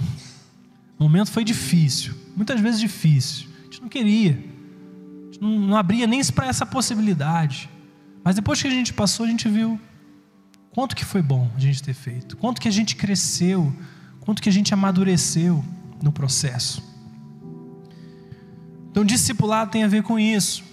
no 0.97 1.05
momento 1.05 1.31
foi 1.31 1.43
difícil, 1.43 2.15
muitas 2.35 2.59
vezes 2.59 2.79
difícil, 2.79 3.47
a 3.61 3.63
gente 3.65 3.81
não 3.81 3.89
queria, 3.89 4.31
a 4.31 5.25
gente 5.25 5.41
não, 5.41 5.59
não 5.59 5.77
abria 5.77 6.07
nem 6.07 6.23
para 6.25 6.47
essa 6.47 6.65
possibilidade. 6.65 7.69
Mas 8.23 8.35
depois 8.35 8.61
que 8.61 8.67
a 8.67 8.71
gente 8.71 8.93
passou, 8.93 9.25
a 9.25 9.29
gente 9.29 9.47
viu 9.47 9.79
quanto 10.71 10.95
que 10.95 11.05
foi 11.05 11.21
bom 11.21 11.49
a 11.55 11.59
gente 11.59 11.81
ter 11.81 11.93
feito, 11.93 12.37
quanto 12.37 12.61
que 12.61 12.67
a 12.67 12.71
gente 12.71 12.95
cresceu, 12.95 13.73
quanto 14.19 14.41
que 14.41 14.49
a 14.49 14.51
gente 14.51 14.73
amadureceu 14.73 15.63
no 16.01 16.11
processo. 16.11 16.83
Então, 18.91 19.03
discipulado 19.03 19.71
tem 19.71 19.83
a 19.83 19.87
ver 19.87 20.03
com 20.03 20.19
isso. 20.19 20.63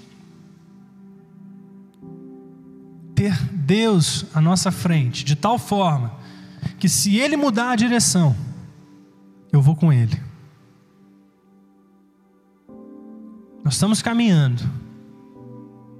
Ter 3.15 3.35
Deus 3.53 4.27
à 4.35 4.41
nossa 4.41 4.71
frente, 4.71 5.25
de 5.25 5.37
tal 5.37 5.59
forma 5.59 6.15
que 6.79 6.89
se 6.89 7.17
Ele 7.17 7.37
mudar 7.37 7.71
a 7.71 7.77
direção, 7.77 8.37
eu 9.53 9.63
vou 9.63 9.75
com 9.75 9.93
Ele. 9.93 10.21
Nós 13.65 13.75
estamos 13.75 14.03
caminhando. 14.03 14.63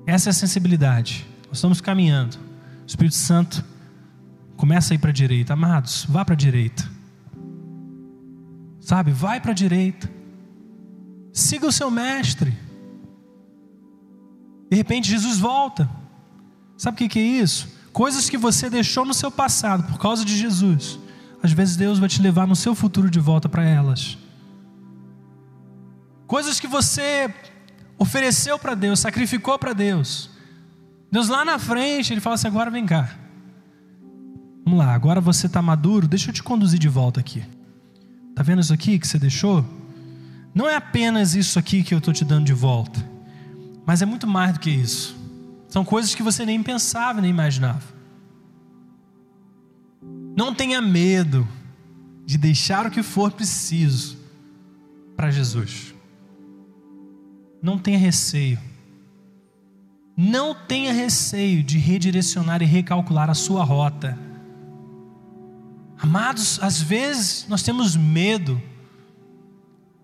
Essa 0.07 0.29
é 0.29 0.31
a 0.31 0.35
sensibilidade. 0.35 1.27
Nós 1.57 1.61
estamos 1.61 1.81
caminhando. 1.81 2.37
O 2.83 2.87
Espírito 2.87 3.15
Santo 3.15 3.65
começa 4.59 4.93
a 4.93 4.95
ir 4.95 4.99
para 4.99 5.09
a 5.09 5.13
direita. 5.13 5.55
Amados, 5.55 6.05
vá 6.07 6.23
para 6.23 6.35
a 6.35 6.37
direita. 6.37 6.87
Sabe, 8.79 9.11
vai 9.11 9.41
para 9.41 9.53
a 9.53 9.55
direita. 9.55 10.11
Siga 11.33 11.67
o 11.67 11.73
seu 11.73 11.91
mestre. 11.91 12.55
De 14.71 14.77
repente 14.77 15.09
Jesus 15.09 15.39
volta. 15.39 15.89
Sabe 16.77 17.03
o 17.03 17.09
que 17.09 17.19
é 17.19 17.23
isso? 17.23 17.75
Coisas 17.91 18.29
que 18.29 18.37
você 18.37 18.69
deixou 18.69 19.07
no 19.07 19.15
seu 19.15 19.31
passado 19.31 19.85
por 19.85 19.99
causa 19.99 20.27
de 20.27 20.37
Jesus. 20.37 20.99
Às 21.43 21.53
vezes 21.53 21.75
Deus 21.75 21.99
vai 21.99 22.11
te 22.11 22.21
levar 22.21 22.47
no 22.47 22.55
seu 22.55 22.75
futuro 22.75 23.09
de 23.09 23.19
volta 23.19 23.49
para 23.49 23.65
elas. 23.65 24.19
Coisas 26.27 26.61
que 26.61 26.67
você 26.67 27.35
ofereceu 27.97 28.59
para 28.59 28.75
Deus, 28.75 29.01
sacrificou 29.01 29.59
para 29.59 29.73
Deus. 29.73 30.36
Deus 31.17 31.29
lá 31.29 31.47
na 31.47 31.59
frente, 31.59 32.13
Ele 32.13 32.21
fala 32.21 32.35
assim: 32.35 32.47
agora 32.47 32.71
vem 32.71 32.85
cá. 32.85 33.09
Vamos 34.63 34.79
lá, 34.79 34.93
agora 34.93 35.19
você 35.19 35.47
está 35.47 35.63
maduro, 35.63 36.07
deixa 36.07 36.29
eu 36.29 36.35
te 36.35 36.43
conduzir 36.43 36.79
de 36.79 36.91
volta 36.91 37.21
aqui. 37.21 37.43
Está 38.29 38.43
vendo 38.43 38.61
isso 38.61 38.75
aqui 38.75 38.99
que 38.99 39.09
você 39.09 39.19
deixou? 39.19 39.65
Não 40.55 40.69
é 40.69 40.75
apenas 40.75 41.35
isso 41.35 41.59
aqui 41.59 41.83
que 41.83 41.95
eu 41.95 41.99
estou 41.99 42.13
te 42.13 42.23
dando 42.23 42.45
de 42.45 42.53
volta, 42.53 43.03
mas 43.87 44.03
é 44.03 44.05
muito 44.05 44.27
mais 44.27 44.53
do 44.53 44.61
que 44.61 44.69
isso. 44.69 45.17
São 45.71 45.87
coisas 45.87 46.15
que 46.15 46.23
você 46.23 46.45
nem 46.45 46.63
pensava, 46.63 47.19
nem 47.23 47.31
imaginava. 47.31 47.95
Não 50.37 50.55
tenha 50.55 50.83
medo 50.83 51.49
de 52.27 52.37
deixar 52.37 52.85
o 52.85 52.91
que 52.91 53.03
for 53.03 53.33
preciso 53.33 54.19
para 55.17 55.31
Jesus. 55.31 55.95
Não 57.63 57.79
tenha 57.79 57.97
receio. 57.97 58.59
Não 60.17 60.55
tenha 60.55 60.93
receio 60.93 61.63
de 61.63 61.77
redirecionar 61.79 62.63
e 62.63 62.65
recalcular 62.65 63.29
a 63.29 63.35
sua 63.35 63.63
rota. 63.63 64.19
Amados, 65.99 66.59
às 66.63 66.81
vezes 66.81 67.47
nós 67.49 67.63
temos 67.63 67.95
medo 67.97 68.61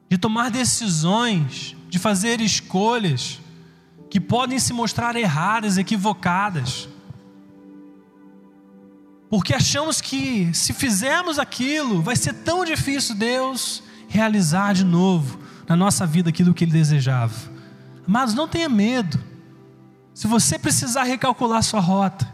de 0.08 0.18
tomar 0.18 0.50
decisões, 0.50 1.74
de 1.88 1.98
fazer 1.98 2.40
escolhas 2.40 3.40
que 4.10 4.20
podem 4.20 4.58
se 4.58 4.74
mostrar 4.74 5.16
erradas, 5.16 5.78
equivocadas. 5.78 6.86
Porque 9.30 9.54
achamos 9.54 10.02
que 10.02 10.52
se 10.52 10.74
fizermos 10.74 11.38
aquilo, 11.38 12.02
vai 12.02 12.16
ser 12.16 12.34
tão 12.34 12.66
difícil 12.66 13.14
Deus 13.14 13.82
realizar 14.08 14.74
de 14.74 14.84
novo 14.84 15.38
na 15.66 15.74
nossa 15.74 16.06
vida 16.06 16.28
aquilo 16.28 16.52
que 16.52 16.64
Ele 16.64 16.72
desejava. 16.72 17.34
Amados, 18.06 18.34
não 18.34 18.46
tenha 18.46 18.68
medo. 18.68 19.31
Se 20.14 20.26
você 20.26 20.58
precisar 20.58 21.04
recalcular 21.04 21.62
sua 21.62 21.80
rota, 21.80 22.30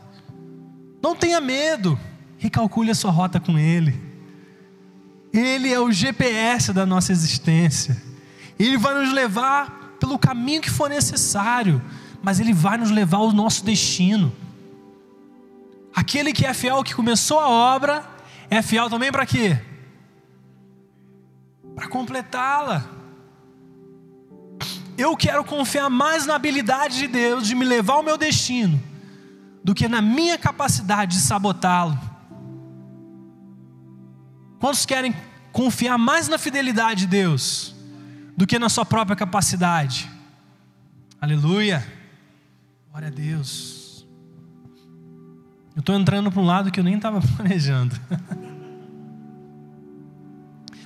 não 1.03 1.15
tenha 1.15 1.41
medo, 1.41 1.99
recalcule 2.37 2.91
a 2.91 2.95
sua 2.95 3.11
rota 3.11 3.39
com 3.39 3.59
Ele. 3.59 4.01
Ele 5.33 5.73
é 5.73 5.79
o 5.79 5.93
GPS 5.93 6.73
da 6.73 6.85
nossa 6.85 7.13
existência. 7.13 7.97
Ele 8.59 8.77
vai 8.77 8.95
nos 8.95 9.13
levar 9.13 9.97
pelo 10.01 10.19
caminho 10.19 10.61
que 10.61 10.71
for 10.71 10.89
necessário, 10.89 11.81
mas 12.23 12.41
Ele 12.41 12.53
vai 12.53 12.77
nos 12.79 12.91
levar 12.91 13.19
ao 13.19 13.33
nosso 13.33 13.65
destino. 13.65 14.33
Aquele 15.95 16.33
que 16.33 16.47
é 16.47 16.55
fiel, 16.55 16.83
que 16.83 16.95
começou 16.95 17.39
a 17.39 17.49
obra, 17.49 18.05
é 18.51 18.63
fiel 18.63 18.89
também 18.89 19.13
para 19.13 19.27
quê? 19.27 19.59
Para 21.75 21.89
completá-la. 21.89 22.98
Eu 24.99 25.17
quero 25.17 25.45
confiar 25.45 25.89
mais 25.89 26.27
na 26.27 26.35
habilidade 26.35 26.99
de 26.99 27.07
Deus 27.07 27.47
de 27.47 27.55
me 27.55 27.65
levar 27.65 27.95
ao 27.95 28.03
meu 28.03 28.19
destino 28.19 28.83
do 29.63 29.73
que 29.73 29.87
na 29.87 30.03
minha 30.03 30.37
capacidade 30.37 31.15
de 31.15 31.23
sabotá-lo. 31.23 31.97
Quantos 34.59 34.85
querem 34.85 35.15
confiar 35.53 35.97
mais 35.97 36.27
na 36.27 36.37
fidelidade 36.37 37.03
de 37.03 37.07
Deus 37.07 37.77
do 38.37 38.45
que 38.45 38.59
na 38.59 38.69
sua 38.69 38.85
própria 38.85 39.15
capacidade? 39.15 40.11
Aleluia. 41.21 41.87
Glória 42.91 43.07
a 43.07 43.13
Deus. 43.13 44.05
Eu 45.77 45.81
estou 45.81 45.95
entrando 45.95 46.33
para 46.33 46.41
um 46.41 46.45
lado 46.45 46.73
que 46.73 46.81
eu 46.81 46.85
nem 46.85 46.97
estava 46.97 47.21
planejando. 47.37 47.95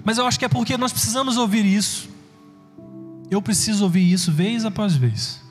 Mas 0.05 0.19
eu 0.19 0.27
acho 0.27 0.39
que 0.39 0.45
é 0.45 0.51
porque 0.51 0.77
nós 0.77 0.93
precisamos 0.93 1.39
ouvir 1.39 1.65
isso. 1.65 2.12
Eu 3.33 3.41
preciso 3.41 3.85
ouvir 3.85 4.13
isso 4.13 4.31
vez 4.31 4.63
após 4.67 4.95
vez. 4.95 5.43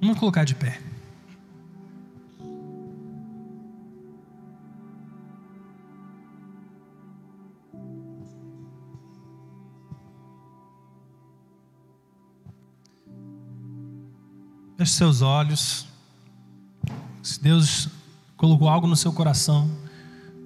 Vamos 0.00 0.20
colocar 0.20 0.44
de 0.44 0.54
pé. 0.54 0.80
Feche 14.76 14.92
seus 14.92 15.22
olhos. 15.22 15.93
Se 17.24 17.40
Deus 17.40 17.88
colocou 18.36 18.68
algo 18.68 18.86
no 18.86 18.94
seu 18.94 19.10
coração, 19.10 19.70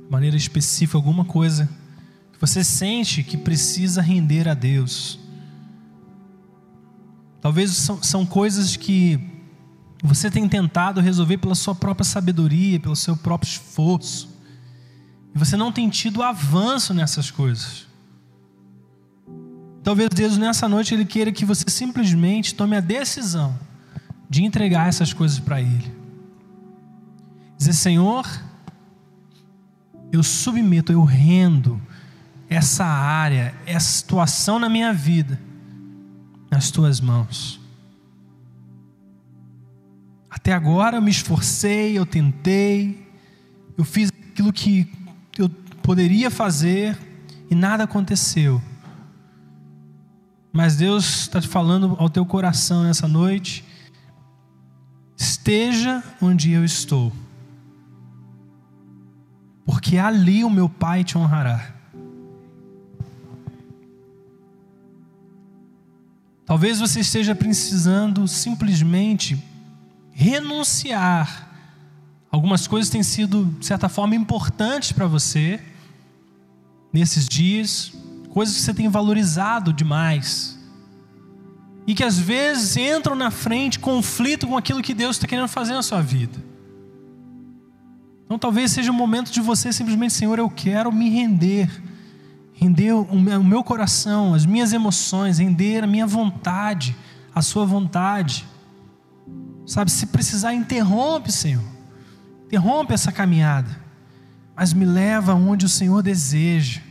de 0.05 0.09
maneira 0.09 0.37
específica, 0.37 0.97
alguma 0.97 1.25
coisa 1.25 1.69
que 2.33 2.41
você 2.41 2.63
sente 2.63 3.25
que 3.25 3.37
precisa 3.37 4.01
render 4.01 4.49
a 4.49 4.55
Deus. 4.55 5.19
Talvez 7.41 7.73
são, 7.73 8.01
são 8.01 8.25
coisas 8.25 8.77
que 8.77 9.19
você 10.05 10.31
tem 10.31 10.49
tentado 10.49 11.01
resolver 11.01 11.39
pela 11.39 11.57
sua 11.57 11.75
própria 11.75 12.05
sabedoria, 12.05 12.79
pelo 12.79 12.95
seu 12.95 13.17
próprio 13.17 13.49
esforço. 13.51 14.29
E 15.35 15.39
você 15.39 15.57
não 15.57 15.73
tem 15.73 15.89
tido 15.89 16.23
avanço 16.23 16.95
nessas 16.95 17.29
coisas. 17.29 17.89
Talvez 19.83 20.11
Deus 20.11 20.39
nessa 20.39 20.69
noite 20.69 20.95
ele 20.95 21.05
queira 21.05 21.33
que 21.33 21.45
você 21.45 21.65
simplesmente 21.69 22.55
tome 22.55 22.77
a 22.77 22.81
decisão 22.81 23.59
de 24.31 24.45
entregar 24.45 24.89
essas 24.89 25.13
coisas 25.13 25.41
para 25.41 25.61
ele. 25.61 25.98
Dizer, 27.59 27.73
Senhor, 27.73 28.25
eu 30.11 30.23
submeto, 30.23 30.93
eu 30.93 31.05
rendo 31.05 31.81
essa 32.49 32.85
área, 32.85 33.55
essa 33.67 33.91
situação 33.91 34.59
na 34.59 34.69
minha 34.69 34.93
vida 34.95 35.39
nas 36.51 36.71
tuas 36.71 37.01
mãos. 37.01 37.61
Até 40.31 40.53
agora 40.53 40.97
eu 40.97 41.03
me 41.03 41.11
esforcei, 41.11 41.99
eu 41.99 42.07
tentei, 42.07 43.07
eu 43.77 43.85
fiz 43.85 44.11
aquilo 44.31 44.53
que 44.53 44.91
eu 45.37 45.49
poderia 45.83 46.31
fazer 46.31 46.97
e 47.51 47.55
nada 47.55 47.85
aconteceu. 47.85 48.63
Mas 50.53 50.77
Deus 50.77 51.21
está 51.21 51.41
te 51.41 51.49
falando 51.49 51.97
ao 51.99 52.09
teu 52.09 52.25
coração 52.25 52.83
nessa 52.83 53.07
noite: 53.07 53.65
esteja 55.17 56.03
onde 56.21 56.51
eu 56.53 56.65
estou, 56.65 57.13
porque 59.69 59.99
ali 59.99 60.43
o 60.43 60.49
meu 60.49 60.67
Pai 60.67 61.05
te 61.05 61.19
honrará. 61.19 61.75
Talvez 66.47 66.81
você 66.81 67.01
esteja 67.01 67.35
precisando 67.35 68.27
simplesmente 68.27 69.39
renunciar. 70.11 71.51
Algumas 72.31 72.67
coisas 72.67 72.91
têm 72.91 73.03
sido, 73.03 73.45
de 73.61 73.67
certa 73.67 73.91
forma, 73.91 74.15
importantes 74.15 74.91
para 74.91 75.07
você 75.07 75.61
nesses 76.91 77.29
dias, 77.29 77.93
coisas 78.31 78.57
que 78.57 78.63
você 78.63 78.73
tem 78.73 78.89
valorizado 78.89 79.71
demais. 79.71 80.59
E 81.87 81.95
que 81.95 82.03
às 82.03 82.19
vezes 82.19 82.75
entram 82.79 83.15
na 83.15 83.31
frente, 83.31 83.79
conflitam 83.79 84.49
com 84.49 84.57
aquilo 84.57 84.81
que 84.81 84.95
Deus 84.95 85.17
está 85.17 85.27
querendo 85.27 85.47
fazer 85.47 85.75
na 85.75 85.83
sua 85.83 86.01
vida. 86.01 86.49
Então 88.29 88.39
talvez 88.39 88.73
seja 88.73 88.91
o 88.91 88.95
momento 88.95 89.33
de 89.33 89.41
você 89.41 89.73
simplesmente, 89.73 90.13
Senhor, 90.13 90.39
eu 90.39 90.51
quero 90.51 90.93
me 90.93 91.09
render, 91.09 91.67
render 92.53 92.93
o 92.93 93.43
meu 93.43 93.65
coração, 93.65 94.35
as 94.35 94.45
minhas 94.45 94.75
emoções, 94.75 95.39
render 95.39 95.83
a 95.83 95.87
minha 95.87 96.07
vontade, 96.07 96.95
a 97.35 97.41
sua 97.41 97.65
vontade. 97.65 98.47
Sabe, 99.65 99.91
se 99.91 100.09
precisar, 100.09 100.53
interrompe, 100.53 101.33
Senhor. 101.33 101.65
Interrompe 102.45 102.93
essa 102.93 103.11
caminhada, 103.11 103.81
mas 104.55 104.75
me 104.75 104.85
leva 104.85 105.33
onde 105.33 105.65
o 105.65 105.69
Senhor 105.69 106.03
deseja. 106.03 106.83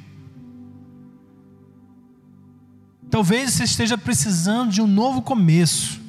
Talvez 3.11 3.53
você 3.53 3.63
esteja 3.63 3.95
precisando 3.95 4.71
de 4.71 4.81
um 4.81 4.87
novo 4.87 5.21
começo. 5.21 6.01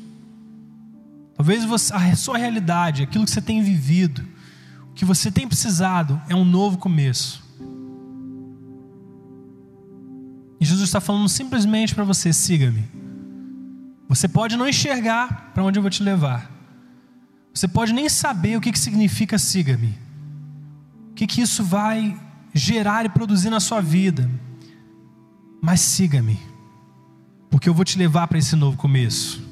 Talvez 1.36 1.66
você, 1.66 1.92
a 1.92 2.16
sua 2.16 2.38
realidade, 2.38 3.02
aquilo 3.02 3.26
que 3.26 3.30
você 3.30 3.42
tem 3.42 3.62
vivido, 3.62 4.26
que 4.98 5.04
você 5.04 5.30
tem 5.30 5.46
precisado 5.46 6.20
é 6.28 6.34
um 6.34 6.44
novo 6.44 6.76
começo. 6.76 7.40
E 10.60 10.64
Jesus 10.64 10.88
está 10.88 11.00
falando 11.00 11.28
simplesmente 11.28 11.94
para 11.94 12.02
você: 12.02 12.32
siga-me. 12.32 12.82
Você 14.08 14.26
pode 14.26 14.56
não 14.56 14.66
enxergar 14.66 15.52
para 15.54 15.62
onde 15.62 15.78
eu 15.78 15.82
vou 15.82 15.90
te 15.90 16.02
levar. 16.02 16.50
Você 17.54 17.68
pode 17.68 17.92
nem 17.92 18.08
saber 18.08 18.56
o 18.56 18.60
que, 18.60 18.72
que 18.72 18.78
significa 18.78 19.38
siga-me. 19.38 19.96
O 21.12 21.14
que, 21.14 21.28
que 21.28 21.42
isso 21.42 21.62
vai 21.62 22.20
gerar 22.52 23.06
e 23.06 23.08
produzir 23.08 23.50
na 23.50 23.60
sua 23.60 23.80
vida. 23.80 24.28
Mas 25.62 25.78
siga-me. 25.80 26.40
Porque 27.48 27.68
eu 27.68 27.74
vou 27.74 27.84
te 27.84 27.96
levar 27.96 28.26
para 28.26 28.38
esse 28.38 28.56
novo 28.56 28.76
começo. 28.76 29.47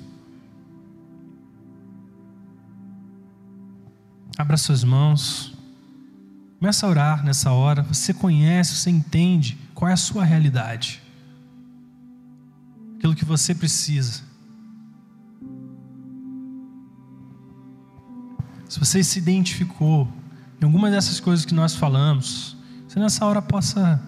Abra 4.38 4.56
suas 4.56 4.84
mãos. 4.84 5.54
Começa 6.58 6.86
a 6.86 6.90
orar 6.90 7.24
nessa 7.24 7.52
hora. 7.52 7.82
Você 7.82 8.12
conhece, 8.12 8.74
você 8.74 8.90
entende 8.90 9.58
qual 9.74 9.88
é 9.88 9.94
a 9.94 9.96
sua 9.96 10.24
realidade. 10.24 11.02
Aquilo 12.96 13.14
que 13.14 13.24
você 13.24 13.54
precisa. 13.54 14.22
Se 18.68 18.78
você 18.78 19.02
se 19.02 19.18
identificou 19.18 20.08
em 20.60 20.64
alguma 20.64 20.90
dessas 20.90 21.20
coisas 21.20 21.46
que 21.46 21.54
nós 21.54 21.74
falamos, 21.74 22.56
você 22.86 22.98
nessa 22.98 23.24
hora 23.24 23.40
possa 23.40 24.02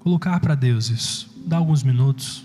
colocar 0.00 0.40
para 0.40 0.54
Deus 0.54 0.90
isso. 0.90 1.30
Dá 1.46 1.56
alguns 1.56 1.82
minutos. 1.82 2.43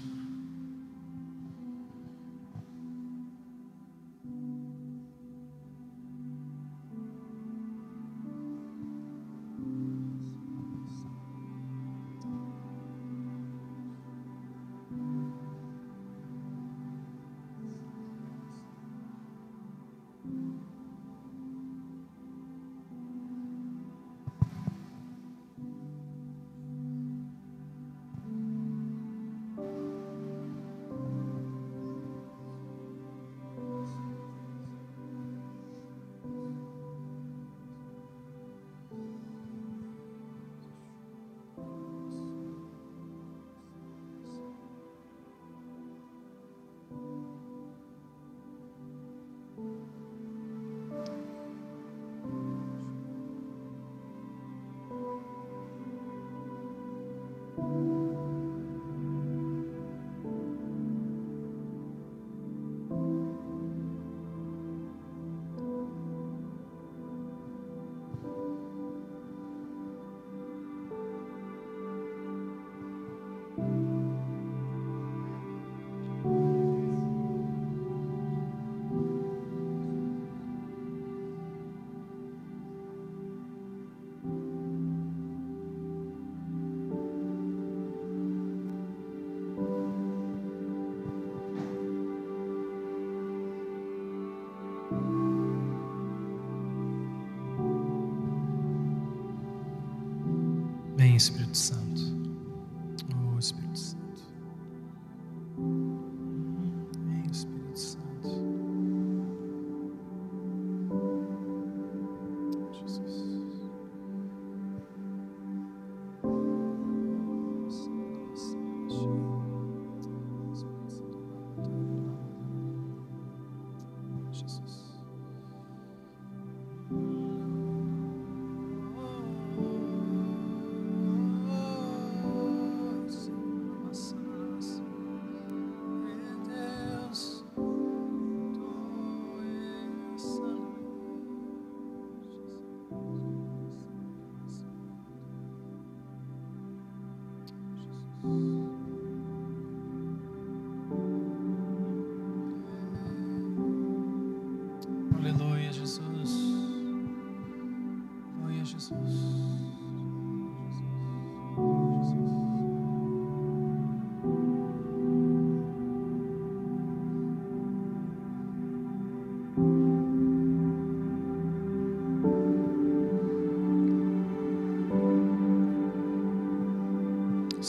Espírito 101.20 101.58
Santo. 101.58 101.89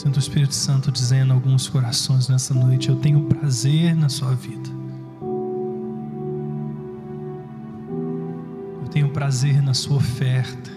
Sinto 0.00 0.16
o 0.16 0.18
Espírito 0.18 0.54
Santo 0.54 0.90
dizendo 0.90 1.30
a 1.30 1.34
alguns 1.34 1.68
corações 1.68 2.26
nessa 2.26 2.54
noite: 2.54 2.88
Eu 2.88 2.96
tenho 2.96 3.20
prazer 3.24 3.94
na 3.94 4.08
sua 4.08 4.34
vida. 4.34 4.70
Eu 8.80 8.88
tenho 8.88 9.10
prazer 9.10 9.62
na 9.62 9.74
sua 9.74 9.98
oferta. 9.98 10.70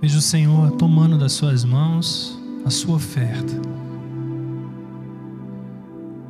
Veja 0.00 0.16
o 0.16 0.22
Senhor 0.22 0.70
tomando 0.78 1.18
das 1.18 1.32
suas 1.32 1.66
mãos 1.66 2.40
a 2.64 2.70
sua 2.70 2.96
oferta 2.96 3.79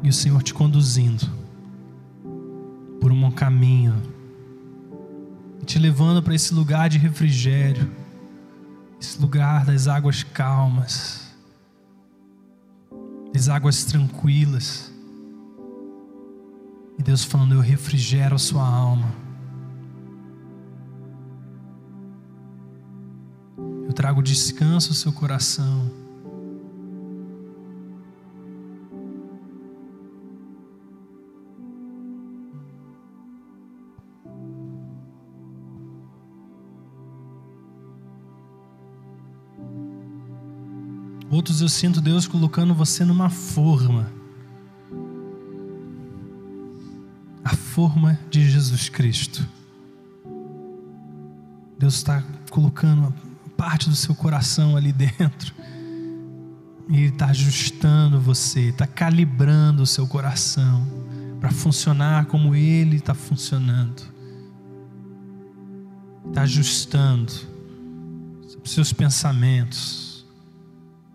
e 0.03 0.09
o 0.09 0.13
Senhor 0.13 0.43
te 0.43 0.55
conduzindo 0.55 1.27
por 3.01 3.13
um 3.13 3.31
caminho, 3.31 3.95
te 5.65 5.79
levando 5.79 6.23
para 6.23 6.35
esse 6.35 6.53
lugar 6.53 6.89
de 6.89 6.99
refrigério, 6.99 7.91
esse 9.01 9.21
lugar 9.21 9.65
das 9.65 9.89
águas 9.89 10.23
calmas, 10.23 11.35
das 13.33 13.49
águas 13.49 13.85
tranquilas. 13.85 14.93
E 16.99 17.03
Deus 17.03 17.25
falando: 17.25 17.55
Eu 17.55 17.61
refrigero 17.61 18.35
a 18.35 18.39
sua 18.39 18.67
alma. 18.67 19.15
Eu 23.87 23.93
trago 23.93 24.23
descanso 24.23 24.91
ao 24.91 24.95
seu 24.95 25.13
coração. 25.13 26.00
Outros 41.41 41.63
eu 41.63 41.71
sinto 41.71 42.03
Deus 42.03 42.27
colocando 42.27 42.75
você 42.75 43.03
numa 43.03 43.31
forma. 43.31 44.13
A 47.43 47.57
forma 47.57 48.21
de 48.29 48.51
Jesus 48.51 48.91
Cristo. 48.91 49.49
Deus 51.79 51.95
está 51.95 52.23
colocando 52.51 53.11
parte 53.57 53.89
do 53.89 53.97
seu 53.97 54.15
coração 54.15 54.77
ali 54.77 54.93
dentro. 54.93 55.55
E 56.91 56.99
Ele 56.99 57.07
está 57.07 57.29
ajustando 57.29 58.21
você, 58.21 58.69
está 58.69 58.87
calibrando 58.87 59.83
o 59.83 59.87
seu 59.87 60.07
coração 60.07 60.87
para 61.41 61.51
funcionar 61.51 62.27
como 62.27 62.55
Ele 62.55 62.97
está 62.97 63.15
funcionando. 63.15 64.03
Está 66.29 66.43
ajustando 66.43 67.33
seus 68.63 68.93
pensamentos 68.93 70.10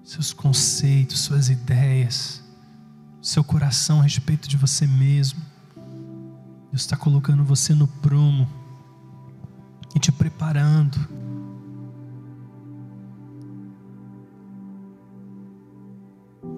seus 0.05 0.31
conceitos, 0.31 1.21
suas 1.21 1.49
ideias, 1.49 2.43
seu 3.19 3.43
coração 3.43 3.99
a 3.99 4.03
respeito 4.03 4.47
de 4.47 4.55
você 4.55 4.85
mesmo. 4.85 5.41
Deus 6.69 6.83
está 6.83 6.95
colocando 6.95 7.43
você 7.43 7.73
no 7.73 7.87
prumo 7.87 8.47
e 9.95 9.99
te 9.99 10.11
preparando. 10.11 10.95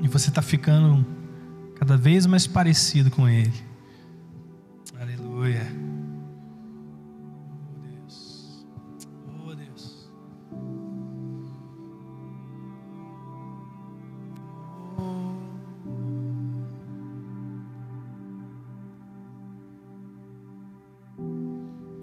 E 0.04 0.08
você 0.10 0.28
está 0.28 0.42
ficando 0.42 1.06
cada 1.76 1.96
vez 1.96 2.26
mais 2.26 2.46
parecido 2.46 3.10
com 3.10 3.30
Ele. 3.30 3.54
Aleluia. 5.00 5.87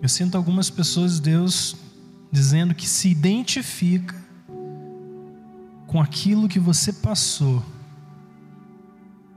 Eu 0.04 0.08
sinto 0.10 0.36
algumas 0.36 0.68
pessoas, 0.68 1.18
Deus, 1.18 1.74
dizendo 2.30 2.74
que 2.74 2.86
se 2.86 3.08
identifica 3.08 4.14
com 5.86 5.98
aquilo 5.98 6.46
que 6.46 6.58
você 6.58 6.92
passou. 6.92 7.64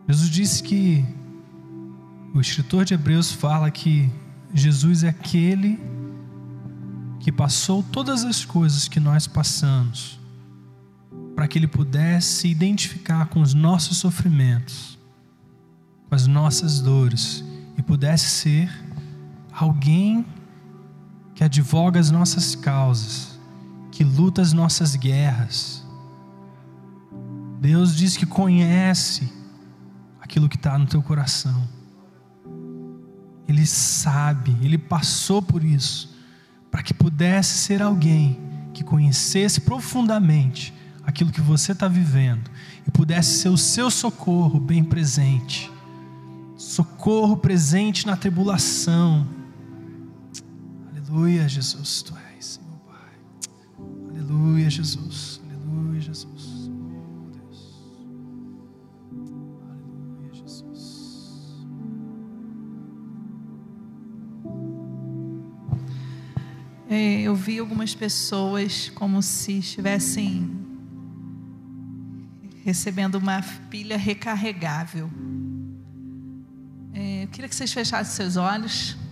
Jesus 0.10 0.30
disse 0.30 0.62
que, 0.62 1.06
o 2.34 2.42
escritor 2.42 2.84
de 2.84 2.94
Hebreus 2.94 3.32
fala 3.32 3.72
que 3.72 4.12
Jesus 4.54 5.06
é 5.06 5.08
aquele 5.08 5.80
que 7.22 7.32
passou 7.32 7.82
todas 7.82 8.26
as 8.26 8.44
coisas 8.44 8.90
que 8.90 9.00
nós 9.00 9.26
passamos, 9.26 10.20
para 11.34 11.48
que 11.48 11.58
ele 11.58 11.68
pudesse 11.68 12.42
se 12.42 12.48
identificar 12.50 13.28
com 13.28 13.40
os 13.40 13.54
nossos 13.54 14.00
sofrimentos, 14.00 15.00
com 16.10 16.16
as 16.16 16.28
nossas 16.28 16.82
dores, 16.82 17.42
e 17.78 17.82
pudesse 17.82 18.28
ser 18.28 18.70
alguém 19.50 20.26
que 21.38 21.44
advoga 21.44 22.00
as 22.00 22.10
nossas 22.10 22.56
causas, 22.56 23.40
que 23.92 24.04
luta 24.04 24.42
as 24.42 24.54
nossas 24.54 24.96
guerras. 24.96 25.86
Deus 27.62 27.96
diz 27.96 28.18
que 28.18 28.26
conhece 28.26 29.32
aquilo 30.20 30.50
que 30.50 30.56
está 30.56 30.76
no 30.80 30.88
teu 30.88 31.00
coração. 31.00 31.68
Ele 33.48 33.68
sabe, 33.68 34.58
ele 34.64 34.80
passou 34.80 35.40
por 35.40 35.64
isso, 35.64 36.10
para 36.72 36.82
que 36.82 36.92
pudesse 36.92 37.60
ser 37.60 37.84
alguém 37.84 38.42
que 38.74 38.84
conhecesse 38.84 39.62
profundamente 39.62 40.74
aquilo 41.04 41.32
que 41.32 41.40
você 41.40 41.72
está 41.72 41.88
vivendo 41.88 42.50
e 42.88 42.90
pudesse 42.90 43.42
ser 43.42 43.50
o 43.50 43.58
seu 43.58 43.92
socorro 43.92 44.60
bem 44.60 44.84
presente 44.84 45.72
socorro 46.58 47.38
presente 47.38 48.08
na 48.08 48.18
tribulação 48.18 49.37
Aleluia, 51.18 51.50
Jesus, 51.50 52.04
tu 52.04 52.14
és, 52.38 52.60
meu 52.64 52.78
Pai. 52.86 53.10
Aleluia, 54.12 54.70
Jesus. 54.70 55.42
Aleluia, 55.44 56.00
Jesus. 56.00 56.70
Oh, 56.70 57.32
Deus. 57.32 57.84
Aleluia, 59.68 60.32
Jesus. 60.32 61.66
É, 66.88 67.22
eu 67.22 67.34
vi 67.34 67.58
algumas 67.58 67.96
pessoas 67.96 68.90
como 68.90 69.24
se 69.24 69.54
estivessem 69.54 70.56
recebendo 72.64 73.16
uma 73.16 73.42
pilha 73.72 73.98
recarregável. 73.98 75.10
É, 76.94 77.24
eu 77.24 77.28
queria 77.30 77.50
que 77.50 77.56
vocês 77.56 77.74
fechassem 77.74 78.14
seus 78.14 78.38
olhos. 78.38 79.07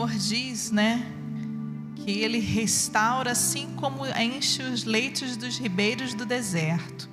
Senhor 0.00 0.18
diz, 0.18 0.70
né, 0.70 1.06
que 1.96 2.10
Ele 2.10 2.38
restaura 2.38 3.32
assim 3.32 3.74
como 3.76 4.06
enche 4.06 4.62
os 4.62 4.84
leitos 4.84 5.36
dos 5.36 5.58
ribeiros 5.58 6.14
do 6.14 6.24
deserto, 6.24 7.06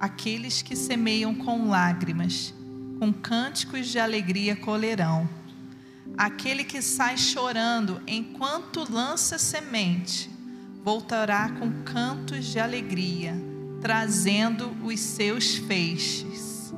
aqueles 0.00 0.62
que 0.62 0.74
semeiam 0.74 1.34
com 1.34 1.68
lágrimas, 1.68 2.54
com 2.98 3.12
cânticos 3.12 3.88
de 3.88 3.98
alegria 3.98 4.56
colherão. 4.56 5.28
Aquele 6.16 6.64
que 6.64 6.80
sai 6.80 7.18
chorando 7.18 8.00
enquanto 8.06 8.90
lança 8.90 9.36
semente, 9.36 10.30
voltará 10.82 11.50
com 11.50 11.82
cantos 11.82 12.46
de 12.46 12.58
alegria, 12.58 13.34
trazendo 13.82 14.74
os 14.82 14.98
seus 14.98 15.56
feixes. 15.56 16.72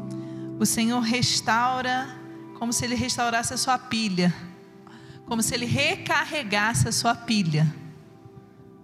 O 0.59 0.67
Senhor 0.67 1.01
restaura 1.01 2.19
como 2.59 2.73
se 2.73 2.85
Ele 2.85 2.97
restaurasse 2.97 3.55
a 3.55 3.57
sua 3.57 3.79
pilha 3.79 4.50
como 5.31 5.45
se 5.45 5.55
ele 5.55 5.65
recarregasse 5.65 6.89
a 6.89 6.93
sua 6.93 7.15
pilha. 7.15 7.73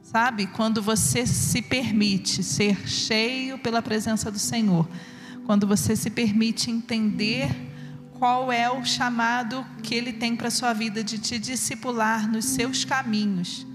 Sabe? 0.01 0.47
Quando 0.47 0.81
você 0.81 1.27
se 1.27 1.61
permite 1.61 2.41
ser 2.45 2.89
cheio 2.89 3.59
pela 3.59 3.83
presença 3.83 4.31
do 4.31 4.39
Senhor, 4.39 4.89
quando 5.45 5.67
você 5.67 5.97
se 5.97 6.09
permite 6.09 6.71
entender 6.71 7.51
qual 8.13 8.53
é 8.53 8.71
o 8.71 8.85
chamado 8.85 9.67
que 9.83 9.93
ele 9.93 10.13
tem 10.13 10.37
para 10.37 10.49
sua 10.49 10.73
vida 10.73 11.03
de 11.03 11.19
te 11.19 11.37
discipular 11.37 12.31
nos 12.31 12.45
seus 12.45 12.85
caminhos. 12.85 13.67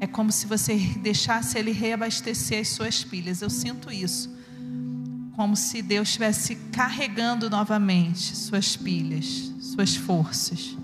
É 0.00 0.06
como 0.06 0.32
se 0.32 0.46
você 0.46 0.74
deixasse 1.02 1.58
ele 1.58 1.70
reabastecer 1.70 2.62
as 2.62 2.68
suas 2.68 3.04
pilhas. 3.04 3.42
Eu 3.42 3.50
sinto 3.50 3.92
isso. 3.92 4.34
Como 5.34 5.54
se 5.54 5.82
Deus 5.82 6.08
estivesse 6.08 6.54
carregando 6.72 7.50
novamente 7.50 8.34
suas 8.34 8.74
pilhas, 8.74 9.52
suas 9.60 9.94
forças. 9.94 10.78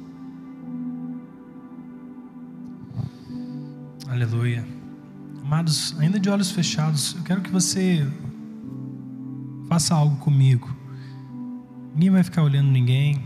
Aleluia. 4.12 4.62
Amados, 5.42 5.96
ainda 5.98 6.20
de 6.20 6.28
olhos 6.28 6.50
fechados, 6.50 7.14
eu 7.16 7.22
quero 7.22 7.40
que 7.40 7.50
você 7.50 8.06
faça 9.70 9.94
algo 9.94 10.16
comigo. 10.16 10.70
Ninguém 11.94 12.10
vai 12.10 12.22
ficar 12.22 12.42
olhando 12.42 12.70
ninguém, 12.70 13.24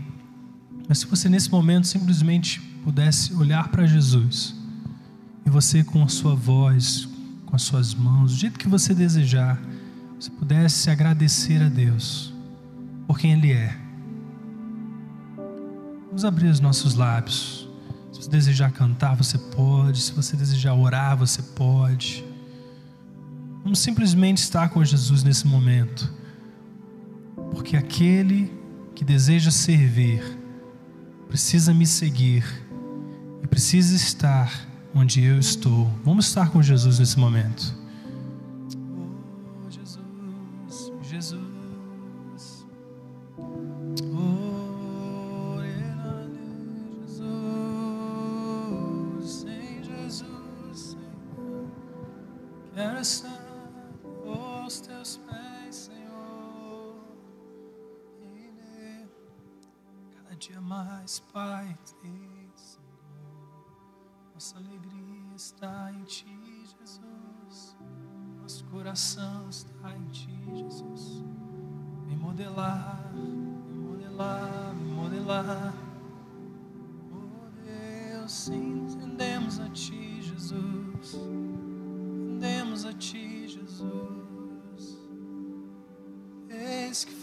mas 0.87 0.99
se 0.99 1.05
você 1.05 1.27
nesse 1.27 1.51
momento 1.51 1.87
simplesmente 1.87 2.61
pudesse 2.85 3.33
olhar 3.33 3.67
para 3.67 3.85
Jesus 3.85 4.55
e 5.45 5.49
você 5.49 5.83
com 5.83 6.01
a 6.01 6.07
sua 6.07 6.35
voz, 6.35 7.05
com 7.45 7.53
as 7.53 7.63
suas 7.63 7.93
mãos, 7.93 8.31
do 8.31 8.37
jeito 8.37 8.57
que 8.57 8.69
você 8.69 8.93
desejar, 8.93 9.59
você 10.17 10.31
pudesse 10.31 10.89
agradecer 10.89 11.61
a 11.61 11.67
Deus 11.67 12.33
por 13.05 13.19
quem 13.19 13.33
Ele 13.33 13.51
é. 13.51 13.77
Vamos 16.05 16.23
abrir 16.23 16.47
os 16.47 16.61
nossos 16.61 16.93
lábios. 16.93 17.66
Se 18.11 18.21
você 18.21 18.29
desejar 18.29 18.71
cantar, 18.71 19.15
você 19.15 19.37
pode. 19.37 20.01
Se 20.01 20.11
você 20.11 20.35
desejar 20.35 20.73
orar, 20.73 21.17
você 21.17 21.41
pode. 21.41 22.25
Vamos 23.63 23.79
simplesmente 23.79 24.37
estar 24.37 24.69
com 24.69 24.83
Jesus 24.83 25.23
nesse 25.23 25.45
momento. 25.45 26.11
Porque 27.51 27.75
aquele 27.75 28.51
que 28.95 29.03
deseja 29.03 29.51
servir 29.51 30.21
precisa 31.27 31.73
me 31.73 31.85
seguir 31.85 32.43
e 33.43 33.47
precisa 33.47 33.95
estar 33.95 34.67
onde 34.95 35.21
eu 35.21 35.37
estou. 35.37 35.91
Vamos 36.03 36.27
estar 36.27 36.49
com 36.49 36.61
Jesus 36.61 36.99
nesse 36.99 37.19
momento. 37.19 37.86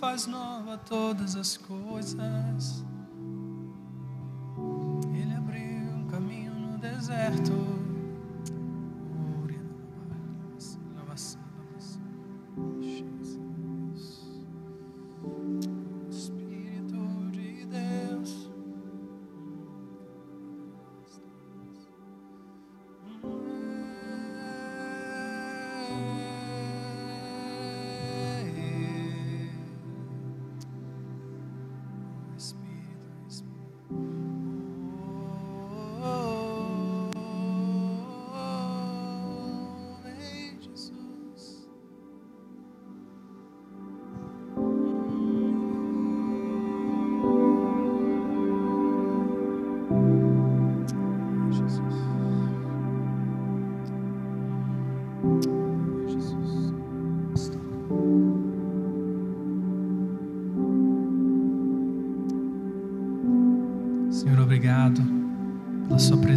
Faz 0.05 0.27
nova 0.27 0.77
todas 0.77 1.35
as 1.35 1.57
coisas. 1.57 2.85
Ele 5.15 5.35
abriu 5.35 5.95
um 5.95 6.07
caminho 6.11 6.53
no 6.53 6.77
deserto. 6.77 7.84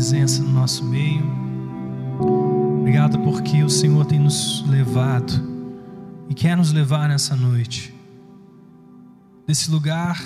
Presença 0.07 0.41
no 0.41 0.51
nosso 0.51 0.85
meio. 0.85 1.21
Obrigado 2.79 3.19
porque 3.19 3.61
o 3.61 3.69
Senhor 3.69 4.05
tem 4.05 4.17
nos 4.17 4.65
levado 4.65 5.33
e 6.29 6.33
quer 6.33 6.55
nos 6.55 6.71
levar 6.71 7.09
nessa 7.09 7.35
noite 7.35 7.93
desse 9.45 9.69
lugar 9.69 10.17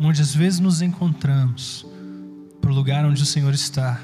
onde 0.00 0.22
às 0.22 0.34
vezes 0.34 0.58
nos 0.58 0.80
encontramos 0.80 1.86
para 2.62 2.70
o 2.70 2.74
lugar 2.74 3.04
onde 3.04 3.22
o 3.22 3.26
Senhor 3.26 3.52
está. 3.52 4.00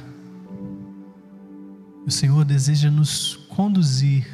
O 2.07 2.11
Senhor 2.11 2.45
deseja 2.45 2.91
nos 2.91 3.37
conduzir, 3.49 4.29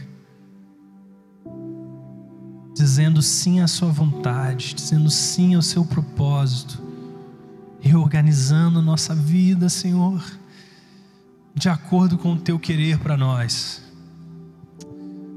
dizendo 2.74 3.22
sim 3.22 3.60
à 3.60 3.68
Sua 3.68 3.92
vontade, 3.92 4.74
dizendo 4.74 5.10
sim 5.10 5.54
ao 5.54 5.62
Seu 5.62 5.84
propósito, 5.84 6.82
reorganizando 7.78 8.82
nossa 8.82 9.14
vida, 9.14 9.68
Senhor, 9.68 10.20
de 11.56 11.70
acordo 11.70 12.18
com 12.18 12.34
o 12.34 12.38
Teu 12.38 12.58
querer 12.58 12.98
para 12.98 13.16
nós. 13.16 13.82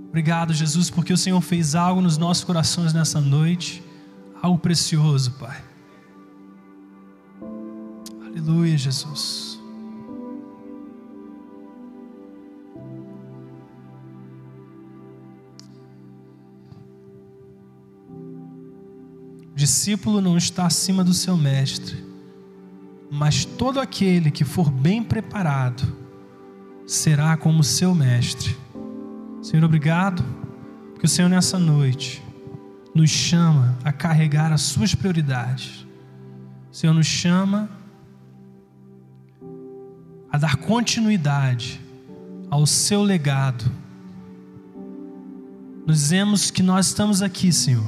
Obrigado, 0.09 0.53
Jesus, 0.53 0.89
porque 0.89 1.13
o 1.13 1.17
Senhor 1.17 1.39
fez 1.39 1.75
algo 1.75 2.01
nos 2.01 2.17
nossos 2.17 2.43
corações 2.43 2.93
nessa 2.93 3.21
noite, 3.21 3.81
algo 4.41 4.59
precioso, 4.59 5.31
Pai. 5.39 5.63
Aleluia, 8.25 8.77
Jesus. 8.77 9.57
O 19.51 19.55
discípulo 19.55 20.19
não 20.19 20.37
está 20.37 20.65
acima 20.65 21.01
do 21.01 21.13
seu 21.13 21.37
mestre, 21.37 22.03
mas 23.09 23.45
todo 23.45 23.79
aquele 23.79 24.29
que 24.29 24.43
for 24.43 24.69
bem 24.69 25.01
preparado 25.01 26.08
será 26.89 27.37
como 27.37 27.63
seu 27.63 27.93
mestre. 27.93 28.57
Senhor, 29.43 29.63
obrigado, 29.63 30.25
porque 30.91 31.05
o 31.05 31.09
Senhor 31.09 31.29
nessa 31.29 31.59
noite 31.59 32.19
nos 32.95 33.11
chama 33.11 33.77
a 33.83 33.93
carregar 33.93 34.51
as 34.51 34.63
suas 34.63 34.95
prioridades. 34.95 35.85
O 36.71 36.75
Senhor 36.75 36.93
nos 36.93 37.05
chama 37.05 37.69
a 40.31 40.37
dar 40.39 40.55
continuidade 40.55 41.79
ao 42.49 42.65
seu 42.65 43.03
legado. 43.03 43.71
Nós 45.85 45.99
dizemos 45.99 46.49
que 46.49 46.63
nós 46.63 46.87
estamos 46.87 47.21
aqui, 47.21 47.53
Senhor, 47.53 47.85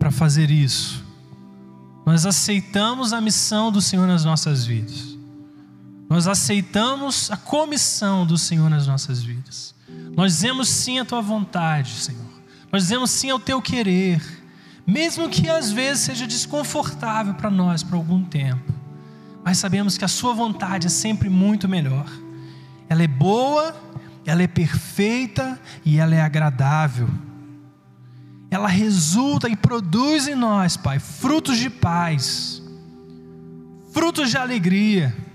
para 0.00 0.10
fazer 0.10 0.50
isso. 0.50 1.04
Nós 2.04 2.26
aceitamos 2.26 3.12
a 3.12 3.20
missão 3.20 3.70
do 3.70 3.80
Senhor 3.80 4.08
nas 4.08 4.24
nossas 4.24 4.66
vidas. 4.66 5.11
Nós 6.12 6.28
aceitamos 6.28 7.30
a 7.30 7.38
comissão 7.38 8.26
do 8.26 8.36
Senhor 8.36 8.68
nas 8.68 8.86
nossas 8.86 9.22
vidas. 9.22 9.74
Nós 10.14 10.34
dizemos 10.34 10.68
sim 10.68 10.98
à 10.98 11.06
tua 11.06 11.22
vontade, 11.22 11.92
Senhor. 11.92 12.30
Nós 12.70 12.82
dizemos 12.82 13.10
sim 13.10 13.30
ao 13.30 13.40
teu 13.40 13.62
querer, 13.62 14.20
mesmo 14.86 15.30
que 15.30 15.48
às 15.48 15.72
vezes 15.72 16.04
seja 16.04 16.26
desconfortável 16.26 17.32
para 17.32 17.50
nós 17.50 17.82
por 17.82 17.94
algum 17.94 18.22
tempo. 18.22 18.74
Mas 19.42 19.56
sabemos 19.56 19.96
que 19.96 20.04
a 20.04 20.08
sua 20.08 20.34
vontade 20.34 20.86
é 20.86 20.90
sempre 20.90 21.30
muito 21.30 21.66
melhor. 21.66 22.04
Ela 22.90 23.04
é 23.04 23.08
boa, 23.08 23.74
ela 24.26 24.42
é 24.42 24.46
perfeita 24.46 25.58
e 25.82 25.98
ela 25.98 26.14
é 26.14 26.20
agradável. 26.20 27.08
Ela 28.50 28.68
resulta 28.68 29.48
e 29.48 29.56
produz 29.56 30.28
em 30.28 30.34
nós, 30.34 30.76
Pai, 30.76 30.98
frutos 30.98 31.56
de 31.56 31.70
paz, 31.70 32.62
frutos 33.94 34.28
de 34.28 34.36
alegria. 34.36 35.31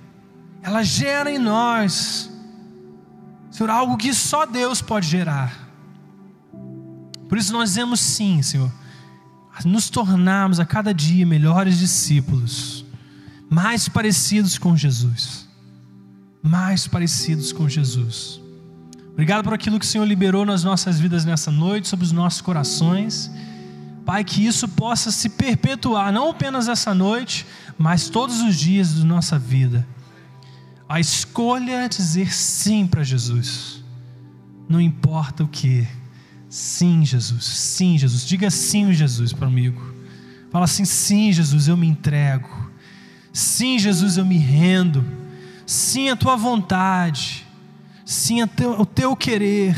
Ela 0.68 0.84
gera 0.84 1.32
em 1.32 1.40
nós, 1.40 2.30
Senhor, 3.50 3.70
algo 3.70 3.96
que 3.96 4.14
só 4.14 4.46
Deus 4.46 4.82
pode 4.82 5.08
gerar. 5.08 5.66
Por 7.30 7.38
isso 7.38 7.54
nós 7.54 7.70
dizemos 7.70 8.02
sim, 8.02 8.42
Senhor, 8.42 8.70
a 9.58 9.66
nos 9.66 9.90
tornarmos 9.90 10.60
a 10.60 10.66
cada 10.66 10.94
dia 10.94 11.26
melhores 11.26 11.80
discípulos, 11.80 12.86
mais 13.50 13.88
parecidos 13.88 14.58
com 14.58 14.76
Jesus, 14.76 15.48
mais 16.44 16.86
parecidos 16.86 17.54
com 17.54 17.70
Jesus. 17.70 18.42
Obrigado 19.14 19.46
por 19.46 19.54
aquilo 19.54 19.80
que 19.80 19.86
o 19.86 19.90
Senhor 19.90 20.04
liberou 20.04 20.46
nas 20.46 20.66
nossas 20.66 21.00
vidas 21.00 21.24
nessa 21.24 21.50
noite, 21.50 21.88
sobre 21.88 22.06
os 22.06 22.12
nossos 22.12 22.42
corações. 22.42 23.32
Pai, 24.06 24.22
que 24.22 24.46
isso 24.46 24.68
possa 24.68 25.12
se 25.12 25.30
perpetuar, 25.30 26.12
não 26.12 26.32
apenas 26.32 26.68
essa 26.68 26.94
noite, 26.94 27.48
mas 27.78 28.10
todos 28.10 28.42
os 28.42 28.58
dias 28.58 28.96
da 28.96 29.06
nossa 29.06 29.40
vida. 29.40 29.88
A 30.90 31.00
escolha 31.00 31.84
é 31.86 31.90
dizer 31.90 32.34
sim 32.34 32.88
para 32.88 33.04
Jesus, 33.04 33.84
não 34.70 34.80
importa 34.80 35.44
o 35.44 35.48
que. 35.48 35.88
Sim, 36.50 37.04
Jesus, 37.04 37.44
sim, 37.44 37.98
Jesus. 37.98 38.26
Diga 38.26 38.50
sim, 38.50 38.94
Jesus, 38.94 39.34
para 39.34 39.48
amigo. 39.48 39.82
Fala 40.50 40.66
assim: 40.66 40.86
sim, 40.86 41.32
Jesus, 41.32 41.68
eu 41.68 41.76
me 41.76 41.88
entrego. 41.88 42.72
Sim, 43.34 43.78
Jesus, 43.78 44.18
eu 44.18 44.26
me 44.26 44.38
rendo. 44.38 45.06
Sim, 45.66 46.10
a 46.10 46.16
tua 46.16 46.38
vontade. 46.38 47.46
Sim, 48.06 48.40
o 48.80 48.86
teu 48.86 49.16
querer. 49.16 49.76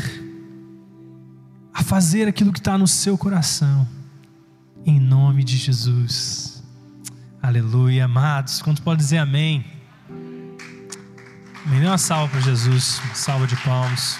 A 1.74 1.82
fazer 1.82 2.28
aquilo 2.28 2.52
que 2.52 2.60
está 2.60 2.78
no 2.78 2.86
seu 2.86 3.18
coração. 3.18 3.86
Em 4.86 5.00
nome 5.00 5.42
de 5.42 5.56
Jesus. 5.56 6.62
Aleluia, 7.42 8.04
amados. 8.04 8.62
Quanto 8.62 8.80
pode 8.80 9.00
dizer 9.00 9.18
amém? 9.18 9.64
Me 11.66 11.78
dê 11.78 11.86
uma 11.86 11.98
salva 11.98 12.28
para 12.28 12.40
Jesus. 12.40 13.00
Uma 13.04 13.14
salva 13.14 13.46
de 13.46 13.56
palmas. 13.56 14.18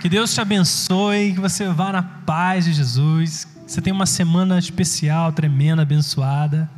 Que 0.00 0.08
Deus 0.08 0.32
te 0.32 0.40
abençoe, 0.40 1.34
que 1.34 1.40
você 1.40 1.68
vá 1.68 1.92
na 1.92 2.02
paz 2.02 2.64
de 2.64 2.72
Jesus. 2.72 3.44
Que 3.44 3.72
você 3.72 3.82
tenha 3.82 3.94
uma 3.94 4.06
semana 4.06 4.58
especial, 4.58 5.32
tremenda, 5.32 5.82
abençoada. 5.82 6.70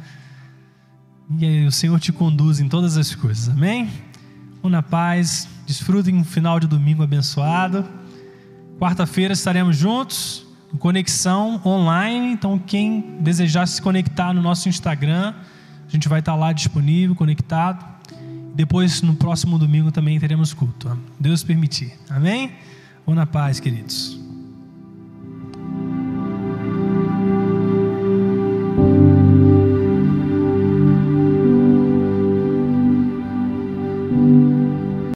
E 1.38 1.64
o 1.64 1.72
Senhor 1.72 1.98
te 2.00 2.12
conduz 2.12 2.58
em 2.60 2.68
todas 2.68 2.96
as 2.96 3.14
coisas. 3.14 3.48
Amém? 3.48 3.88
Vão 4.60 4.70
na 4.70 4.82
paz. 4.82 5.48
Desfrutem 5.66 6.16
um 6.16 6.24
final 6.24 6.58
de 6.58 6.66
domingo 6.66 7.02
abençoado. 7.02 7.88
Quarta-feira 8.78 9.32
estaremos 9.32 9.76
juntos, 9.76 10.44
em 10.74 10.76
conexão 10.76 11.62
online. 11.64 12.32
Então, 12.32 12.58
quem 12.58 13.18
desejar 13.20 13.66
se 13.68 13.80
conectar 13.80 14.32
no 14.32 14.42
nosso 14.42 14.68
Instagram, 14.68 15.32
a 15.92 15.96
gente 15.96 16.08
vai 16.08 16.20
estar 16.20 16.34
lá 16.34 16.52
disponível, 16.52 17.14
conectado. 17.14 17.84
Depois, 18.54 19.02
no 19.02 19.14
próximo 19.14 19.58
domingo, 19.58 19.92
também 19.92 20.18
teremos 20.18 20.54
culto. 20.54 20.98
Deus 21.20 21.44
permitir. 21.44 21.92
Amém? 22.08 22.52
Vão 23.04 23.14
na 23.14 23.26
paz, 23.26 23.60
queridos. 23.60 24.21